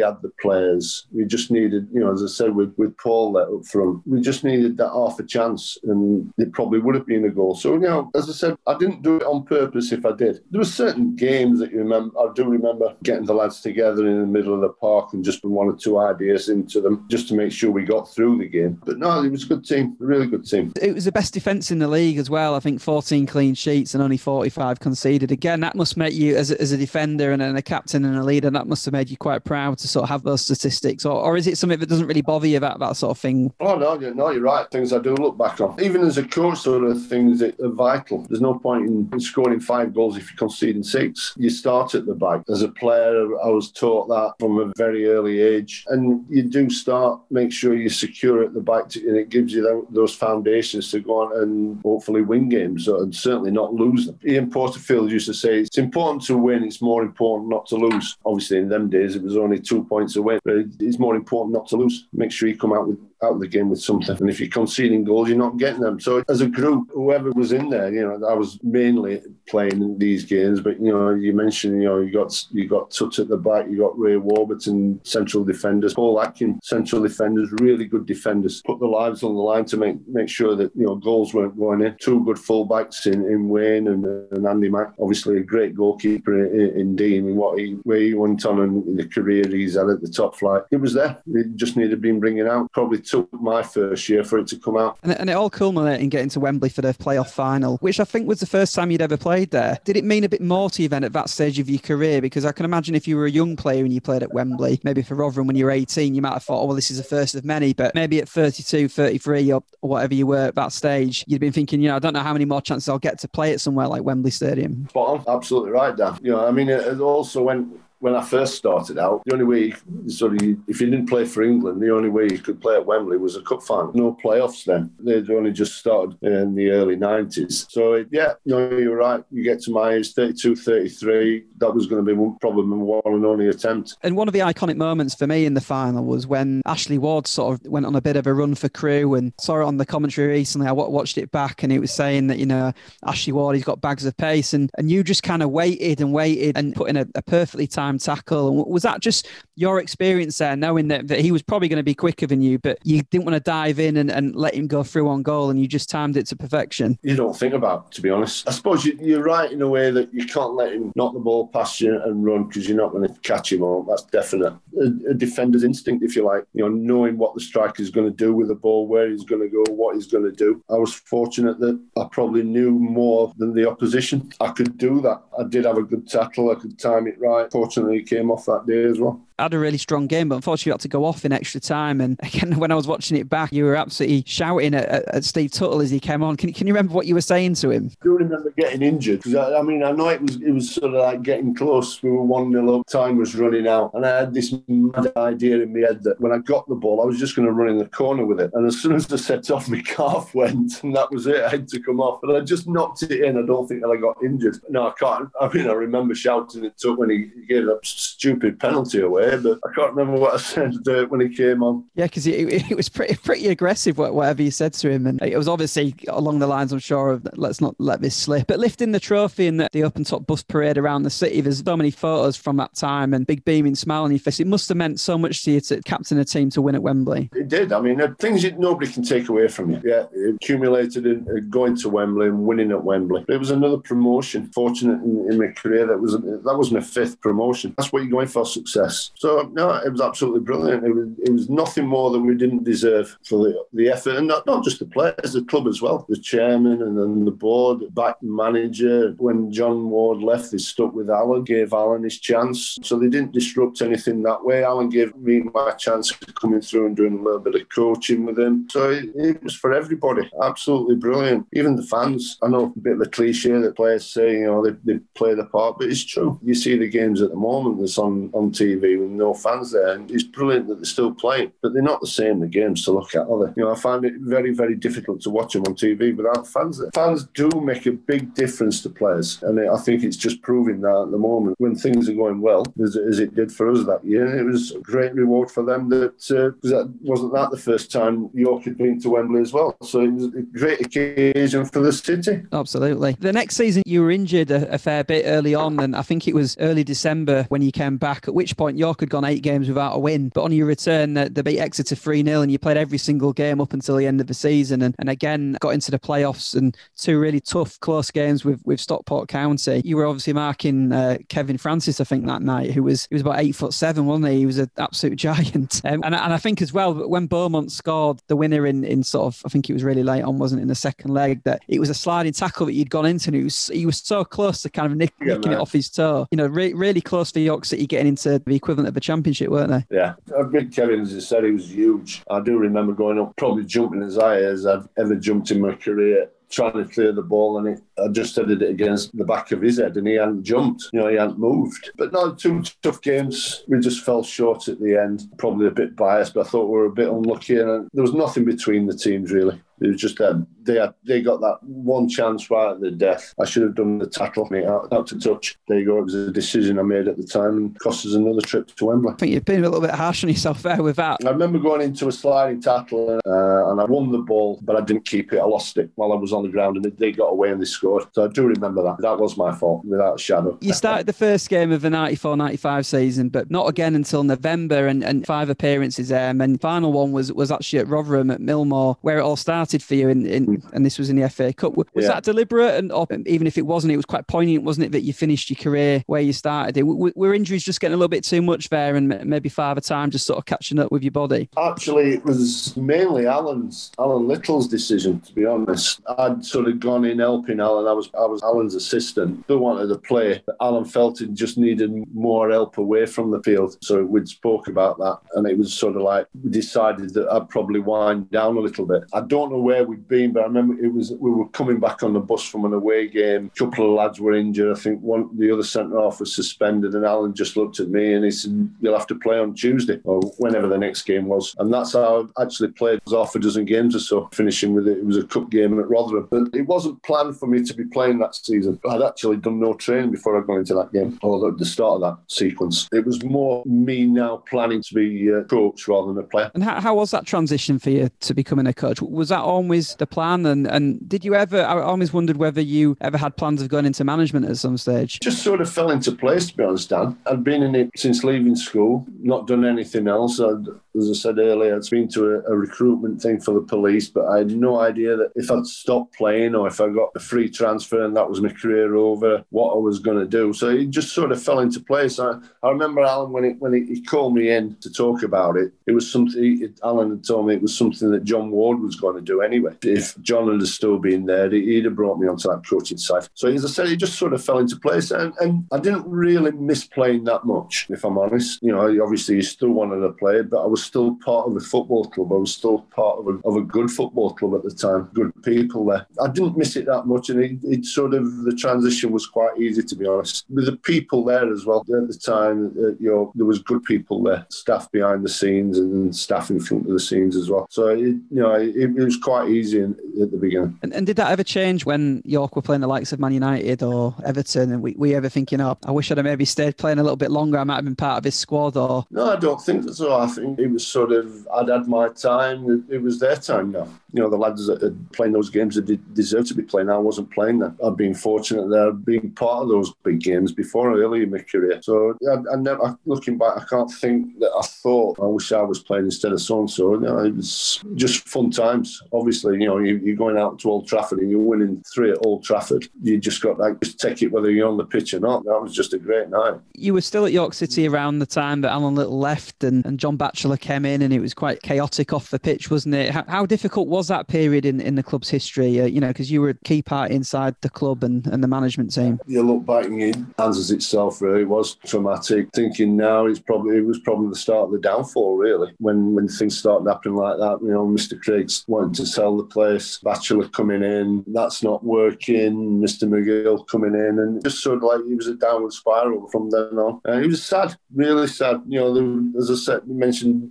had 0.00 0.20
the 0.22 0.32
players. 0.40 1.06
We 1.12 1.24
just 1.24 1.50
needed, 1.50 1.88
you 1.92 2.00
know, 2.00 2.12
as 2.12 2.22
I 2.22 2.26
said 2.26 2.54
with, 2.54 2.74
with 2.76 2.96
Paul 2.96 3.36
up 3.36 3.66
front, 3.66 4.02
we 4.06 4.20
just 4.20 4.44
needed 4.44 4.76
that 4.78 4.90
half 4.90 5.18
a 5.18 5.24
chance 5.24 5.78
and 5.84 6.32
it 6.38 6.52
probably 6.52 6.78
would 6.80 6.94
have 6.94 7.06
been 7.06 7.24
a 7.24 7.30
goal. 7.30 7.54
So, 7.54 7.74
you 7.74 7.80
know, 7.80 8.10
as 8.14 8.28
I 8.28 8.32
said, 8.32 8.56
I 8.66 8.76
didn't 8.78 9.02
do 9.02 9.16
it 9.16 9.22
on 9.22 9.44
purpose 9.44 9.92
if 9.92 10.04
I 10.04 10.12
did. 10.12 10.40
There 10.50 10.60
were 10.60 10.64
certain 10.64 11.16
games 11.16 11.58
that 11.60 11.72
you 11.72 11.78
remember, 11.78 12.18
I 12.18 12.28
do 12.34 12.44
remember 12.44 12.94
getting 13.02 13.24
the 13.24 13.34
lads 13.34 13.60
together 13.60 14.06
in 14.06 14.20
the 14.20 14.26
middle 14.26 14.54
of 14.54 14.60
the 14.60 14.70
park 14.70 15.12
and 15.12 15.24
just 15.24 15.44
one 15.44 15.66
or 15.66 15.76
two 15.76 15.98
ideas 15.98 16.48
into 16.48 16.80
them 16.80 17.06
just 17.10 17.28
to 17.28 17.34
make 17.34 17.52
sure 17.52 17.70
we 17.70 17.84
got 17.84 18.12
through 18.12 18.38
the 18.38 18.48
game. 18.48 18.80
But 18.84 18.98
no, 18.98 19.22
it 19.22 19.30
was 19.30 19.44
a 19.44 19.48
good 19.48 19.64
team, 19.64 19.96
a 20.00 20.04
really 20.04 20.26
good 20.26 20.44
team. 20.44 20.72
It 20.80 20.94
was 20.94 21.04
the 21.04 21.12
best 21.12 21.34
defence 21.34 21.70
in 21.70 21.78
the 21.78 21.88
league 21.88 22.18
as 22.18 22.30
well. 22.30 22.54
I 22.54 22.60
think 22.60 22.80
14 22.80 23.26
clean 23.26 23.54
sheets 23.54 23.94
and 23.94 24.02
only 24.02 24.16
45 24.16 24.80
conceded. 24.80 25.32
Again, 25.32 25.60
that 25.60 25.74
must 25.74 25.96
make 25.96 26.14
you 26.14 26.33
as 26.34 26.50
a, 26.50 26.60
as 26.60 26.72
a 26.72 26.76
defender 26.76 27.32
and 27.32 27.42
a 27.42 27.62
captain 27.62 28.04
and 28.04 28.16
a 28.16 28.22
leader, 28.22 28.50
that 28.50 28.66
must 28.66 28.84
have 28.84 28.92
made 28.92 29.10
you 29.10 29.16
quite 29.16 29.44
proud 29.44 29.78
to 29.78 29.88
sort 29.88 30.04
of 30.04 30.08
have 30.08 30.22
those 30.22 30.42
statistics, 30.42 31.04
or, 31.04 31.16
or 31.16 31.36
is 31.36 31.46
it 31.46 31.58
something 31.58 31.78
that 31.78 31.88
doesn't 31.88 32.06
really 32.06 32.22
bother 32.22 32.46
you 32.46 32.56
about 32.56 32.78
that 32.80 32.96
sort 32.96 33.10
of 33.10 33.18
thing? 33.18 33.52
Oh 33.60 33.76
no, 33.76 33.96
no, 33.96 34.30
you're 34.30 34.42
right. 34.42 34.70
Things 34.70 34.92
I 34.92 34.98
do 34.98 35.14
look 35.14 35.38
back 35.38 35.60
on, 35.60 35.80
even 35.80 36.02
as 36.02 36.18
a 36.18 36.24
coach, 36.24 36.58
sort 36.58 36.84
of 36.84 37.06
things 37.06 37.38
that 37.40 37.58
are 37.60 37.68
vital. 37.68 38.26
There's 38.28 38.40
no 38.40 38.54
point 38.54 38.86
in 38.86 39.20
scoring 39.20 39.60
five 39.60 39.94
goals 39.94 40.16
if 40.16 40.30
you're 40.30 40.38
conceding 40.38 40.82
six. 40.82 41.34
You 41.36 41.50
start 41.50 41.94
at 41.94 42.06
the 42.06 42.14
back. 42.14 42.42
As 42.48 42.62
a 42.62 42.68
player, 42.68 43.38
I 43.40 43.48
was 43.48 43.70
taught 43.70 44.08
that 44.08 44.34
from 44.38 44.58
a 44.58 44.72
very 44.76 45.06
early 45.06 45.40
age, 45.40 45.84
and 45.88 46.24
you 46.28 46.42
do 46.42 46.70
start. 46.70 47.20
Make 47.30 47.52
sure 47.52 47.74
you're 47.74 47.90
secure 47.90 48.42
at 48.42 48.54
the 48.54 48.60
back, 48.60 48.88
to, 48.90 49.08
and 49.08 49.16
it 49.16 49.28
gives 49.28 49.52
you 49.52 49.86
those 49.90 50.14
foundations 50.14 50.90
to 50.90 51.00
go 51.00 51.22
on 51.22 51.42
and 51.42 51.80
hopefully 51.82 52.22
win 52.22 52.48
games, 52.48 52.88
and 52.88 53.14
certainly 53.14 53.50
not 53.50 53.74
lose 53.74 54.06
them. 54.06 54.18
Ian 54.26 54.50
Porterfield 54.50 55.10
used 55.10 55.26
to 55.26 55.34
say 55.34 55.60
it's 55.60 55.78
important 55.78 56.23
to 56.24 56.36
win 56.36 56.64
it's 56.64 56.82
more 56.82 57.02
important 57.02 57.48
not 57.50 57.66
to 57.66 57.76
lose. 57.76 58.16
Obviously, 58.24 58.58
in 58.58 58.68
them 58.68 58.90
days, 58.90 59.16
it 59.16 59.22
was 59.22 59.36
only 59.36 59.60
two 59.60 59.84
points 59.84 60.16
away, 60.16 60.38
but 60.44 60.54
it's 60.80 60.98
more 60.98 61.16
important 61.16 61.54
not 61.54 61.68
to 61.68 61.76
lose. 61.76 62.06
Make 62.12 62.32
sure 62.32 62.48
you 62.48 62.56
come 62.56 62.72
out 62.72 62.88
with 62.88 62.98
out 63.24 63.32
of 63.32 63.40
the 63.40 63.48
game 63.48 63.70
with 63.70 63.80
something. 63.80 64.16
And 64.20 64.30
if 64.30 64.40
you're 64.40 64.48
conceding 64.48 65.04
goals, 65.04 65.28
you're 65.28 65.38
not 65.38 65.56
getting 65.56 65.80
them. 65.80 66.00
So 66.00 66.22
as 66.28 66.40
a 66.40 66.46
group, 66.46 66.90
whoever 66.92 67.30
was 67.32 67.52
in 67.52 67.70
there, 67.70 67.92
you 67.92 68.02
know, 68.02 68.26
I 68.26 68.34
was 68.34 68.58
mainly 68.62 69.22
playing 69.48 69.98
these 69.98 70.24
games. 70.24 70.60
But 70.60 70.80
you 70.80 70.92
know, 70.92 71.10
you 71.10 71.32
mentioned, 71.32 71.82
you 71.82 71.88
know, 71.88 72.00
you 72.00 72.12
got 72.12 72.32
you 72.52 72.68
got 72.68 72.90
Tut 72.90 73.18
at 73.18 73.28
the 73.28 73.36
back, 73.36 73.66
you 73.68 73.78
got 73.78 73.98
Ray 73.98 74.16
Warburton, 74.16 75.00
central 75.04 75.44
defenders, 75.44 75.94
Paul 75.94 76.20
Atkin, 76.20 76.60
central 76.62 77.02
defenders, 77.02 77.50
really 77.60 77.84
good 77.84 78.06
defenders. 78.06 78.62
Put 78.64 78.80
their 78.80 78.88
lives 78.88 79.22
on 79.22 79.34
the 79.34 79.40
line 79.40 79.64
to 79.66 79.76
make 79.76 79.96
make 80.08 80.28
sure 80.28 80.54
that 80.56 80.70
you 80.74 80.86
know 80.86 80.96
goals 80.96 81.34
weren't 81.34 81.58
going 81.58 81.82
in. 81.82 81.96
Two 82.00 82.24
good 82.24 82.36
fullbacks 82.36 83.06
in, 83.06 83.24
in 83.24 83.48
Wayne 83.48 83.88
and, 83.88 84.04
and 84.04 84.46
Andy 84.46 84.68
Mack. 84.68 84.92
Obviously, 85.00 85.38
a 85.38 85.42
great 85.42 85.74
goalkeeper 85.74 86.46
in, 86.46 86.80
in 86.80 86.96
Dean 86.96 87.26
and 87.26 87.36
what 87.36 87.58
he 87.58 87.78
where 87.84 88.00
he 88.00 88.14
went 88.14 88.44
on 88.46 88.60
and 88.60 88.98
the 88.98 89.06
career 89.06 89.44
he's 89.48 89.74
had 89.74 89.88
at 89.88 90.00
the 90.00 90.08
top 90.08 90.36
flight. 90.36 90.62
It 90.70 90.76
was 90.76 90.94
there. 90.94 91.18
It 91.32 91.56
just 91.56 91.76
needed 91.76 92.00
being 92.00 92.20
bringing 92.20 92.46
out. 92.46 92.70
Probably 92.72 92.98
took 93.14 93.32
my 93.32 93.62
first 93.62 94.08
year 94.08 94.24
for 94.24 94.38
it 94.38 94.48
to 94.48 94.56
come 94.58 94.76
out. 94.76 94.98
And, 95.04 95.12
and 95.12 95.30
it 95.30 95.34
all 95.34 95.50
culminated 95.50 96.02
in 96.02 96.08
getting 96.08 96.28
to 96.30 96.40
Wembley 96.40 96.68
for 96.68 96.82
the 96.82 96.92
playoff 96.94 97.30
final, 97.30 97.76
which 97.76 98.00
I 98.00 98.04
think 98.04 98.26
was 98.26 98.40
the 98.40 98.46
first 98.46 98.74
time 98.74 98.90
you'd 98.90 99.00
ever 99.00 99.16
played 99.16 99.52
there. 99.52 99.78
Did 99.84 99.96
it 99.96 100.04
mean 100.04 100.24
a 100.24 100.28
bit 100.28 100.40
more 100.40 100.68
to 100.70 100.82
you 100.82 100.88
then 100.88 101.04
at 101.04 101.12
that 101.12 101.30
stage 101.30 101.60
of 101.60 101.70
your 101.70 101.78
career? 101.78 102.20
Because 102.20 102.44
I 102.44 102.50
can 102.50 102.64
imagine 102.64 102.96
if 102.96 103.06
you 103.06 103.16
were 103.16 103.26
a 103.26 103.30
young 103.30 103.54
player 103.54 103.84
and 103.84 103.92
you 103.92 104.00
played 104.00 104.24
at 104.24 104.34
Wembley, 104.34 104.80
maybe 104.82 105.02
for 105.02 105.14
Rotherham 105.14 105.46
when 105.46 105.54
you 105.54 105.66
were 105.66 105.70
18, 105.70 106.14
you 106.14 106.22
might 106.22 106.32
have 106.32 106.42
thought, 106.42 106.60
oh, 106.60 106.66
well, 106.66 106.74
this 106.74 106.90
is 106.90 106.96
the 106.96 107.04
first 107.04 107.36
of 107.36 107.44
many. 107.44 107.72
But 107.72 107.94
maybe 107.94 108.18
at 108.18 108.28
32, 108.28 108.88
33, 108.88 109.52
or 109.52 109.62
whatever 109.80 110.14
you 110.14 110.26
were 110.26 110.46
at 110.46 110.56
that 110.56 110.72
stage, 110.72 111.24
you'd 111.28 111.40
been 111.40 111.52
thinking, 111.52 111.80
you 111.80 111.88
know, 111.88 111.96
I 111.96 112.00
don't 112.00 112.14
know 112.14 112.20
how 112.20 112.32
many 112.32 112.46
more 112.46 112.62
chances 112.62 112.88
I'll 112.88 112.98
get 112.98 113.20
to 113.20 113.28
play 113.28 113.52
at 113.52 113.60
somewhere 113.60 113.86
like 113.86 114.02
Wembley 114.02 114.32
Stadium. 114.32 114.88
Spot 114.88 115.20
on. 115.28 115.36
Absolutely 115.36 115.70
right, 115.70 115.96
Dan. 115.96 116.18
You 116.20 116.32
know, 116.32 116.46
I 116.46 116.50
mean, 116.50 116.68
it 116.68 117.00
also 117.00 117.42
went 117.42 117.68
when 118.04 118.14
I 118.14 118.22
first 118.22 118.56
started 118.56 118.98
out, 118.98 119.22
the 119.24 119.32
only 119.32 119.46
way, 119.46 119.72
you, 120.04 120.10
sort 120.10 120.34
of, 120.34 120.42
if 120.68 120.78
you 120.78 120.90
didn't 120.90 121.08
play 121.08 121.24
for 121.24 121.42
England, 121.42 121.80
the 121.80 121.88
only 121.88 122.10
way 122.10 122.24
you 122.24 122.38
could 122.38 122.60
play 122.60 122.74
at 122.74 122.84
Wembley 122.84 123.16
was 123.16 123.34
a 123.34 123.40
cup 123.40 123.62
final. 123.62 123.94
No 123.94 124.14
playoffs 124.22 124.66
then. 124.66 124.92
They'd 124.98 125.30
only 125.30 125.52
just 125.52 125.78
started 125.78 126.18
in 126.20 126.54
the 126.54 126.68
early 126.68 126.96
90s. 126.96 127.64
So, 127.70 128.04
yeah, 128.10 128.34
you 128.44 128.54
know, 128.54 128.76
you're 128.76 128.98
right. 128.98 129.24
You 129.30 129.42
get 129.42 129.62
to 129.62 129.70
my 129.70 129.94
age, 129.94 130.12
32, 130.12 130.54
33, 130.54 131.44
that 131.56 131.74
was 131.74 131.86
going 131.86 132.04
to 132.04 132.06
be 132.06 132.12
one, 132.12 132.36
probably 132.42 132.76
one 132.76 133.00
and 133.06 133.24
only 133.24 133.48
attempt. 133.48 133.96
And 134.02 134.18
one 134.18 134.28
of 134.28 134.34
the 134.34 134.40
iconic 134.40 134.76
moments 134.76 135.14
for 135.14 135.26
me 135.26 135.46
in 135.46 135.54
the 135.54 135.62
final 135.62 136.04
was 136.04 136.26
when 136.26 136.60
Ashley 136.66 136.98
Ward 136.98 137.26
sort 137.26 137.54
of 137.54 137.66
went 137.72 137.86
on 137.86 137.96
a 137.96 138.02
bit 138.02 138.16
of 138.16 138.26
a 138.26 138.34
run 138.34 138.54
for 138.54 138.68
Crewe 138.68 139.14
and 139.14 139.32
saw 139.40 139.62
it 139.62 139.64
on 139.64 139.78
the 139.78 139.86
commentary 139.86 140.28
recently. 140.28 140.66
I 140.66 140.72
watched 140.72 141.16
it 141.16 141.30
back 141.30 141.62
and 141.62 141.72
it 141.72 141.78
was 141.78 141.90
saying 141.90 142.26
that, 142.26 142.38
you 142.38 142.44
know, 142.44 142.74
Ashley 143.06 143.32
Ward, 143.32 143.56
he's 143.56 143.64
got 143.64 143.80
bags 143.80 144.04
of 144.04 144.14
pace. 144.18 144.52
And, 144.52 144.70
and 144.76 144.90
you 144.90 145.02
just 145.02 145.22
kind 145.22 145.42
of 145.42 145.48
waited 145.48 146.02
and 146.02 146.12
waited 146.12 146.58
and 146.58 146.74
put 146.76 146.90
in 146.90 146.98
a, 146.98 147.06
a 147.14 147.22
perfectly 147.22 147.66
timed 147.66 147.93
tackle. 147.98 148.48
And 148.48 148.66
was 148.66 148.82
that 148.82 149.00
just 149.00 149.28
your 149.56 149.80
experience 149.80 150.38
there, 150.38 150.56
knowing 150.56 150.88
that, 150.88 151.08
that 151.08 151.20
he 151.20 151.32
was 151.32 151.42
probably 151.42 151.68
going 151.68 151.78
to 151.78 151.84
be 151.84 151.94
quicker 151.94 152.26
than 152.26 152.42
you, 152.42 152.58
but 152.58 152.78
you 152.84 153.02
didn't 153.02 153.24
want 153.24 153.34
to 153.34 153.40
dive 153.40 153.78
in 153.78 153.96
and, 153.96 154.10
and 154.10 154.34
let 154.34 154.54
him 154.54 154.66
go 154.66 154.82
through 154.82 155.08
on 155.08 155.22
goal 155.22 155.50
and 155.50 155.60
you 155.60 155.68
just 155.68 155.88
timed 155.88 156.16
it 156.16 156.26
to 156.26 156.36
perfection? 156.36 156.98
You 157.02 157.16
don't 157.16 157.36
think 157.36 157.54
about, 157.54 157.92
to 157.92 158.02
be 158.02 158.10
honest. 158.10 158.48
I 158.48 158.52
suppose 158.52 158.84
you, 158.84 159.18
are 159.18 159.22
right 159.22 159.50
in 159.50 159.62
a 159.62 159.68
way 159.68 159.90
that 159.90 160.12
you 160.12 160.26
can't 160.26 160.54
let 160.54 160.72
him 160.72 160.92
knock 160.96 161.14
the 161.14 161.20
ball 161.20 161.48
past 161.48 161.80
you 161.80 162.00
and 162.02 162.24
run 162.24 162.44
because 162.44 162.68
you're 162.68 162.76
not 162.76 162.92
going 162.92 163.06
to 163.08 163.20
catch 163.20 163.52
him 163.52 163.62
on. 163.62 163.86
That's 163.86 164.04
definite. 164.04 164.54
A, 164.80 165.10
a, 165.10 165.14
defender's 165.14 165.64
instinct, 165.64 166.04
if 166.04 166.16
you 166.16 166.24
like, 166.24 166.44
you 166.52 166.62
know, 166.62 166.68
knowing 166.68 167.16
what 167.16 167.34
the 167.34 167.40
striker 167.40 167.82
is 167.82 167.90
going 167.90 168.08
to 168.08 168.16
do 168.16 168.34
with 168.34 168.48
the 168.48 168.54
ball, 168.54 168.86
where 168.86 169.08
he's 169.08 169.24
going 169.24 169.42
to 169.42 169.48
go, 169.48 169.64
what 169.72 169.94
he's 169.94 170.06
going 170.06 170.24
to 170.24 170.32
do. 170.32 170.62
I 170.70 170.74
was 170.74 170.94
fortunate 170.94 171.58
that 171.60 171.80
I 171.96 172.06
probably 172.10 172.42
knew 172.42 172.70
more 172.70 173.32
than 173.38 173.54
the 173.54 173.68
opposition. 173.68 174.32
I 174.40 174.50
could 174.50 174.76
do 174.78 175.00
that. 175.02 175.22
I 175.38 175.44
did 175.44 175.64
have 175.64 175.78
a 175.78 175.82
good 175.82 176.08
tackle. 176.08 176.50
I 176.50 176.56
could 176.56 176.78
time 176.78 177.06
it 177.06 177.18
right. 177.18 177.50
Fortunately, 177.50 177.83
he 177.90 178.02
came 178.02 178.30
off 178.30 178.46
that 178.46 178.66
day 178.66 178.84
as 178.84 178.98
well 178.98 179.20
had 179.38 179.54
a 179.54 179.58
really 179.58 179.78
strong 179.78 180.06
game, 180.06 180.28
but 180.28 180.36
unfortunately, 180.36 180.72
had 180.72 180.80
to 180.80 180.88
go 180.88 181.04
off 181.04 181.24
in 181.24 181.32
extra 181.32 181.60
time. 181.60 182.00
And 182.00 182.18
again, 182.22 182.52
when 182.58 182.70
I 182.70 182.74
was 182.74 182.86
watching 182.86 183.16
it 183.16 183.28
back, 183.28 183.52
you 183.52 183.64
were 183.64 183.76
absolutely 183.76 184.24
shouting 184.26 184.74
at, 184.74 184.88
at 184.88 185.24
Steve 185.24 185.50
Tuttle 185.50 185.80
as 185.80 185.90
he 185.90 186.00
came 186.00 186.22
on. 186.22 186.36
Can, 186.36 186.52
can 186.52 186.66
you 186.66 186.72
remember 186.72 186.94
what 186.94 187.06
you 187.06 187.14
were 187.14 187.20
saying 187.20 187.54
to 187.54 187.70
him? 187.70 187.90
I 188.00 188.04
do 188.04 188.16
remember 188.16 188.52
getting 188.56 188.82
injured 188.82 189.20
because 189.20 189.34
I, 189.34 189.58
I, 189.58 189.62
mean, 189.62 189.82
I 189.82 189.90
know 189.90 190.08
it 190.08 190.22
was 190.22 190.36
it 190.36 190.50
was 190.50 190.72
sort 190.72 190.94
of 190.94 191.00
like 191.00 191.22
getting 191.22 191.54
close. 191.54 192.02
We 192.02 192.10
were 192.10 192.22
one 192.22 192.50
nil 192.50 192.80
up, 192.80 192.86
time 192.86 193.16
was 193.16 193.34
running 193.34 193.66
out, 193.66 193.92
and 193.94 194.06
I 194.06 194.20
had 194.20 194.34
this 194.34 194.54
mad 194.68 195.12
idea 195.16 195.60
in 195.60 195.72
my 195.72 195.86
head 195.86 196.02
that 196.04 196.20
when 196.20 196.32
I 196.32 196.38
got 196.38 196.68
the 196.68 196.74
ball, 196.74 197.02
I 197.02 197.04
was 197.04 197.18
just 197.18 197.36
going 197.36 197.46
to 197.46 197.52
run 197.52 197.68
in 197.68 197.78
the 197.78 197.86
corner 197.86 198.24
with 198.24 198.40
it. 198.40 198.50
And 198.54 198.66
as 198.66 198.80
soon 198.80 198.94
as 198.94 199.12
I 199.12 199.16
set 199.16 199.50
off, 199.50 199.68
my 199.74 199.80
calf 199.82 200.34
went, 200.34 200.82
and 200.82 200.94
that 200.94 201.10
was 201.10 201.26
it. 201.26 201.42
I 201.42 201.50
had 201.50 201.68
to 201.68 201.80
come 201.80 202.00
off, 202.00 202.20
and 202.22 202.36
I 202.36 202.40
just 202.40 202.68
knocked 202.68 203.02
it 203.02 203.24
in. 203.24 203.38
I 203.38 203.46
don't 203.46 203.66
think 203.66 203.82
that 203.82 203.88
I 203.88 203.96
got 203.96 204.22
injured. 204.22 204.58
No, 204.68 204.88
I 204.88 204.92
can't. 204.98 205.28
I 205.40 205.48
mean, 205.52 205.68
I 205.68 205.72
remember 205.72 206.14
shouting 206.14 206.64
at 206.64 206.78
Tuck 206.78 206.98
when 206.98 207.10
he 207.10 207.30
gave 207.48 207.66
that 207.66 207.80
stupid 207.82 208.60
penalty 208.60 209.00
away, 209.00 209.23
but 209.42 209.58
I 209.66 209.74
can't 209.74 209.94
remember 209.94 210.20
what 210.20 210.34
I 210.34 210.36
said 210.38 210.74
when 211.08 211.20
he 211.20 211.34
came 211.34 211.62
on. 211.62 211.84
Yeah, 211.94 212.06
because 212.06 212.26
it, 212.26 212.70
it, 212.70 212.76
was 212.76 212.88
pretty 212.88 213.16
pretty 213.16 213.48
aggressive, 213.48 213.98
whatever 213.98 214.42
you 214.42 214.50
said 214.50 214.72
to 214.74 214.90
him, 214.90 215.06
and 215.06 215.22
it 215.22 215.36
was 215.36 215.48
obviously 215.48 215.94
along 216.08 216.38
the 216.38 216.46
lines, 216.46 216.72
I'm 216.72 216.78
sure, 216.78 217.10
of 217.10 217.26
let's 217.34 217.60
not 217.60 217.74
let 217.78 218.00
this 218.00 218.16
slip. 218.16 218.46
But 218.46 218.58
lifting 218.58 218.92
the 218.92 219.00
trophy 219.00 219.46
and 219.46 219.60
the, 219.60 219.68
the 219.72 219.84
open 219.84 220.04
top 220.04 220.26
bus 220.26 220.42
parade 220.42 220.78
around 220.78 221.02
the 221.02 221.10
city, 221.10 221.40
there's 221.40 221.62
so 221.64 221.76
many 221.76 221.90
photos 221.90 222.36
from 222.36 222.56
that 222.58 222.74
time, 222.74 223.14
and 223.14 223.26
big 223.26 223.44
beaming 223.44 223.74
smile 223.74 224.04
on 224.04 224.10
your 224.10 224.20
face. 224.20 224.40
It 224.40 224.46
must 224.46 224.68
have 224.68 224.76
meant 224.76 225.00
so 225.00 225.18
much 225.18 225.44
to 225.44 225.52
you 225.52 225.60
to 225.62 225.82
captain 225.82 226.18
a 226.18 226.24
team 226.24 226.50
to 226.50 226.62
win 226.62 226.74
at 226.74 226.82
Wembley. 226.82 227.30
It 227.34 227.48
did. 227.48 227.72
I 227.72 227.80
mean, 227.80 228.00
things 228.16 228.42
that 228.42 228.58
nobody 228.58 228.90
can 228.90 229.02
take 229.02 229.28
away 229.28 229.48
from 229.48 229.70
you. 229.70 229.80
Yeah, 229.84 230.06
it 230.12 230.36
accumulated 230.36 231.06
in 231.06 231.26
uh, 231.28 231.40
going 231.48 231.76
to 231.78 231.88
Wembley 231.88 232.26
and 232.26 232.44
winning 232.44 232.70
at 232.70 232.82
Wembley. 232.82 233.24
It 233.28 233.38
was 233.38 233.50
another 233.50 233.78
promotion. 233.78 234.50
Fortunate 234.52 235.02
in, 235.02 235.30
in 235.30 235.38
my 235.38 235.48
career 235.48 235.86
that 235.86 236.00
was 236.00 236.12
that 236.12 236.58
was 236.58 236.70
my 236.70 236.80
fifth 236.80 237.20
promotion. 237.20 237.74
That's 237.76 237.92
what 237.92 238.02
you're 238.02 238.10
going 238.10 238.28
for 238.28 238.44
success. 238.44 239.10
So 239.16 239.50
no, 239.52 239.70
it 239.74 239.90
was 239.90 240.00
absolutely 240.00 240.40
brilliant. 240.40 240.84
It 240.84 240.94
was, 240.94 241.08
it 241.22 241.32
was 241.32 241.48
nothing 241.48 241.86
more 241.86 242.10
than 242.10 242.26
we 242.26 242.34
didn't 242.34 242.64
deserve 242.64 243.16
for 243.24 243.38
the, 243.44 243.64
the 243.72 243.88
effort, 243.88 244.16
and 244.16 244.28
not, 244.28 244.46
not 244.46 244.64
just 244.64 244.80
the 244.80 244.86
players, 244.86 245.32
the 245.32 245.44
club 245.44 245.66
as 245.66 245.80
well. 245.80 246.04
The 246.08 246.16
chairman 246.16 246.82
and 246.82 246.98
then 246.98 247.24
the 247.24 247.30
board, 247.30 247.80
the 247.80 247.90
back 247.90 248.16
manager. 248.22 249.14
When 249.18 249.52
John 249.52 249.88
Ward 249.88 250.22
left, 250.22 250.50
they 250.50 250.58
stuck 250.58 250.94
with 250.94 251.10
Alan, 251.10 251.44
gave 251.44 251.72
Alan 251.72 252.02
his 252.02 252.18
chance. 252.18 252.78
So 252.82 252.98
they 252.98 253.08
didn't 253.08 253.32
disrupt 253.32 253.82
anything 253.82 254.22
that 254.24 254.44
way. 254.44 254.64
Alan 254.64 254.88
gave 254.88 255.14
me 255.16 255.40
my 255.54 255.72
chance 255.72 256.10
of 256.10 256.34
coming 256.34 256.60
through 256.60 256.86
and 256.86 256.96
doing 256.96 257.18
a 257.18 257.22
little 257.22 257.40
bit 257.40 257.54
of 257.54 257.68
coaching 257.68 258.26
with 258.26 258.38
him. 258.38 258.66
So 258.70 258.90
it, 258.90 259.10
it 259.14 259.42
was 259.42 259.54
for 259.54 259.72
everybody. 259.72 260.28
Absolutely 260.42 260.96
brilliant. 260.96 261.46
Even 261.52 261.76
the 261.76 261.82
fans. 261.82 262.38
I 262.42 262.48
know 262.48 262.72
a 262.76 262.80
bit 262.80 262.94
of 262.94 263.00
a 263.00 263.06
cliche 263.06 263.52
that 263.52 263.76
players 263.76 264.06
say, 264.06 264.32
you 264.32 264.46
know, 264.46 264.64
they, 264.64 264.76
they 264.84 264.98
play 265.14 265.34
the 265.34 265.44
part, 265.44 265.78
but 265.78 265.88
it's 265.88 266.04
true. 266.04 266.38
You 266.42 266.54
see 266.54 266.76
the 266.76 266.88
games 266.88 267.22
at 267.22 267.30
the 267.30 267.36
moment 267.36 267.78
that's 267.78 267.98
on, 267.98 268.30
on 268.34 268.50
TV 268.50 269.03
with 269.04 269.12
no 269.12 269.34
fans 269.34 269.70
there 269.70 269.84
there, 269.84 269.94
and 269.94 270.10
it's 270.10 270.24
brilliant 270.24 270.68
that 270.68 270.76
they're 270.76 270.84
still 270.84 271.12
playing. 271.12 271.52
But 271.62 271.72
they're 271.72 271.82
not 271.82 272.00
the 272.00 272.06
same 272.06 272.40
the 272.40 272.46
games 272.46 272.84
to 272.84 272.92
look 272.92 273.14
at, 273.14 273.26
are 273.28 273.46
they? 273.46 273.52
You 273.56 273.64
know, 273.64 273.72
I 273.72 273.76
find 273.76 274.04
it 274.04 274.14
very, 274.18 274.52
very 274.52 274.74
difficult 274.74 275.20
to 275.22 275.30
watch 275.30 275.52
them 275.52 275.62
on 275.66 275.74
TV 275.74 276.16
without 276.16 276.46
fans 276.46 276.78
there. 276.78 276.90
Fans 276.94 277.24
do 277.34 277.48
make 277.62 277.86
a 277.86 277.92
big 277.92 278.34
difference 278.34 278.82
to 278.82 278.90
players, 278.90 279.42
and 279.42 279.60
I 279.60 279.76
think 279.78 280.02
it's 280.02 280.16
just 280.16 280.42
proving 280.42 280.80
that 280.80 281.02
at 281.04 281.10
the 281.10 281.18
moment 281.18 281.56
when 281.58 281.74
things 281.74 282.08
are 282.08 282.14
going 282.14 282.40
well, 282.40 282.64
as, 282.82 282.96
as 282.96 283.18
it 283.18 283.34
did 283.34 283.52
for 283.52 283.70
us 283.70 283.84
that 283.84 284.04
year. 284.04 284.38
It 284.38 284.44
was 284.44 284.72
a 284.72 284.80
great 284.80 285.14
reward 285.14 285.50
for 285.50 285.62
them 285.62 285.88
that 285.90 286.14
because 286.14 286.72
uh, 286.72 286.84
that 286.84 286.94
wasn't 287.02 287.34
that 287.34 287.50
the 287.50 287.58
first 287.58 287.90
time 287.90 288.30
York 288.32 288.64
had 288.64 288.78
been 288.78 289.00
to 289.00 289.10
Wembley 289.10 289.40
as 289.40 289.52
well. 289.52 289.76
So 289.82 290.00
it 290.00 290.12
was 290.12 290.24
a 290.24 290.42
great 290.42 290.80
occasion 290.80 291.64
for 291.66 291.80
the 291.80 291.92
city. 291.92 292.42
Absolutely. 292.52 293.16
The 293.18 293.32
next 293.32 293.56
season 293.56 293.82
you 293.86 294.02
were 294.02 294.10
injured 294.10 294.50
a, 294.50 294.74
a 294.74 294.78
fair 294.78 295.04
bit 295.04 295.24
early 295.26 295.54
on, 295.54 295.80
and 295.80 295.94
I 295.94 296.02
think 296.02 296.26
it 296.26 296.34
was 296.34 296.56
early 296.58 296.84
December 296.84 297.44
when 297.48 297.62
you 297.62 297.72
came 297.72 297.96
back. 297.96 298.28
At 298.28 298.34
which 298.34 298.56
point 298.56 298.78
York 298.78 298.93
had 299.00 299.10
gone 299.10 299.24
eight 299.24 299.42
games 299.42 299.68
without 299.68 299.94
a 299.94 299.98
win. 299.98 300.30
But 300.34 300.42
on 300.42 300.52
your 300.52 300.66
return, 300.66 301.14
they 301.14 301.42
beat 301.42 301.58
Exeter 301.58 301.94
3 301.94 302.24
0, 302.24 302.42
and 302.42 302.50
you 302.50 302.58
played 302.58 302.76
every 302.76 302.98
single 302.98 303.32
game 303.32 303.60
up 303.60 303.72
until 303.72 303.96
the 303.96 304.06
end 304.06 304.20
of 304.20 304.26
the 304.26 304.34
season. 304.34 304.82
And, 304.82 304.94
and 304.98 305.08
again, 305.08 305.56
got 305.60 305.70
into 305.70 305.90
the 305.90 305.98
playoffs 305.98 306.54
and 306.54 306.76
two 306.96 307.18
really 307.18 307.40
tough, 307.40 307.78
close 307.80 308.10
games 308.10 308.44
with, 308.44 308.60
with 308.64 308.80
Stockport 308.80 309.28
County. 309.28 309.82
You 309.84 309.96
were 309.96 310.06
obviously 310.06 310.32
marking 310.32 310.92
uh, 310.92 311.18
Kevin 311.28 311.58
Francis, 311.58 312.00
I 312.00 312.04
think, 312.04 312.26
that 312.26 312.42
night, 312.42 312.72
who 312.72 312.82
was 312.82 313.06
he 313.06 313.14
was 313.14 313.22
about 313.22 313.40
eight 313.40 313.54
foot 313.54 313.74
seven, 313.74 314.06
wasn't 314.06 314.28
he? 314.28 314.38
He 314.40 314.46
was 314.46 314.58
an 314.58 314.70
absolute 314.78 315.16
giant. 315.24 315.80
Um, 315.84 316.02
and, 316.04 316.14
and 316.14 316.32
I 316.32 316.38
think 316.38 316.62
as 316.62 316.72
well, 316.72 317.08
when 317.08 317.26
Beaumont 317.26 317.72
scored 317.72 318.20
the 318.26 318.36
winner 318.36 318.66
in, 318.66 318.84
in 318.84 319.02
sort 319.02 319.34
of, 319.34 319.42
I 319.44 319.48
think 319.48 319.68
it 319.68 319.72
was 319.72 319.84
really 319.84 320.02
late 320.02 320.22
on, 320.22 320.38
wasn't 320.38 320.60
it, 320.60 320.62
in 320.62 320.68
the 320.68 320.74
second 320.74 321.12
leg, 321.12 321.42
that 321.44 321.62
it 321.68 321.80
was 321.80 321.90
a 321.90 321.94
sliding 321.94 322.32
tackle 322.32 322.66
that 322.66 322.74
you'd 322.74 322.90
gone 322.90 323.06
into. 323.06 323.28
And 323.28 323.36
he 323.36 323.44
was, 323.44 323.68
he 323.68 323.86
was 323.86 323.98
so 323.98 324.24
close 324.24 324.62
to 324.62 324.70
kind 324.70 324.90
of 324.90 324.98
nick, 324.98 325.12
yeah, 325.20 325.34
nicking 325.34 325.50
man. 325.50 325.58
it 325.58 325.62
off 325.62 325.72
his 325.72 325.90
toe. 325.90 326.26
You 326.30 326.36
know, 326.36 326.46
re- 326.46 326.74
really 326.74 327.00
close 327.00 327.30
for 327.30 327.38
York 327.44 327.64
City 327.64 327.86
getting 327.86 328.08
into 328.08 328.40
the 328.44 328.54
equivalent 328.54 328.83
of 328.86 328.96
a 328.96 329.00
championship, 329.00 329.48
weren't 329.48 329.70
they? 329.70 329.84
Yeah, 329.90 330.14
big 330.50 330.72
Kevin, 330.72 331.00
as 331.00 331.14
I 331.14 331.20
said, 331.20 331.44
he 331.44 331.50
was 331.50 331.72
huge. 331.72 332.22
I 332.30 332.40
do 332.40 332.58
remember 332.58 332.92
going 332.92 333.18
up, 333.18 333.36
probably 333.36 333.64
jumping 333.64 334.02
as 334.02 334.16
high 334.16 334.42
as 334.42 334.66
I've 334.66 334.88
ever 334.96 335.16
jumped 335.16 335.50
in 335.50 335.60
my 335.60 335.74
career 335.74 336.28
trying 336.54 336.72
to 336.72 336.84
clear 336.84 337.12
the 337.12 337.22
ball 337.22 337.58
and 337.58 337.66
it, 337.66 337.82
I 337.98 338.08
just 338.08 338.36
headed 338.36 338.62
it 338.62 338.70
against 338.70 339.16
the 339.16 339.24
back 339.24 339.50
of 339.52 339.60
his 339.60 339.78
head 339.78 339.96
and 339.96 340.06
he 340.06 340.14
hadn't 340.14 340.44
jumped. 340.44 340.88
You 340.92 341.00
know, 341.00 341.08
he 341.08 341.16
hadn't 341.16 341.38
moved. 341.38 341.90
But 341.96 342.12
not 342.12 342.38
two 342.38 342.62
tough 342.82 343.02
games. 343.02 343.64
We 343.68 343.80
just 343.80 344.04
fell 344.04 344.22
short 344.22 344.68
at 344.68 344.80
the 344.80 344.96
end. 344.96 345.24
Probably 345.36 345.66
a 345.66 345.72
bit 345.72 345.96
biased, 345.96 346.34
but 346.34 346.46
I 346.46 346.50
thought 346.50 346.66
we 346.66 346.78
were 346.78 346.86
a 346.86 346.90
bit 346.90 347.08
unlucky 347.08 347.58
and 347.58 347.88
there 347.92 348.02
was 348.02 348.14
nothing 348.14 348.44
between 348.44 348.86
the 348.86 348.96
teams 348.96 349.32
really. 349.32 349.60
It 349.80 349.88
was 349.88 350.00
just 350.00 350.18
that 350.18 350.46
they 350.64 350.76
had, 350.76 350.94
they 351.04 351.20
got 351.22 351.40
that 351.40 351.62
one 351.62 352.08
chance 352.08 352.50
right 352.50 352.70
at 352.70 352.80
the 352.80 352.90
death. 352.90 353.34
I 353.40 353.44
should 353.44 353.62
have 353.62 353.74
done 353.74 353.98
the 353.98 354.06
tackle 354.06 354.46
me 354.50 354.64
out, 354.64 354.92
out 354.92 355.06
to 355.08 355.18
touch. 355.18 355.56
There 355.68 355.78
you 355.78 355.86
go. 355.86 355.98
It 355.98 356.04
was 356.04 356.14
a 356.14 356.32
decision 356.32 356.78
I 356.78 356.82
made 356.82 357.08
at 357.08 357.16
the 357.16 357.24
time 357.24 357.56
and 357.56 357.78
cost 357.78 358.06
us 358.06 358.14
another 358.14 358.40
trip 358.40 358.74
to 358.76 358.84
Wembley. 358.86 359.12
I 359.12 359.16
think 359.16 359.32
you've 359.32 359.44
been 359.44 359.64
a 359.64 359.68
little 359.68 359.80
bit 359.80 359.94
harsh 359.94 360.24
on 360.24 360.30
yourself 360.30 360.62
there 360.62 360.82
with 360.82 360.96
that. 360.96 361.18
I 361.24 361.30
remember 361.30 361.58
going 361.58 361.82
into 361.82 362.08
a 362.08 362.12
sliding 362.12 362.60
tackle 362.60 363.10
and, 363.10 363.22
uh, 363.26 363.70
and 363.70 363.80
I 363.80 363.84
won 363.84 364.12
the 364.12 364.18
ball, 364.18 364.60
but 364.62 364.76
I 364.76 364.80
didn't 364.80 365.04
keep 365.04 365.32
it. 365.32 365.38
I 365.38 365.44
lost 365.44 365.76
it 365.76 365.90
while 365.94 366.12
I 366.12 366.16
was 366.16 366.32
on 366.32 366.42
the 366.42 366.48
ground 366.48 366.76
and 366.76 366.84
they 366.84 367.12
got 367.12 367.26
away 367.26 367.50
and 367.50 367.60
they 367.60 367.66
scored. 367.66 368.04
So 368.12 368.24
I 368.24 368.28
do 368.28 368.46
remember 368.46 368.82
that. 368.82 368.98
That 369.00 369.18
was 369.18 369.36
my 369.36 369.54
fault 369.54 369.84
without 369.84 370.16
a 370.16 370.18
shadow. 370.18 370.58
You 370.60 370.72
started 370.72 371.06
the 371.06 371.12
first 371.12 371.48
game 371.48 371.72
of 371.72 371.82
the 371.82 371.90
94 371.90 372.36
95 372.36 372.86
season, 372.86 373.28
but 373.28 373.50
not 373.50 373.68
again 373.68 373.94
until 373.94 374.24
November 374.24 374.86
and, 374.86 375.04
and 375.04 375.26
five 375.26 375.50
appearances. 375.50 376.12
Um, 376.12 376.40
and 376.40 376.60
final 376.60 376.92
one 376.92 377.12
was, 377.12 377.32
was 377.32 377.50
actually 377.50 377.80
at 377.80 377.88
Rotherham 377.88 378.30
at 378.30 378.40
Millmoor, 378.40 378.96
where 379.02 379.18
it 379.18 379.22
all 379.22 379.36
started 379.36 379.82
for 379.82 379.94
you 379.94 380.08
in, 380.08 380.26
in 380.26 380.53
and 380.72 380.84
this 380.84 380.98
was 380.98 381.10
in 381.10 381.16
the 381.16 381.28
FA 381.28 381.52
Cup. 381.52 381.76
Was 381.76 381.86
Yeah. 381.94 382.08
that 382.08 382.24
deliberate? 382.24 382.74
And 382.74 382.92
or 382.92 383.06
even 383.26 383.46
if 383.46 383.58
it 383.58 383.66
wasn't, 383.66 383.92
it 383.92 383.96
was 383.96 384.04
quite 384.04 384.26
poignant, 384.26 384.64
wasn't 384.64 384.86
it, 384.86 384.92
that 384.92 385.02
you 385.02 385.12
finished 385.12 385.50
your 385.50 385.56
career 385.56 386.02
where 386.06 386.20
you 386.20 386.32
started 386.32 386.76
it? 386.76 386.80
W- 386.82 387.12
Were 387.16 387.34
injuries 387.34 387.64
just 387.64 387.80
getting 387.80 387.94
a 387.94 387.96
little 387.96 388.08
bit 388.08 388.24
too 388.24 388.42
much 388.42 388.68
there, 388.68 388.96
and 388.96 389.08
maybe 389.24 389.48
Father 389.48 389.80
Time 389.80 390.10
just 390.10 390.26
sort 390.26 390.38
of 390.38 390.44
catching 390.46 390.78
up 390.78 390.90
with 390.92 391.02
your 391.02 391.10
body? 391.12 391.48
Actually, 391.58 392.14
it 392.14 392.24
was 392.24 392.76
mainly 392.76 393.26
Alan's, 393.26 393.92
Alan 393.98 394.26
Little's 394.28 394.68
decision. 394.68 395.20
To 395.20 395.32
be 395.34 395.44
honest, 395.46 396.00
I'd 396.18 396.44
sort 396.44 396.68
of 396.68 396.80
gone 396.80 397.04
in 397.04 397.18
helping 397.18 397.60
Alan. 397.60 397.86
I 397.86 397.92
was, 397.92 398.10
I 398.18 398.26
was 398.26 398.42
Alan's 398.42 398.74
assistant. 398.74 399.44
Still 399.44 399.58
wanted 399.58 399.88
to 399.88 399.96
play, 399.98 400.42
but 400.46 400.56
Alan 400.60 400.84
felt 400.84 401.18
he 401.18 401.26
just 401.28 401.58
needed 401.58 401.92
more 402.14 402.50
help 402.50 402.78
away 402.78 403.06
from 403.06 403.30
the 403.30 403.42
field. 403.42 403.76
So 403.80 404.04
we'd 404.04 404.28
spoke 404.28 404.68
about 404.68 404.98
that, 404.98 405.18
and 405.34 405.46
it 405.46 405.56
was 405.58 405.72
sort 405.72 405.96
of 405.96 406.02
like 406.02 406.26
we 406.42 406.50
decided 406.50 407.14
that 407.14 407.28
I'd 407.30 407.48
probably 407.48 407.80
wind 407.80 408.30
down 408.30 408.56
a 408.56 408.60
little 408.60 408.86
bit. 408.86 409.04
I 409.12 409.20
don't 409.20 409.50
know 409.52 409.58
where 409.58 409.84
we'd 409.84 410.08
been, 410.08 410.32
but 410.32 410.43
I 410.44 410.46
remember 410.46 410.74
it 410.84 410.92
was 410.92 411.10
we 411.12 411.30
were 411.30 411.48
coming 411.48 411.80
back 411.80 412.02
on 412.02 412.12
the 412.12 412.20
bus 412.20 412.44
from 412.44 412.66
an 412.66 412.74
away 412.74 413.08
game. 413.08 413.50
A 413.54 413.58
couple 413.58 413.86
of 413.86 413.92
lads 413.92 414.20
were 414.20 414.34
injured. 414.34 414.76
I 414.76 414.78
think 414.78 415.00
one, 415.00 415.30
the 415.38 415.50
other 415.50 415.62
centre 415.62 415.98
half 415.98 416.20
was 416.20 416.34
suspended, 416.34 416.94
and 416.94 417.04
Alan 417.04 417.34
just 417.34 417.56
looked 417.56 417.80
at 417.80 417.88
me 417.88 418.12
and 418.12 418.24
he 418.24 418.30
said, 418.30 418.68
"You'll 418.80 418.98
have 418.98 419.06
to 419.06 419.14
play 419.14 419.38
on 419.38 419.54
Tuesday 419.54 420.00
or 420.04 420.20
whenever 420.36 420.68
the 420.68 420.76
next 420.76 421.02
game 421.02 421.26
was." 421.26 421.54
And 421.58 421.72
that's 421.72 421.94
how 421.94 422.28
I 422.36 422.42
actually 422.42 422.72
played 422.72 423.00
half 423.10 423.34
a 423.34 423.38
dozen 423.38 423.64
games 423.64 423.96
or 423.96 424.00
so, 424.00 424.28
finishing 424.32 424.74
with 424.74 424.86
it. 424.86 424.98
It 424.98 425.06
was 425.06 425.16
a 425.16 425.24
cup 425.24 425.50
game 425.50 425.78
at 425.80 425.88
Rotherham, 425.88 426.28
but 426.30 426.54
it 426.54 426.66
wasn't 426.66 427.02
planned 427.02 427.38
for 427.38 427.46
me 427.46 427.62
to 427.62 427.74
be 427.74 427.84
playing 427.84 428.18
that 428.18 428.34
season. 428.34 428.78
I'd 428.88 429.02
actually 429.02 429.38
done 429.38 429.60
no 429.60 429.72
training 429.72 430.10
before 430.10 430.38
I 430.38 430.46
got 430.46 430.56
into 430.56 430.74
that 430.74 430.92
game 430.92 431.18
or 431.22 431.52
the, 431.52 431.64
start 431.64 431.94
of 431.94 432.00
that 432.02 432.18
sequence. 432.30 432.88
It 432.92 433.06
was 433.06 433.24
more 433.24 433.62
me 433.64 434.04
now 434.04 434.44
planning 434.48 434.82
to 434.82 434.94
be 434.94 435.28
a 435.28 435.42
coach 435.44 435.88
rather 435.88 436.12
than 436.12 436.22
a 436.22 436.26
player. 436.26 436.50
And 436.52 436.62
how, 436.62 436.78
how 436.78 436.94
was 436.94 437.10
that 437.12 437.24
transition 437.24 437.78
for 437.78 437.88
you 437.88 438.10
to 438.20 438.34
becoming 438.34 438.66
a 438.66 438.74
coach? 438.74 439.00
Was 439.00 439.30
that 439.30 439.40
always 439.40 439.94
the 439.94 440.06
plan? 440.06 440.33
And 440.34 440.66
and 440.66 441.08
did 441.08 441.24
you 441.24 441.34
ever? 441.34 441.62
I 441.62 441.80
always 441.80 442.12
wondered 442.12 442.36
whether 442.36 442.60
you 442.60 442.96
ever 443.00 443.18
had 443.18 443.36
plans 443.36 443.62
of 443.62 443.68
going 443.68 443.86
into 443.86 444.04
management 444.04 444.46
at 444.46 444.56
some 444.56 444.76
stage. 444.76 445.20
just 445.20 445.42
sort 445.42 445.60
of 445.60 445.70
fell 445.70 445.90
into 445.90 446.12
place, 446.12 446.46
to 446.46 446.56
be 446.56 446.64
honest, 446.64 446.88
Dan. 446.88 447.16
I'd 447.26 447.44
been 447.44 447.62
in 447.62 447.74
it 447.74 447.90
since 447.96 448.24
leaving 448.24 448.56
school, 448.56 449.06
not 449.20 449.46
done 449.46 449.64
anything 449.64 450.08
else. 450.08 450.40
I'd, 450.40 450.66
as 450.96 451.10
I 451.10 451.14
said 451.14 451.38
earlier, 451.38 451.76
I'd 451.76 451.90
been 451.90 452.08
to 452.08 452.36
a, 452.36 452.52
a 452.52 452.56
recruitment 452.56 453.20
thing 453.20 453.40
for 453.40 453.54
the 453.54 453.60
police, 453.60 454.08
but 454.08 454.26
I 454.26 454.38
had 454.38 454.50
no 454.50 454.80
idea 454.80 455.16
that 455.16 455.32
if 455.34 455.50
I'd 455.50 455.66
stopped 455.66 456.14
playing 456.14 456.54
or 456.54 456.68
if 456.68 456.80
I 456.80 456.88
got 456.88 457.10
a 457.14 457.20
free 457.20 457.48
transfer 457.50 458.04
and 458.04 458.16
that 458.16 458.28
was 458.28 458.40
my 458.40 458.50
career 458.50 458.94
over, 458.94 459.44
what 459.50 459.74
I 459.74 459.78
was 459.78 459.98
going 459.98 460.18
to 460.18 460.26
do. 460.26 460.52
So 460.52 460.68
it 460.68 460.90
just 460.90 461.12
sort 461.12 461.32
of 461.32 461.42
fell 461.42 461.60
into 461.60 461.80
place. 461.80 462.18
I, 462.18 462.38
I 462.62 462.70
remember 462.70 463.02
Alan 463.02 463.32
when, 463.32 463.44
it, 463.44 463.56
when 463.58 463.72
he, 463.72 463.94
he 463.94 464.02
called 464.02 464.34
me 464.34 464.50
in 464.50 464.76
to 464.80 464.90
talk 464.90 465.22
about 465.22 465.56
it. 465.56 465.72
It 465.86 465.92
was 465.92 466.10
something, 466.10 466.62
it, 466.62 466.78
Alan 466.82 467.10
had 467.10 467.24
told 467.26 467.46
me 467.46 467.54
it 467.54 467.62
was 467.62 467.76
something 467.76 468.10
that 468.10 468.24
John 468.24 468.50
Ward 468.50 468.80
was 468.80 468.96
going 468.96 469.16
to 469.16 469.22
do 469.22 469.40
anyway. 469.40 469.76
If 469.82 470.20
John 470.22 470.50
had 470.50 470.66
still 470.68 470.98
been 470.98 471.26
there, 471.26 471.50
he'd 471.50 471.84
have 471.84 471.96
brought 471.96 472.18
me 472.18 472.28
onto 472.28 472.48
that 472.48 472.66
coaching 472.68 472.98
side. 472.98 473.28
So 473.34 473.48
as 473.48 473.64
I 473.64 473.68
said, 473.68 473.88
it 473.88 473.96
just 473.96 474.18
sort 474.18 474.32
of 474.32 474.44
fell 474.44 474.58
into 474.58 474.76
place. 474.76 475.10
And, 475.10 475.34
and 475.40 475.66
I 475.72 475.78
didn't 475.78 476.08
really 476.08 476.52
miss 476.52 476.84
playing 476.84 477.24
that 477.24 477.44
much, 477.44 477.86
if 477.90 478.04
I'm 478.04 478.18
honest. 478.18 478.62
You 478.62 478.72
know, 478.72 479.02
obviously 479.02 479.36
you 479.36 479.42
still 479.42 479.70
wanted 479.70 480.00
to 480.00 480.12
play, 480.12 480.42
but 480.42 480.62
I 480.62 480.66
was 480.66 480.83
still 480.84 481.16
part 481.16 481.48
of 481.48 481.56
a 481.56 481.60
football 481.60 482.04
club. 482.04 482.32
I 482.32 482.36
was 482.36 482.52
still 482.52 482.80
part 482.94 483.18
of 483.18 483.26
a, 483.28 483.48
of 483.48 483.56
a 483.56 483.62
good 483.62 483.90
football 483.90 484.34
club 484.34 484.54
at 484.54 484.62
the 484.62 484.70
time, 484.70 485.10
good 485.12 485.32
people 485.42 485.86
there. 485.86 486.06
I 486.22 486.28
didn't 486.28 486.56
miss 486.56 486.76
it 486.76 486.86
that 486.86 487.06
much, 487.06 487.30
and 487.30 487.40
it, 487.40 487.58
it 487.62 487.84
sort 487.84 488.14
of, 488.14 488.44
the 488.44 488.54
transition 488.54 489.10
was 489.10 489.26
quite 489.26 489.58
easy, 489.58 489.82
to 489.82 489.96
be 489.96 490.06
honest. 490.06 490.44
With 490.48 490.66
the 490.66 490.76
people 490.76 491.24
there 491.24 491.52
as 491.52 491.64
well, 491.64 491.80
at 491.80 491.86
the 491.86 492.20
time, 492.24 492.74
uh, 492.78 492.94
you 493.00 493.10
know, 493.10 493.32
there 493.34 493.46
was 493.46 493.58
good 493.60 493.82
people 493.84 494.22
there, 494.22 494.46
staff 494.50 494.90
behind 494.92 495.24
the 495.24 495.28
scenes 495.28 495.78
and 495.78 496.14
staff 496.14 496.50
in 496.50 496.60
front 496.60 496.86
of 496.86 496.92
the 496.92 497.00
scenes 497.00 497.36
as 497.36 497.50
well. 497.50 497.66
So, 497.70 497.88
it, 497.88 497.98
you 497.98 498.22
know, 498.30 498.54
it, 498.54 498.76
it 498.76 498.94
was 498.94 499.16
quite 499.16 499.48
easy 499.48 499.80
in, 499.80 499.96
at 500.20 500.30
the 500.30 500.36
beginning. 500.36 500.78
And, 500.82 500.92
and 500.92 501.06
did 501.06 501.16
that 501.16 501.30
ever 501.30 501.44
change 501.44 501.84
when 501.84 502.22
York 502.24 502.56
were 502.56 502.62
playing 502.62 502.80
the 502.80 502.86
likes 502.86 503.12
of 503.12 503.20
Man 503.20 503.32
United 503.32 503.82
or 503.82 504.14
Everton? 504.24 504.72
And 504.72 504.82
we, 504.82 504.94
we 504.96 505.14
ever 505.14 505.28
thinking, 505.28 505.60
oh, 505.60 505.78
I 505.84 505.90
wish 505.90 506.10
I'd 506.10 506.18
have 506.18 506.24
maybe 506.24 506.44
stayed 506.44 506.76
playing 506.76 506.98
a 506.98 507.02
little 507.02 507.16
bit 507.16 507.30
longer. 507.30 507.58
I 507.58 507.64
might 507.64 507.76
have 507.76 507.84
been 507.84 507.96
part 507.96 508.18
of 508.18 508.24
his 508.24 508.34
squad 508.34 508.76
or. 508.76 509.06
No, 509.10 509.32
I 509.32 509.36
don't 509.36 509.60
think 509.60 509.88
so. 509.90 510.16
I 510.16 510.26
think 510.26 510.58
it 510.58 510.70
was 510.74 510.86
sort 510.86 511.12
of, 511.12 511.48
I'd 511.54 511.68
had 511.68 511.88
my 511.88 512.08
time. 512.10 512.86
It, 512.90 513.02
was 513.02 513.18
their 513.18 513.36
time 513.36 513.72
now. 513.72 513.88
You 514.12 514.22
know, 514.22 514.30
the 514.30 514.36
lads 514.36 514.66
that 514.66 514.82
had 514.82 515.12
playing 515.12 515.32
those 515.32 515.50
games 515.50 515.74
that 515.76 516.14
deserve 516.14 516.46
to 516.48 516.54
be 516.54 516.62
playing, 516.62 516.90
I 516.90 516.98
wasn't 516.98 517.30
playing 517.30 517.60
them. 517.60 517.78
I've 517.84 517.96
been 517.96 518.14
fortunate 518.14 518.68
there, 518.68 518.92
being 518.92 519.30
part 519.30 519.62
of 519.62 519.68
those 519.68 519.92
big 520.04 520.20
games 520.20 520.52
before 520.52 520.96
early 520.98 521.22
in 521.22 521.30
my 521.30 521.38
career. 521.38 521.80
So 521.82 522.16
I, 522.30 522.52
I 522.52 522.56
never, 522.56 522.96
looking 523.06 523.38
back, 523.38 523.56
I 523.56 523.64
can't 523.64 523.90
think 523.90 524.38
that 524.40 524.52
I 524.56 524.66
thought 524.66 525.18
I 525.20 525.26
wish 525.26 525.50
I 525.52 525.62
was 525.62 525.80
playing 525.80 526.06
instead 526.06 526.32
of 526.32 526.40
so 526.40 526.60
and 526.60 526.70
so. 526.70 526.94
It 526.94 527.34
was 527.34 527.82
just 527.94 528.28
fun 528.28 528.50
times. 528.50 529.00
Obviously, 529.12 529.60
you 529.60 529.66
know, 529.66 529.78
you, 529.78 529.96
you're 529.96 530.16
going 530.16 530.38
out 530.38 530.58
to 530.60 530.70
Old 530.70 530.86
Trafford 530.86 531.20
and 531.20 531.30
you're 531.30 531.40
winning 531.40 531.82
three 531.92 532.10
at 532.10 532.18
Old 532.24 532.44
Trafford. 532.44 532.86
You 533.02 533.18
just 533.18 533.42
got 533.42 533.58
that, 533.58 533.78
just 533.82 533.98
take 533.98 534.22
it 534.22 534.28
whether 534.28 534.50
you're 534.50 534.68
on 534.68 534.76
the 534.76 534.84
pitch 534.84 535.14
or 535.14 535.20
not. 535.20 535.44
That 535.44 535.60
was 535.60 535.74
just 535.74 535.94
a 535.94 535.98
great 535.98 536.28
night. 536.28 536.54
You 536.74 536.94
were 536.94 537.00
still 537.00 537.26
at 537.26 537.32
York 537.32 537.54
City 537.54 537.88
around 537.88 538.18
the 538.18 538.26
time 538.26 538.60
that 538.62 538.70
Alan 538.70 538.94
Little 538.94 539.18
left 539.18 539.64
and, 539.64 539.84
and 539.86 539.98
John 539.98 540.16
Batchelor 540.16 540.56
came 540.64 540.84
in, 540.84 541.02
and 541.02 541.12
it 541.12 541.20
was 541.20 541.34
quite 541.34 541.62
chaotic 541.62 542.12
off 542.12 542.30
the 542.30 542.38
pitch, 542.38 542.70
wasn't 542.70 542.94
it? 542.94 543.10
How, 543.10 543.24
how 543.28 543.46
difficult 543.46 543.88
was 543.88 544.08
that 544.08 544.28
period 544.28 544.64
in, 544.64 544.80
in 544.80 544.94
the 544.94 545.02
club's 545.02 545.28
history? 545.28 545.80
Uh, 545.80 545.86
you 545.86 546.00
know, 546.00 546.08
because 546.08 546.30
you 546.30 546.40
were 546.40 546.50
a 546.50 546.54
key 546.64 546.82
part 546.82 547.10
inside 547.10 547.54
the 547.60 547.70
club 547.70 548.02
and, 548.02 548.26
and 548.26 548.42
the 548.42 548.48
management 548.48 548.92
team. 548.94 549.20
you 549.26 549.42
look 549.42 549.64
back 549.66 549.84
and 549.86 550.00
it 550.00 550.16
answers 550.38 550.70
itself 550.70 551.20
really 551.20 551.42
it 551.42 551.48
was 551.48 551.74
traumatic 551.86 552.48
thinking 552.54 552.96
now 552.96 553.26
it's 553.26 553.38
probably 553.38 553.76
it 553.76 553.84
was 553.84 553.98
probably 554.00 554.28
the 554.28 554.36
start 554.36 554.64
of 554.64 554.72
the 554.72 554.78
downfall 554.78 555.36
really 555.36 555.72
when 555.78 556.14
when 556.14 556.28
things 556.28 556.58
started 556.58 556.88
happening 556.88 557.16
like 557.16 557.38
that 557.38 557.58
you 557.62 557.70
know 557.70 557.86
Mr 557.86 558.20
Craig's 558.20 558.64
wanting 558.66 558.94
to 558.94 559.06
sell 559.06 559.36
the 559.36 559.44
place 559.44 559.98
Batchelor 560.02 560.48
coming 560.48 560.82
in 560.82 561.24
that's 561.28 561.62
not 561.62 561.84
working 561.84 562.80
Mr 562.80 563.08
McGill 563.08 563.66
coming 563.66 563.94
in 563.94 564.18
and 564.18 564.42
just 564.42 564.62
sort 564.62 564.78
of 564.78 564.82
like 564.84 565.00
it 565.00 565.16
was 565.16 565.28
a 565.28 565.34
downward 565.34 565.72
spiral 565.72 566.28
from 566.28 566.50
then 566.50 566.78
on 566.78 567.00
and 567.04 567.24
it 567.24 567.28
was 567.28 567.44
sad 567.44 567.76
really 567.94 568.26
sad 568.26 568.62
you 568.66 568.78
know 568.78 568.94
there, 568.94 569.40
as 569.40 569.50
I 569.50 569.54
said 569.54 569.86
mentioned 569.86 570.50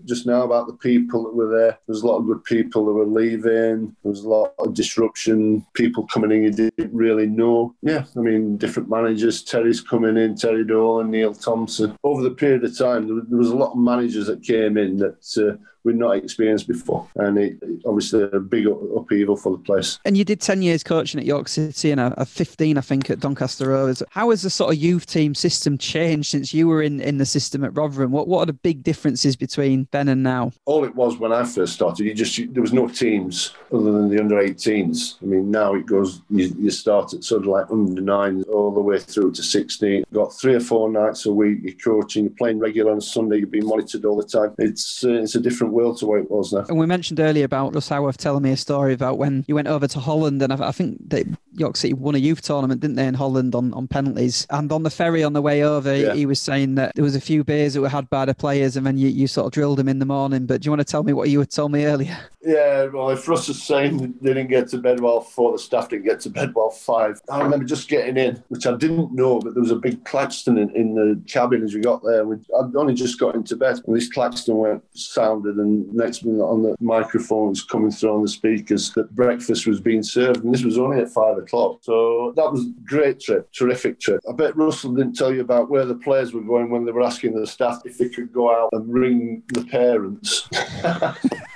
just 0.05 0.25
now 0.25 0.43
about 0.43 0.67
the 0.67 0.73
people 0.73 1.23
that 1.23 1.35
were 1.35 1.49
there. 1.49 1.79
There's 1.87 2.01
a 2.01 2.07
lot 2.07 2.17
of 2.17 2.25
good 2.25 2.43
people 2.43 2.85
that 2.85 2.93
were 2.93 3.05
leaving. 3.05 3.95
There 4.03 4.11
was 4.11 4.23
a 4.23 4.29
lot 4.29 4.53
of 4.59 4.73
disruption. 4.73 5.65
People 5.73 6.07
coming 6.07 6.31
in 6.31 6.43
you 6.43 6.51
didn't 6.51 6.93
really 6.93 7.27
know. 7.27 7.75
Yeah 7.81 8.05
I 8.15 8.19
mean 8.19 8.57
different 8.57 8.89
managers. 8.89 9.43
Terry's 9.43 9.81
coming 9.81 10.17
in 10.17 10.35
Terry 10.35 10.65
Dolan 10.65 11.11
Neil 11.11 11.33
Thompson. 11.33 11.97
Over 12.03 12.23
the 12.23 12.31
period 12.31 12.63
of 12.63 12.77
time 12.77 13.07
there, 13.07 13.23
there 13.27 13.37
was 13.37 13.49
a 13.49 13.55
lot 13.55 13.71
of 13.71 13.77
managers 13.77 14.27
that 14.27 14.43
came 14.43 14.77
in 14.77 14.97
that 14.97 15.37
uh, 15.37 15.57
we'd 15.83 15.95
not 15.95 16.15
experienced 16.15 16.67
before. 16.67 17.07
And 17.15 17.37
it, 17.37 17.57
it 17.61 17.81
obviously 17.85 18.23
a 18.31 18.39
big 18.39 18.67
upheaval 18.67 19.35
for 19.35 19.51
the 19.51 19.63
place. 19.63 19.99
And 20.05 20.17
you 20.17 20.23
did 20.23 20.41
10 20.41 20.61
years 20.61 20.83
coaching 20.83 21.19
at 21.19 21.25
York 21.25 21.47
City 21.47 21.91
and 21.91 21.99
a, 21.99 22.13
a 22.21 22.25
15, 22.25 22.77
I 22.77 22.81
think, 22.81 23.09
at 23.09 23.19
Doncaster 23.19 23.69
Rovers. 23.69 24.03
How 24.09 24.29
has 24.29 24.41
the 24.41 24.49
sort 24.49 24.73
of 24.73 24.79
youth 24.79 25.05
team 25.05 25.35
system 25.35 25.77
changed 25.77 26.29
since 26.29 26.53
you 26.53 26.67
were 26.67 26.81
in, 26.81 27.01
in 27.01 27.17
the 27.17 27.25
system 27.25 27.63
at 27.63 27.75
Rotherham? 27.75 28.11
What, 28.11 28.27
what 28.27 28.41
are 28.41 28.45
the 28.47 28.53
big 28.53 28.83
differences 28.83 29.35
between 29.35 29.87
then 29.91 30.07
and 30.09 30.23
now? 30.23 30.51
all 30.65 30.83
it 30.83 30.95
was 30.95 31.17
when 31.17 31.31
I 31.31 31.43
first 31.43 31.73
started, 31.73 32.05
you 32.05 32.13
just 32.13 32.37
you, 32.37 32.47
there 32.47 32.61
was 32.61 32.73
no 32.73 32.87
teams 32.87 33.53
other 33.73 33.91
than 33.91 34.09
the 34.09 34.19
under 34.19 34.35
18s. 34.35 35.15
I 35.21 35.25
mean, 35.25 35.51
now 35.51 35.73
it 35.75 35.85
goes 35.85 36.21
you, 36.29 36.53
you 36.57 36.71
start 36.71 37.13
at 37.13 37.23
sort 37.23 37.41
of 37.43 37.47
like 37.47 37.69
under 37.71 38.01
nine 38.01 38.43
all 38.43 38.71
the 38.71 38.79
way 38.81 38.99
through 38.99 39.31
to 39.33 39.43
16. 39.43 40.03
Got 40.13 40.33
three 40.33 40.55
or 40.55 40.59
four 40.59 40.89
nights 40.89 41.25
a 41.25 41.33
week. 41.33 41.59
You're 41.63 41.73
coaching, 41.73 42.25
you're 42.25 42.33
playing 42.33 42.59
regular 42.59 42.91
on 42.91 43.01
Sunday. 43.01 43.37
You're 43.37 43.47
being 43.47 43.65
monitored 43.67 44.05
all 44.05 44.15
the 44.17 44.23
time. 44.27 44.53
It's 44.57 45.03
uh, 45.03 45.09
it's 45.13 45.35
a 45.35 45.39
different 45.41 45.73
world 45.73 45.97
to 45.99 46.05
what 46.05 46.19
it 46.19 46.31
was 46.31 46.53
now. 46.53 46.65
And 46.69 46.77
we 46.77 46.85
mentioned 46.85 47.19
earlier 47.19 47.45
about 47.45 47.73
Russ 47.73 47.89
Howarth 47.89 48.17
telling 48.17 48.43
me 48.43 48.51
a 48.51 48.57
story 48.57 48.93
about 48.93 49.17
when 49.17 49.43
you 49.47 49.55
went 49.55 49.67
over 49.67 49.87
to 49.87 49.99
Holland, 49.99 50.41
and 50.41 50.53
I, 50.53 50.69
I 50.69 50.71
think 50.71 51.09
that 51.09 51.25
York 51.53 51.75
City 51.77 51.93
won 51.93 52.15
a 52.15 52.17
youth 52.17 52.41
tournament, 52.41 52.81
didn't 52.81 52.95
they, 52.95 53.05
in 53.07 53.13
Holland 53.13 53.53
on, 53.55 53.73
on 53.73 53.87
penalties? 53.87 54.47
And 54.49 54.71
on 54.71 54.83
the 54.83 54.89
ferry 54.89 55.23
on 55.23 55.33
the 55.33 55.41
way 55.41 55.63
over, 55.63 55.95
Yeah. 55.95 56.13
he 56.13 56.25
was 56.25 56.39
saying 56.39 56.75
that 56.75 56.93
there 56.95 57.03
was 57.03 57.15
a 57.15 57.21
few 57.21 57.43
beers 57.43 57.73
that 57.73 57.81
were 57.81 57.89
had 57.89 58.09
by 58.09 58.25
the 58.25 58.33
players, 58.33 58.77
and 58.77 58.85
then 58.87 58.97
you, 58.97 59.09
you 59.09 59.27
sort 59.27 59.47
of 59.47 59.51
drilled 59.51 59.79
them 59.81 59.89
in 59.89 59.99
the 59.99 60.05
morning. 60.05 60.45
But 60.45 60.61
do 60.61 60.67
you 60.67 60.71
want 60.71 60.81
to 60.81 60.85
tell 60.85 61.03
me 61.03 61.13
what 61.13 61.29
you 61.29 61.39
had 61.39 61.51
told 61.51 61.71
me 61.71 61.85
earlier? 61.85 62.17
Yeah, 62.43 62.85
well, 62.85 63.11
if 63.11 63.27
Russ 63.27 63.47
was 63.47 63.61
saying 63.61 63.97
they 64.21 64.33
didn't 64.33 64.49
get 64.49 64.67
to 64.69 64.77
bed 64.77 64.99
while 64.99 65.21
four, 65.21 65.51
the 65.51 65.59
staff 65.59 65.89
didn't 65.89 66.05
get 66.05 66.19
to 66.21 66.29
bed 66.29 66.55
while 66.55 66.71
five. 66.71 67.21
I 67.29 67.41
remember 67.41 67.65
just 67.65 67.87
getting 67.87 68.17
in, 68.17 68.43
which 68.47 68.65
I 68.65 68.75
didn't 68.75 69.13
know, 69.13 69.39
but 69.39 69.53
there 69.53 69.61
was 69.61 69.71
a 69.71 69.75
big 69.75 70.03
Claxton 70.05 70.57
in, 70.57 70.75
in 70.75 70.95
the 70.95 71.21
cabin 71.27 71.63
as 71.63 71.75
we 71.75 71.81
got 71.81 72.03
there. 72.03 72.25
We, 72.25 72.37
I'd 72.59 72.75
only 72.75 72.95
just 72.95 73.19
got 73.19 73.35
into 73.35 73.55
bed, 73.55 73.81
and 73.85 73.95
this 73.95 74.09
Claxton 74.09 74.57
went 74.57 74.83
sounded, 74.93 75.57
and 75.57 75.91
next 75.93 76.25
minute 76.25 76.43
on 76.43 76.63
the 76.63 76.75
microphone 76.79 77.49
was 77.49 77.63
coming 77.63 77.91
through 77.91 78.15
on 78.15 78.23
the 78.23 78.27
speakers 78.27 78.91
that 78.93 79.13
breakfast 79.15 79.67
was 79.67 79.79
being 79.79 80.01
served, 80.01 80.43
and 80.43 80.53
this 80.53 80.63
was 80.63 80.79
only 80.79 80.99
at 80.99 81.09
five 81.09 81.37
o'clock. 81.37 81.79
So 81.81 82.33
that 82.35 82.51
was 82.51 82.65
great 82.83 83.19
trip, 83.19 83.51
terrific 83.51 83.99
trip. 83.99 84.19
I 84.27 84.33
bet 84.33 84.57
Russell 84.57 84.93
didn't 84.93 85.13
tell 85.13 85.31
you 85.31 85.41
about 85.41 85.69
where 85.69 85.85
the 85.85 85.95
players 85.95 86.33
were 86.33 86.41
going 86.41 86.71
when 86.71 86.85
they 86.85 86.91
were 86.91 87.03
asking 87.03 87.39
the 87.39 87.45
staff 87.45 87.81
if 87.85 87.99
they 87.99 88.09
could 88.09 88.33
go 88.33 88.51
out 88.51 88.69
and 88.71 88.91
ring 88.91 89.43
the 89.49 89.63
parents. 89.71 90.47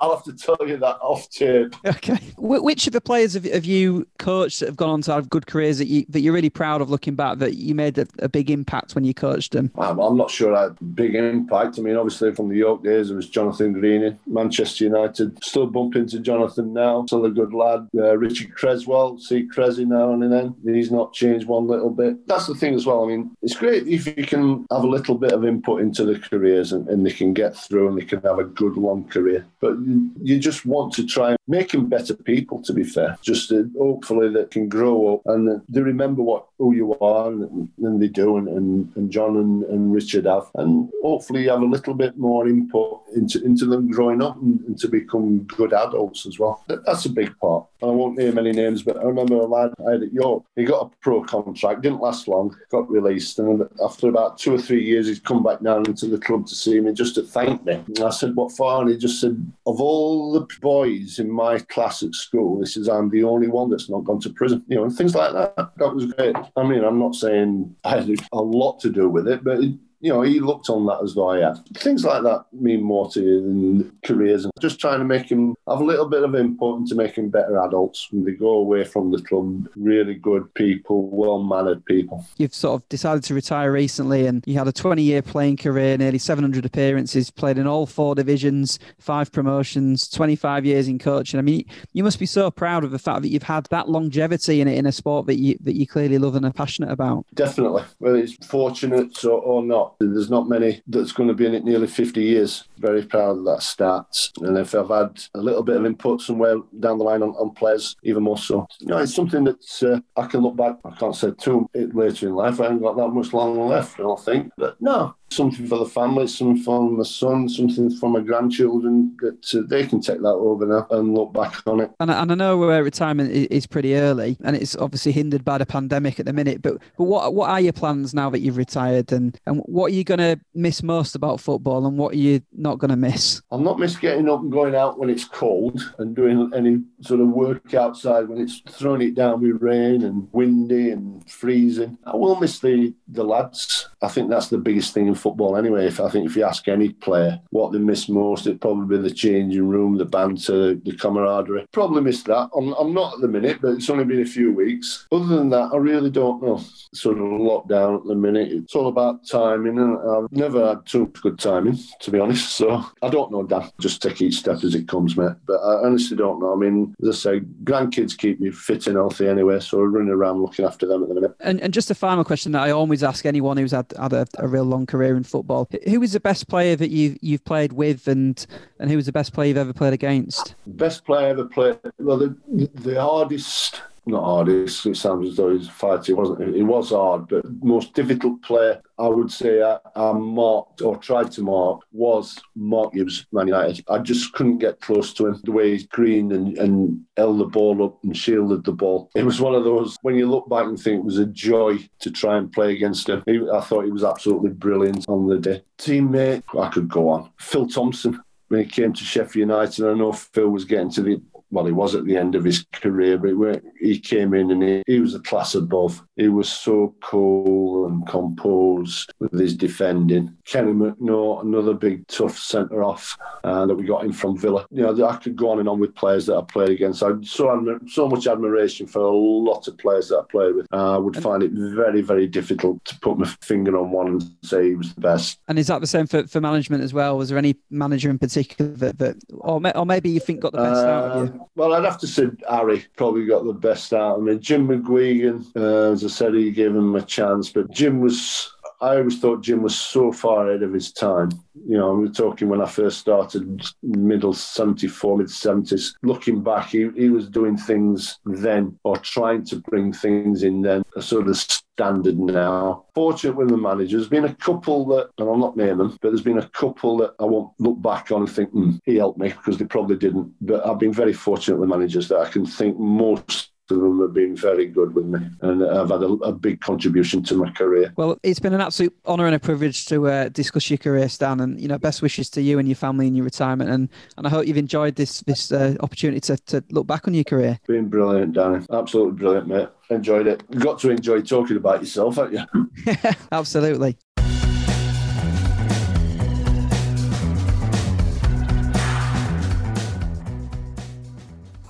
I'll 0.00 0.14
have 0.14 0.24
to 0.24 0.32
tell 0.32 0.56
you 0.66 0.76
that 0.78 0.98
off 1.00 1.28
tape. 1.30 1.74
Okay. 1.98 2.18
Which 2.36 2.86
of 2.86 2.92
the 2.92 3.00
players 3.00 3.34
have, 3.34 3.44
have 3.44 3.64
you 3.64 4.06
coached 4.18 4.60
that 4.60 4.66
have 4.66 4.76
gone 4.76 4.90
on 4.90 5.02
to 5.02 5.12
have 5.12 5.28
good 5.28 5.46
careers 5.46 5.78
that 5.78 5.86
you 5.86 6.04
that 6.10 6.20
you're 6.20 6.32
really 6.32 6.50
proud 6.50 6.80
of 6.80 6.90
looking 6.90 7.14
back 7.14 7.38
that 7.38 7.54
you 7.54 7.74
made 7.74 7.98
a, 7.98 8.06
a 8.20 8.28
big 8.28 8.50
impact 8.50 8.94
when 8.94 9.04
you 9.04 9.14
coached 9.14 9.52
them? 9.52 9.70
I'm, 9.76 9.98
I'm 9.98 10.16
not 10.16 10.30
sure 10.30 10.54
I 10.54 10.64
had 10.64 10.76
a 10.80 10.84
big 10.84 11.14
impact. 11.14 11.78
I 11.78 11.82
mean, 11.82 11.96
obviously 11.96 12.34
from 12.34 12.48
the 12.48 12.56
York 12.56 12.84
days, 12.84 13.10
it 13.10 13.14
was 13.14 13.28
Jonathan 13.28 13.72
Greening, 13.72 14.18
Manchester 14.26 14.84
United. 14.84 15.42
Still 15.42 15.66
bump 15.66 15.96
into 15.96 16.20
Jonathan 16.20 16.72
now. 16.72 17.06
Still 17.06 17.24
a 17.24 17.30
good 17.30 17.52
lad. 17.52 17.88
Uh, 17.94 18.16
Richard 18.16 18.54
Cresswell, 18.54 19.18
see 19.18 19.46
Cresy 19.46 19.84
now 19.84 20.12
and 20.12 20.30
then. 20.30 20.54
He's 20.64 20.92
not 20.92 21.12
changed 21.12 21.46
one 21.46 21.66
little 21.66 21.90
bit. 21.90 22.26
That's 22.26 22.46
the 22.46 22.54
thing 22.54 22.74
as 22.74 22.86
well. 22.86 23.04
I 23.04 23.08
mean, 23.08 23.36
it's 23.42 23.56
great 23.56 23.86
if 23.86 24.06
you 24.06 24.24
can 24.24 24.66
have 24.70 24.84
a 24.84 24.88
little 24.88 25.14
bit 25.16 25.32
of 25.32 25.44
input 25.44 25.80
into 25.80 26.04
the 26.04 26.18
careers 26.18 26.72
and, 26.72 26.88
and 26.88 27.04
they 27.04 27.10
can 27.10 27.32
get 27.32 27.56
through 27.56 27.88
and 27.88 27.98
they 27.98 28.04
can 28.04 28.20
have 28.22 28.38
a 28.38 28.44
good 28.44 28.76
long 28.76 29.04
career. 29.04 29.46
But 29.60 29.76
you, 30.22 30.38
just 30.38 30.66
want 30.66 30.92
to 30.94 31.06
try 31.06 31.30
and 31.30 31.38
make 31.46 31.70
them 31.72 31.88
better 31.88 32.14
people, 32.14 32.62
to 32.62 32.72
be 32.72 32.84
fair. 32.84 33.16
Just 33.22 33.52
hopefully 33.76 34.28
they 34.28 34.44
can 34.44 34.68
grow 34.68 35.14
up 35.14 35.22
and 35.26 35.60
they 35.68 35.80
remember 35.80 36.22
what 36.22 36.46
who 36.58 36.74
you 36.74 36.98
are 36.98 37.28
and, 37.28 37.68
and 37.78 38.02
they 38.02 38.08
do. 38.08 38.36
And, 38.36 38.48
and, 38.48 38.92
and 38.96 39.10
John 39.10 39.36
and, 39.36 39.62
and 39.64 39.92
Richard 39.92 40.24
have. 40.26 40.46
And 40.56 40.90
hopefully 41.02 41.44
you 41.44 41.50
have 41.50 41.62
a 41.62 41.64
little 41.64 41.94
bit 41.94 42.18
more 42.18 42.48
input 42.48 43.00
into, 43.14 43.42
into 43.44 43.64
them 43.66 43.90
growing 43.90 44.20
up 44.22 44.36
and, 44.42 44.60
and 44.62 44.78
to 44.80 44.88
become 44.88 45.40
good 45.44 45.72
adults 45.72 46.26
as 46.26 46.38
well. 46.38 46.64
That- 46.68 46.84
That's 46.84 47.04
a 47.06 47.10
big 47.10 47.36
part. 47.38 47.66
I 47.82 47.86
won't 47.86 48.18
name 48.18 48.38
any 48.38 48.50
names, 48.52 48.82
but 48.82 48.96
I 48.96 49.04
remember 49.04 49.36
a 49.36 49.46
lad 49.46 49.72
I 49.86 49.92
had 49.92 50.02
at 50.02 50.12
York. 50.12 50.42
He 50.56 50.64
got 50.64 50.86
a 50.86 50.90
pro 51.00 51.22
contract, 51.22 51.82
didn't 51.82 52.00
last 52.00 52.26
long, 52.26 52.56
got 52.70 52.90
released. 52.90 53.38
And 53.38 53.62
after 53.84 54.08
about 54.08 54.36
two 54.38 54.54
or 54.54 54.58
three 54.58 54.84
years, 54.84 55.06
he'd 55.06 55.22
come 55.22 55.44
back 55.44 55.60
down 55.60 55.86
into 55.86 56.06
the 56.06 56.18
club 56.18 56.46
to 56.48 56.54
see 56.56 56.80
me 56.80 56.92
just 56.92 57.14
to 57.14 57.22
thank 57.22 57.64
me. 57.64 57.74
And 57.86 58.00
I 58.00 58.10
said, 58.10 58.34
What 58.34 58.50
for? 58.52 58.80
And 58.80 58.90
he 58.90 58.96
just 58.96 59.20
said, 59.20 59.36
Of 59.78 59.82
all 59.82 60.32
the 60.32 60.44
boys 60.60 61.20
in 61.20 61.30
my 61.30 61.60
class 61.60 62.02
at 62.02 62.12
school, 62.12 62.58
this 62.58 62.76
is 62.76 62.88
I'm 62.88 63.10
the 63.10 63.22
only 63.22 63.46
one 63.46 63.70
that's 63.70 63.88
not 63.88 64.02
gone 64.02 64.18
to 64.22 64.30
prison. 64.30 64.64
You 64.66 64.74
know, 64.74 64.82
and 64.82 64.92
things 64.92 65.14
like 65.14 65.32
that. 65.34 65.54
That 65.76 65.94
was 65.94 66.06
great. 66.14 66.34
I 66.56 66.64
mean, 66.64 66.82
I'm 66.82 66.98
not 66.98 67.14
saying 67.14 67.76
I 67.84 67.98
had 67.98 68.10
a 68.32 68.42
lot 68.42 68.80
to 68.80 68.90
do 68.90 69.08
with 69.08 69.28
it, 69.28 69.44
but 69.44 69.60
it, 69.60 69.74
you 70.00 70.12
know, 70.12 70.22
he 70.22 70.40
looked 70.40 70.70
on 70.70 70.86
that 70.86 71.00
as 71.02 71.14
though 71.14 71.30
I 71.30 71.40
had. 71.40 71.58
Things 71.74 72.04
like 72.04 72.22
that 72.22 72.46
mean 72.52 72.82
more 72.82 73.10
to 73.10 73.20
you 73.20 73.40
than 73.42 73.98
careers. 74.04 74.44
And 74.44 74.52
just 74.60 74.80
trying 74.80 75.00
to 75.00 75.04
make 75.04 75.30
him 75.30 75.54
have 75.68 75.80
a 75.80 75.84
little 75.84 76.08
bit 76.08 76.22
of 76.22 76.34
input 76.34 76.78
and 76.78 76.86
to 76.88 76.94
make 76.94 77.18
better 77.30 77.60
adults 77.62 78.08
when 78.10 78.24
they 78.24 78.32
go 78.32 78.50
away 78.50 78.84
from 78.84 79.10
the 79.10 79.20
club. 79.20 79.68
Really 79.76 80.14
good 80.14 80.52
people, 80.54 81.08
well 81.10 81.42
mannered 81.42 81.84
people. 81.84 82.24
You've 82.36 82.54
sort 82.54 82.80
of 82.80 82.88
decided 82.88 83.24
to 83.24 83.34
retire 83.34 83.72
recently, 83.72 84.26
and 84.26 84.44
you 84.46 84.56
had 84.56 84.68
a 84.68 84.72
20 84.72 85.02
year 85.02 85.22
playing 85.22 85.56
career, 85.56 85.96
nearly 85.98 86.18
700 86.18 86.64
appearances, 86.64 87.30
played 87.30 87.58
in 87.58 87.66
all 87.66 87.86
four 87.86 88.14
divisions, 88.14 88.78
five 88.98 89.32
promotions, 89.32 90.08
25 90.08 90.64
years 90.64 90.88
in 90.88 90.98
coaching. 90.98 91.38
I 91.38 91.42
mean, 91.42 91.64
you 91.92 92.04
must 92.04 92.18
be 92.18 92.26
so 92.26 92.50
proud 92.50 92.84
of 92.84 92.90
the 92.90 92.98
fact 92.98 93.22
that 93.22 93.28
you've 93.28 93.42
had 93.42 93.66
that 93.70 93.88
longevity 93.88 94.60
in 94.60 94.68
it 94.68 94.78
in 94.78 94.86
a 94.86 94.92
sport 94.92 95.26
that 95.26 95.38
you 95.38 95.58
that 95.62 95.76
you 95.76 95.86
clearly 95.86 96.18
love 96.18 96.34
and 96.34 96.46
are 96.46 96.52
passionate 96.52 96.90
about. 96.90 97.26
Definitely. 97.34 97.84
Whether 97.98 98.18
it's 98.18 98.46
fortunate 98.46 99.24
or, 99.24 99.40
or 99.40 99.62
not, 99.62 99.87
there's 100.00 100.30
not 100.30 100.48
many 100.48 100.82
that's 100.86 101.12
going 101.12 101.28
to 101.28 101.34
be 101.34 101.46
in 101.46 101.54
it 101.54 101.64
nearly 101.64 101.86
50 101.86 102.22
years. 102.22 102.64
Very 102.78 103.04
proud 103.04 103.38
of 103.38 103.44
that 103.44 103.62
start. 103.62 104.30
And 104.40 104.56
if 104.58 104.74
I've 104.74 104.88
had 104.88 105.20
a 105.34 105.40
little 105.40 105.62
bit 105.62 105.76
of 105.76 105.86
input 105.86 106.20
somewhere 106.20 106.56
down 106.80 106.98
the 106.98 107.04
line 107.04 107.22
on, 107.22 107.30
on 107.30 107.50
players, 107.50 107.96
even 108.02 108.22
more 108.22 108.38
so. 108.38 108.66
You 108.80 108.88
know, 108.88 108.98
it's 108.98 109.14
something 109.14 109.44
that 109.44 109.82
uh, 109.82 110.20
I 110.20 110.26
can 110.26 110.40
look 110.40 110.56
back, 110.56 110.76
I 110.84 110.90
can't 110.96 111.16
say 111.16 111.32
too 111.38 111.68
later 111.74 112.28
in 112.28 112.34
life. 112.34 112.60
I 112.60 112.64
haven't 112.64 112.82
got 112.82 112.96
that 112.96 113.08
much 113.08 113.32
long 113.32 113.58
left, 113.68 113.98
I 113.98 114.02
don't 114.02 114.24
think. 114.24 114.52
But 114.56 114.80
no, 114.80 115.14
something 115.30 115.66
for 115.66 115.78
the 115.78 115.86
family, 115.86 116.26
something 116.26 116.62
for 116.62 116.90
my 116.90 117.02
son, 117.02 117.48
something 117.48 117.90
for 117.90 118.08
my 118.08 118.20
grandchildren 118.20 119.16
that 119.20 119.54
uh, 119.54 119.62
they 119.68 119.86
can 119.86 120.00
take 120.00 120.20
that 120.22 120.28
over 120.28 120.66
now 120.66 120.86
and 120.90 121.14
look 121.14 121.32
back 121.32 121.54
on 121.66 121.80
it. 121.80 121.90
And, 122.00 122.10
I- 122.10 122.22
and 122.22 122.32
I 122.32 122.34
know 122.34 122.62
uh, 122.70 122.80
retirement 122.80 123.30
is 123.30 123.66
pretty 123.66 123.94
early, 123.94 124.36
and 124.42 124.56
it's 124.56 124.76
obviously 124.76 125.12
hindered 125.12 125.44
by 125.44 125.58
the 125.58 125.66
pandemic 125.66 126.18
at 126.18 126.26
the 126.26 126.32
minute. 126.32 126.62
But 126.62 126.78
but 126.96 127.04
what 127.04 127.34
what 127.34 127.50
are 127.50 127.60
your 127.60 127.72
plans 127.72 128.14
now 128.14 128.30
that 128.30 128.40
you've 128.40 128.56
retired, 128.56 129.12
and 129.12 129.38
and 129.46 129.60
what 129.66 129.86
are 129.92 129.94
you 129.94 130.04
going 130.04 130.18
to 130.18 130.38
miss 130.54 130.82
most 130.82 131.14
about 131.14 131.40
football, 131.40 131.86
and 131.86 131.98
what 131.98 132.12
are 132.14 132.18
you 132.18 132.40
not 132.52 132.78
going 132.78 132.90
to 132.90 132.96
miss? 132.96 133.42
I'll 133.50 133.58
not 133.58 133.78
miss 133.78 133.96
getting 133.96 134.28
up 134.28 134.40
and 134.40 134.50
going 134.52 134.74
out 134.74 134.98
when 134.98 135.10
it's 135.10 135.24
cold 135.24 135.80
and 135.98 136.14
doing 136.16 136.50
any 136.54 136.82
sort 137.02 137.20
of 137.20 137.28
work 137.28 137.74
outside 137.74 138.28
when 138.28 138.38
it's 138.40 138.62
throwing 138.68 139.02
it 139.02 139.14
down 139.14 139.40
with 139.40 139.60
rain 139.62 140.02
and 140.04 140.28
windy 140.32 140.90
and 140.90 141.28
freezing. 141.30 141.98
I 142.04 142.16
will 142.16 142.36
miss 142.36 142.58
the, 142.60 142.94
the 143.08 143.24
lads. 143.24 143.88
I 144.02 144.08
think 144.08 144.30
that's 144.30 144.48
the 144.48 144.58
biggest 144.58 144.94
thing 144.94 145.06
in 145.08 145.14
football 145.18 145.56
anyway. 145.56 145.86
If 145.86 146.00
I 146.00 146.08
think 146.08 146.26
if 146.26 146.36
you 146.36 146.44
ask 146.44 146.68
any 146.68 146.90
player 146.90 147.40
what 147.50 147.72
they 147.72 147.78
miss 147.78 148.08
most, 148.08 148.46
it'd 148.46 148.60
probably 148.60 148.96
be 148.96 149.02
the 149.02 149.14
changing 149.14 149.68
room, 149.68 149.96
the 149.96 150.04
banter, 150.04 150.74
the 150.74 150.96
camaraderie. 150.96 151.66
Probably 151.72 152.02
miss 152.02 152.22
that. 152.24 152.50
I'm, 152.56 152.72
I'm 152.74 152.94
not 152.94 153.14
at 153.14 153.20
the 153.20 153.28
minute, 153.28 153.60
but 153.60 153.72
it's 153.72 153.90
only 153.90 154.04
been 154.04 154.22
a 154.22 154.26
few 154.26 154.52
weeks. 154.52 155.06
Other 155.12 155.36
than 155.36 155.50
that, 155.50 155.70
I 155.72 155.76
really 155.76 156.10
don't 156.10 156.42
know. 156.42 156.62
Sort 156.94 157.18
of 157.18 157.24
lockdown 157.24 158.00
at 158.00 158.06
the 158.06 158.14
minute. 158.14 158.52
It's 158.52 158.74
all 158.74 158.88
about 158.88 159.26
timing, 159.26 159.78
and 159.78 159.98
I've 159.98 160.32
never 160.32 160.68
had 160.68 160.86
too 160.86 161.12
good 161.22 161.38
timing, 161.38 161.78
to 162.00 162.10
be 162.10 162.18
honest. 162.18 162.56
So 162.56 162.84
I 163.02 163.08
don't 163.08 163.30
know, 163.30 163.42
Dan. 163.42 163.70
Just 163.80 164.02
take 164.02 164.20
each 164.22 164.36
step 164.36 164.64
as 164.64 164.74
it 164.74 164.88
comes, 164.88 165.16
mate. 165.16 165.36
But 165.46 165.60
I 165.60 165.86
honestly 165.86 166.16
don't 166.16 166.40
know. 166.40 166.52
I 166.52 166.56
mean, 166.56 166.94
as 167.02 167.08
I 167.08 167.12
say, 167.12 167.40
grandkids 167.64 168.16
keep 168.16 168.40
me 168.40 168.50
fit 168.50 168.86
and 168.86 168.96
healthy 168.96 169.28
anyway, 169.28 169.60
so 169.60 169.80
I'm 169.80 169.92
running 169.92 170.10
around 170.10 170.40
looking 170.40 170.64
after 170.64 170.86
them 170.86 171.02
at 171.02 171.08
the 171.08 171.14
minute. 171.14 171.36
And 171.40 171.60
and 171.60 171.72
just 171.72 171.90
a 171.90 171.94
final 171.94 172.24
question 172.24 172.52
that 172.52 172.62
I 172.62 172.70
always 172.70 173.02
ask 173.02 173.26
anyone 173.26 173.56
who's 173.56 173.72
had 173.72 173.92
had 173.98 174.12
a, 174.12 174.26
a 174.38 174.48
real 174.48 174.64
long 174.64 174.86
career 174.86 175.07
in 175.16 175.24
football: 175.24 175.68
Who 175.86 176.00
was 176.00 176.12
the 176.12 176.20
best 176.20 176.48
player 176.48 176.76
that 176.76 176.90
you 176.90 177.16
you've 177.20 177.44
played 177.44 177.72
with, 177.72 178.08
and 178.08 178.44
and 178.78 178.90
who 178.90 178.96
was 178.96 179.06
the 179.06 179.12
best 179.12 179.32
player 179.32 179.48
you've 179.48 179.56
ever 179.56 179.72
played 179.72 179.92
against? 179.92 180.54
Best 180.66 181.04
player 181.04 181.26
I 181.26 181.30
ever 181.30 181.44
played. 181.44 181.78
Well, 181.98 182.18
the, 182.18 182.36
the 182.74 183.00
hardest, 183.00 183.82
not 184.08 184.24
hardest, 184.24 184.86
it 184.86 184.96
sounds 184.96 185.28
as 185.28 185.36
though 185.36 185.56
he's 185.56 185.68
fighting, 185.68 186.14
It 186.14 186.18
wasn't 186.18 186.56
it? 186.56 186.62
Was 186.62 186.90
hard, 186.90 187.28
but 187.28 187.44
most 187.62 187.94
difficult 187.94 188.42
player 188.42 188.80
I 188.98 189.06
would 189.06 189.30
say 189.30 189.62
I, 189.62 189.78
I 189.94 190.12
marked 190.12 190.82
or 190.82 190.96
tried 190.96 191.30
to 191.32 191.42
mark 191.42 191.82
was 191.92 192.38
Mark 192.56 192.94
Hughes, 192.94 193.26
Man 193.32 193.46
United. 193.46 193.84
I 193.88 193.98
just 193.98 194.32
couldn't 194.32 194.58
get 194.58 194.80
close 194.80 195.12
to 195.14 195.28
him. 195.28 195.40
The 195.44 195.52
way 195.52 195.70
he's 195.70 195.86
green 195.86 196.32
and, 196.32 196.58
and 196.58 197.00
held 197.16 197.38
the 197.38 197.44
ball 197.44 197.84
up 197.84 198.02
and 198.02 198.16
shielded 198.16 198.64
the 198.64 198.72
ball. 198.72 199.10
It 199.14 199.24
was 199.24 199.40
one 199.40 199.54
of 199.54 199.64
those, 199.64 199.96
when 200.02 200.16
you 200.16 200.28
look 200.28 200.48
back 200.48 200.64
and 200.64 200.78
think 200.78 200.98
it 200.98 201.04
was 201.04 201.18
a 201.18 201.26
joy 201.26 201.78
to 202.00 202.10
try 202.10 202.38
and 202.38 202.52
play 202.52 202.74
against 202.74 203.08
him. 203.08 203.22
He, 203.24 203.40
I 203.52 203.60
thought 203.60 203.84
he 203.84 203.92
was 203.92 204.04
absolutely 204.04 204.50
brilliant 204.50 205.08
on 205.08 205.28
the 205.28 205.38
day. 205.38 205.62
Teammate, 205.78 206.42
I 206.60 206.68
could 206.68 206.88
go 206.88 207.08
on. 207.08 207.30
Phil 207.38 207.68
Thompson 207.68 208.20
when 208.48 208.64
he 208.64 208.66
came 208.66 208.92
to 208.92 209.04
Sheffield 209.04 209.48
United. 209.48 209.86
I 209.86 209.94
know 209.94 210.12
Phil 210.12 210.48
was 210.48 210.64
getting 210.64 210.90
to 210.92 211.02
the 211.02 211.22
well, 211.50 211.64
he 211.66 211.72
was 211.72 211.94
at 211.94 212.04
the 212.04 212.16
end 212.16 212.34
of 212.34 212.44
his 212.44 212.64
career, 212.72 213.18
but 213.18 213.30
he- 213.30 213.88
he 213.94 213.98
came 213.98 214.34
in 214.34 214.50
and 214.50 214.62
he, 214.62 214.82
he 214.86 215.00
was 215.00 215.14
a 215.14 215.20
class 215.20 215.54
above. 215.54 216.02
He 216.16 216.28
was 216.28 216.48
so 216.48 216.94
cool 217.02 217.86
and 217.86 218.06
composed 218.06 219.12
with 219.18 219.38
his 219.38 219.56
defending. 219.56 220.36
Kenny 220.44 220.72
McNaught, 220.72 221.42
another 221.44 221.74
big 221.74 222.06
tough 222.08 222.36
centre 222.38 222.82
off 222.82 223.16
uh, 223.44 223.66
that 223.66 223.74
we 223.74 223.84
got 223.84 224.04
in 224.04 224.12
from 224.12 224.36
Villa. 224.36 224.66
You 224.70 224.82
know, 224.82 225.06
I 225.08 225.16
could 225.16 225.36
go 225.36 225.50
on 225.50 225.58
and 225.60 225.68
on 225.68 225.78
with 225.78 225.94
players 225.94 226.26
that 226.26 226.36
I 226.36 226.42
played 226.42 226.70
against. 226.70 227.02
I 227.02 227.08
had 227.08 227.26
so 227.26 227.46
admi- 227.46 227.88
so 227.88 228.08
much 228.08 228.26
admiration 228.26 228.86
for 228.86 229.00
a 229.00 229.10
lot 229.16 229.66
of 229.68 229.78
players 229.78 230.08
that 230.08 230.18
I 230.18 230.22
played 230.30 230.54
with. 230.54 230.66
Uh, 230.72 230.94
I 230.94 230.98
would 230.98 231.16
find 231.22 231.42
it 231.42 231.52
very 231.52 232.00
very 232.02 232.26
difficult 232.26 232.84
to 232.86 232.98
put 233.00 233.18
my 233.18 233.26
finger 233.42 233.76
on 233.78 233.90
one 233.90 234.08
and 234.08 234.24
say 234.42 234.70
he 234.70 234.74
was 234.74 234.94
the 234.94 235.00
best. 235.00 235.38
And 235.48 235.58
is 235.58 235.68
that 235.68 235.80
the 235.80 235.86
same 235.86 236.06
for, 236.06 236.26
for 236.26 236.40
management 236.40 236.82
as 236.82 236.92
well? 236.92 237.16
Was 237.16 237.28
there 237.28 237.38
any 237.38 237.56
manager 237.70 238.10
in 238.10 238.18
particular 238.18 238.70
that, 238.72 238.98
that 238.98 239.16
or, 239.38 239.60
or 239.76 239.86
maybe 239.86 240.10
you 240.10 240.20
think 240.20 240.40
got 240.40 240.52
the 240.52 240.58
best 240.58 240.84
out 240.84 241.04
of 241.10 241.28
you? 241.34 241.37
Well, 241.54 241.74
I'd 241.74 241.84
have 241.84 241.98
to 241.98 242.06
say 242.06 242.28
Harry 242.48 242.84
probably 242.96 243.26
got 243.26 243.44
the 243.44 243.52
best 243.52 243.92
out 243.92 244.16
of 244.18 244.22
me. 244.22 244.38
Jim 244.38 244.68
McGuigan, 244.68 245.44
uh, 245.56 245.92
as 245.92 246.04
I 246.04 246.08
said, 246.08 246.34
he 246.34 246.50
gave 246.50 246.74
him 246.74 246.94
a 246.94 247.02
chance, 247.02 247.50
but 247.50 247.70
Jim 247.70 248.00
was. 248.00 248.52
I 248.80 248.96
always 248.96 249.18
thought 249.18 249.42
Jim 249.42 249.62
was 249.62 249.76
so 249.76 250.12
far 250.12 250.48
ahead 250.48 250.62
of 250.62 250.72
his 250.72 250.92
time. 250.92 251.30
You 251.66 251.78
know, 251.78 251.94
we're 251.94 252.08
talking 252.08 252.48
when 252.48 252.60
I 252.60 252.66
first 252.66 252.98
started, 252.98 253.66
middle 253.82 254.32
74, 254.32 255.18
mid 255.18 255.26
70s. 255.26 255.94
Looking 256.02 256.42
back, 256.42 256.68
he, 256.68 256.88
he 256.96 257.08
was 257.08 257.28
doing 257.28 257.56
things 257.56 258.18
then 258.24 258.78
or 258.84 258.96
trying 258.98 259.44
to 259.46 259.56
bring 259.56 259.92
things 259.92 260.44
in 260.44 260.62
then, 260.62 260.84
a 260.94 261.02
sort 261.02 261.26
of 261.26 261.36
standard 261.36 262.18
now. 262.18 262.84
Fortunate 262.94 263.36
with 263.36 263.48
the 263.48 263.56
managers, 263.56 263.92
there's 263.92 264.08
been 264.08 264.30
a 264.30 264.34
couple 264.36 264.86
that, 264.86 265.10
and 265.18 265.28
I'll 265.28 265.36
not 265.36 265.56
name 265.56 265.78
them, 265.78 265.98
but 266.00 266.10
there's 266.10 266.22
been 266.22 266.38
a 266.38 266.48
couple 266.48 266.98
that 266.98 267.14
I 267.18 267.24
won't 267.24 267.52
look 267.58 267.82
back 267.82 268.12
on 268.12 268.22
and 268.22 268.30
think, 268.30 268.50
hmm, 268.50 268.76
he 268.84 268.96
helped 268.96 269.18
me 269.18 269.28
because 269.28 269.58
they 269.58 269.64
probably 269.64 269.96
didn't. 269.96 270.32
But 270.40 270.64
I've 270.64 270.78
been 270.78 270.92
very 270.92 271.12
fortunate 271.12 271.58
with 271.58 271.68
managers 271.68 272.08
that 272.08 272.20
I 272.20 272.28
can 272.28 272.46
think 272.46 272.78
most 272.78 273.50
of 273.70 273.80
them 273.80 274.00
have 274.00 274.14
been 274.14 274.36
very 274.36 274.66
good 274.66 274.94
with 274.94 275.06
me 275.06 275.20
and 275.42 275.64
I've 275.64 275.90
had 275.90 276.02
a, 276.02 276.06
a 276.06 276.32
big 276.32 276.60
contribution 276.60 277.22
to 277.24 277.36
my 277.36 277.50
career. 277.50 277.92
Well, 277.96 278.18
it's 278.22 278.40
been 278.40 278.54
an 278.54 278.60
absolute 278.60 278.96
honour 279.06 279.26
and 279.26 279.34
a 279.34 279.38
privilege 279.38 279.86
to 279.86 280.08
uh, 280.08 280.28
discuss 280.28 280.70
your 280.70 280.78
career, 280.78 281.08
Stan, 281.08 281.40
and 281.40 281.60
you 281.60 281.68
know, 281.68 281.78
best 281.78 282.02
wishes 282.02 282.30
to 282.30 282.42
you 282.42 282.58
and 282.58 282.68
your 282.68 282.76
family 282.76 283.06
in 283.06 283.14
your 283.14 283.24
retirement, 283.24 283.70
and 283.70 283.88
and 284.16 284.26
I 284.26 284.30
hope 284.30 284.46
you've 284.46 284.56
enjoyed 284.56 284.96
this 284.96 285.20
this 285.20 285.52
uh, 285.52 285.76
opportunity 285.80 286.20
to, 286.20 286.36
to 286.36 286.64
look 286.70 286.86
back 286.86 287.06
on 287.08 287.14
your 287.14 287.24
career. 287.24 287.58
Been 287.66 287.88
brilliant, 287.88 288.34
Danny. 288.34 288.64
Absolutely 288.72 289.12
brilliant, 289.12 289.48
mate. 289.48 289.68
Enjoyed 289.90 290.26
it. 290.26 290.42
You've 290.50 290.62
got 290.62 290.78
to 290.80 290.90
enjoy 290.90 291.22
talking 291.22 291.56
about 291.56 291.80
yourself, 291.80 292.16
haven't 292.16 292.46
you? 292.54 292.94
Absolutely. 293.32 293.96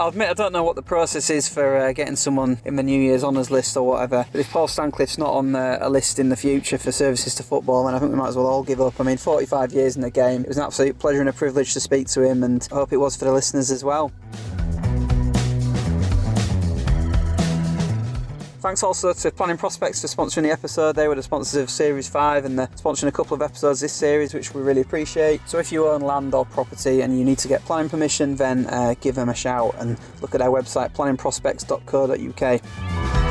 I'll 0.01 0.09
admit 0.09 0.29
I 0.29 0.35
don't 0.35 0.53
know 0.53 0.63
what 0.63 0.77
the 0.77 0.83
process 0.83 1.29
is 1.29 1.49
for 1.49 1.77
uh, 1.77 1.93
getting 1.93 2.15
someone 2.15 2.61
in 2.65 2.77
the 2.77 2.85
New 2.85 3.01
Year's 3.01 3.25
honours 3.25 3.51
list 3.51 3.77
or 3.77 3.85
whatever, 3.85 4.25
but 4.31 4.39
if 4.39 4.49
Paul 4.49 4.69
Stancliffe's 4.69 5.19
not 5.19 5.31
on 5.31 5.57
uh, 5.57 5.79
a 5.81 5.91
list 5.91 6.21
in 6.21 6.29
the 6.29 6.37
future 6.37 6.79
for 6.79 6.93
services 6.93 7.35
to 7.35 7.43
football, 7.43 7.85
then 7.85 7.97
I 7.97 7.99
think 7.99 8.13
we 8.13 8.17
might 8.17 8.29
as 8.29 8.37
well 8.37 8.47
all 8.47 8.63
give 8.63 8.81
up. 8.81 9.01
I 9.01 9.03
mean, 9.03 9.17
45 9.17 9.73
years 9.73 9.97
in 9.97 10.03
the 10.03 10.11
game. 10.11 10.43
It 10.43 10.49
was 10.49 10.57
an 10.57 10.63
absolute 10.63 11.01
pleasure 11.01 11.19
and 11.19 11.29
a 11.29 11.33
privilege 11.33 11.73
to 11.75 11.81
speak 11.81 12.07
to 12.11 12.23
him, 12.23 12.45
and 12.45 12.67
I 12.71 12.77
hope 12.77 12.93
it 12.93 12.99
was 12.99 13.17
for 13.17 13.25
the 13.25 13.33
listeners 13.33 13.73
as 13.73 13.83
well. 13.83 14.13
Thanks 18.61 18.83
also 18.83 19.13
to 19.13 19.31
Planning 19.31 19.57
Prospects 19.57 20.01
for 20.01 20.09
sponsoring 20.09 20.43
the 20.43 20.51
episode. 20.51 20.97
They 20.97 21.07
were 21.07 21.15
the 21.15 21.23
sponsors 21.23 21.63
of 21.63 21.71
Series 21.71 22.09
5 22.09 22.45
and 22.45 22.59
they're 22.59 22.67
sponsoring 22.67 23.07
a 23.07 23.13
couple 23.13 23.37
of 23.37 23.43
episodes 23.43 23.79
this 23.79 23.93
series, 23.93 24.35
which 24.35 24.53
we 24.53 24.61
really 24.61 24.81
appreciate. 24.81 25.41
So 25.47 25.59
if 25.59 25.71
you 25.71 25.87
own 25.87 26.01
land 26.01 26.35
or 26.35 26.45
property 26.45 27.03
and 27.03 27.17
you 27.17 27.25
need 27.25 27.39
to 27.39 27.47
get 27.47 27.65
planning 27.65 27.89
permission, 27.89 28.35
then 28.35 28.67
uh, 28.67 28.97
give 29.01 29.15
them 29.15 29.29
a 29.29 29.35
shout 29.35 29.77
and 29.79 29.97
look 30.21 30.35
at 30.35 30.41
their 30.41 30.51
website, 30.51 30.91
planningprospects.co.uk. 30.91 33.28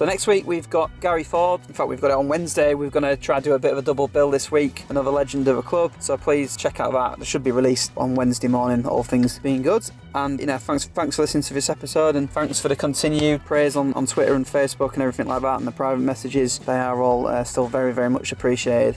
So 0.00 0.06
next 0.06 0.26
week 0.26 0.46
we've 0.46 0.70
got 0.70 0.90
Gary 1.00 1.22
Ford. 1.22 1.60
In 1.68 1.74
fact, 1.74 1.90
we've 1.90 2.00
got 2.00 2.10
it 2.10 2.14
on 2.14 2.26
Wednesday. 2.26 2.72
We're 2.72 2.88
going 2.88 3.02
to 3.02 3.18
try 3.18 3.38
to 3.38 3.44
do 3.44 3.52
a 3.52 3.58
bit 3.58 3.72
of 3.72 3.76
a 3.76 3.82
double 3.82 4.08
bill 4.08 4.30
this 4.30 4.50
week. 4.50 4.86
Another 4.88 5.10
legend 5.10 5.46
of 5.46 5.58
a 5.58 5.62
club. 5.62 5.92
So 6.00 6.16
please 6.16 6.56
check 6.56 6.80
out 6.80 6.94
that. 6.94 7.20
It 7.20 7.26
should 7.26 7.44
be 7.44 7.50
released 7.50 7.92
on 7.98 8.14
Wednesday 8.14 8.48
morning. 8.48 8.86
All 8.86 9.02
things 9.02 9.38
being 9.40 9.60
good. 9.60 9.84
And 10.14 10.40
you 10.40 10.46
know, 10.46 10.56
thanks 10.56 10.86
thanks 10.86 11.16
for 11.16 11.22
listening 11.22 11.42
to 11.42 11.52
this 11.52 11.68
episode, 11.68 12.16
and 12.16 12.30
thanks 12.30 12.58
for 12.58 12.68
the 12.68 12.76
continued 12.76 13.44
praise 13.44 13.76
on, 13.76 13.92
on 13.92 14.06
Twitter 14.06 14.32
and 14.32 14.46
Facebook 14.46 14.94
and 14.94 15.02
everything 15.02 15.26
like 15.26 15.42
that, 15.42 15.58
and 15.58 15.66
the 15.66 15.70
private 15.70 16.00
messages. 16.00 16.58
They 16.60 16.78
are 16.78 17.02
all 17.02 17.26
uh, 17.26 17.44
still 17.44 17.66
very 17.66 17.92
very 17.92 18.08
much 18.08 18.32
appreciated. 18.32 18.96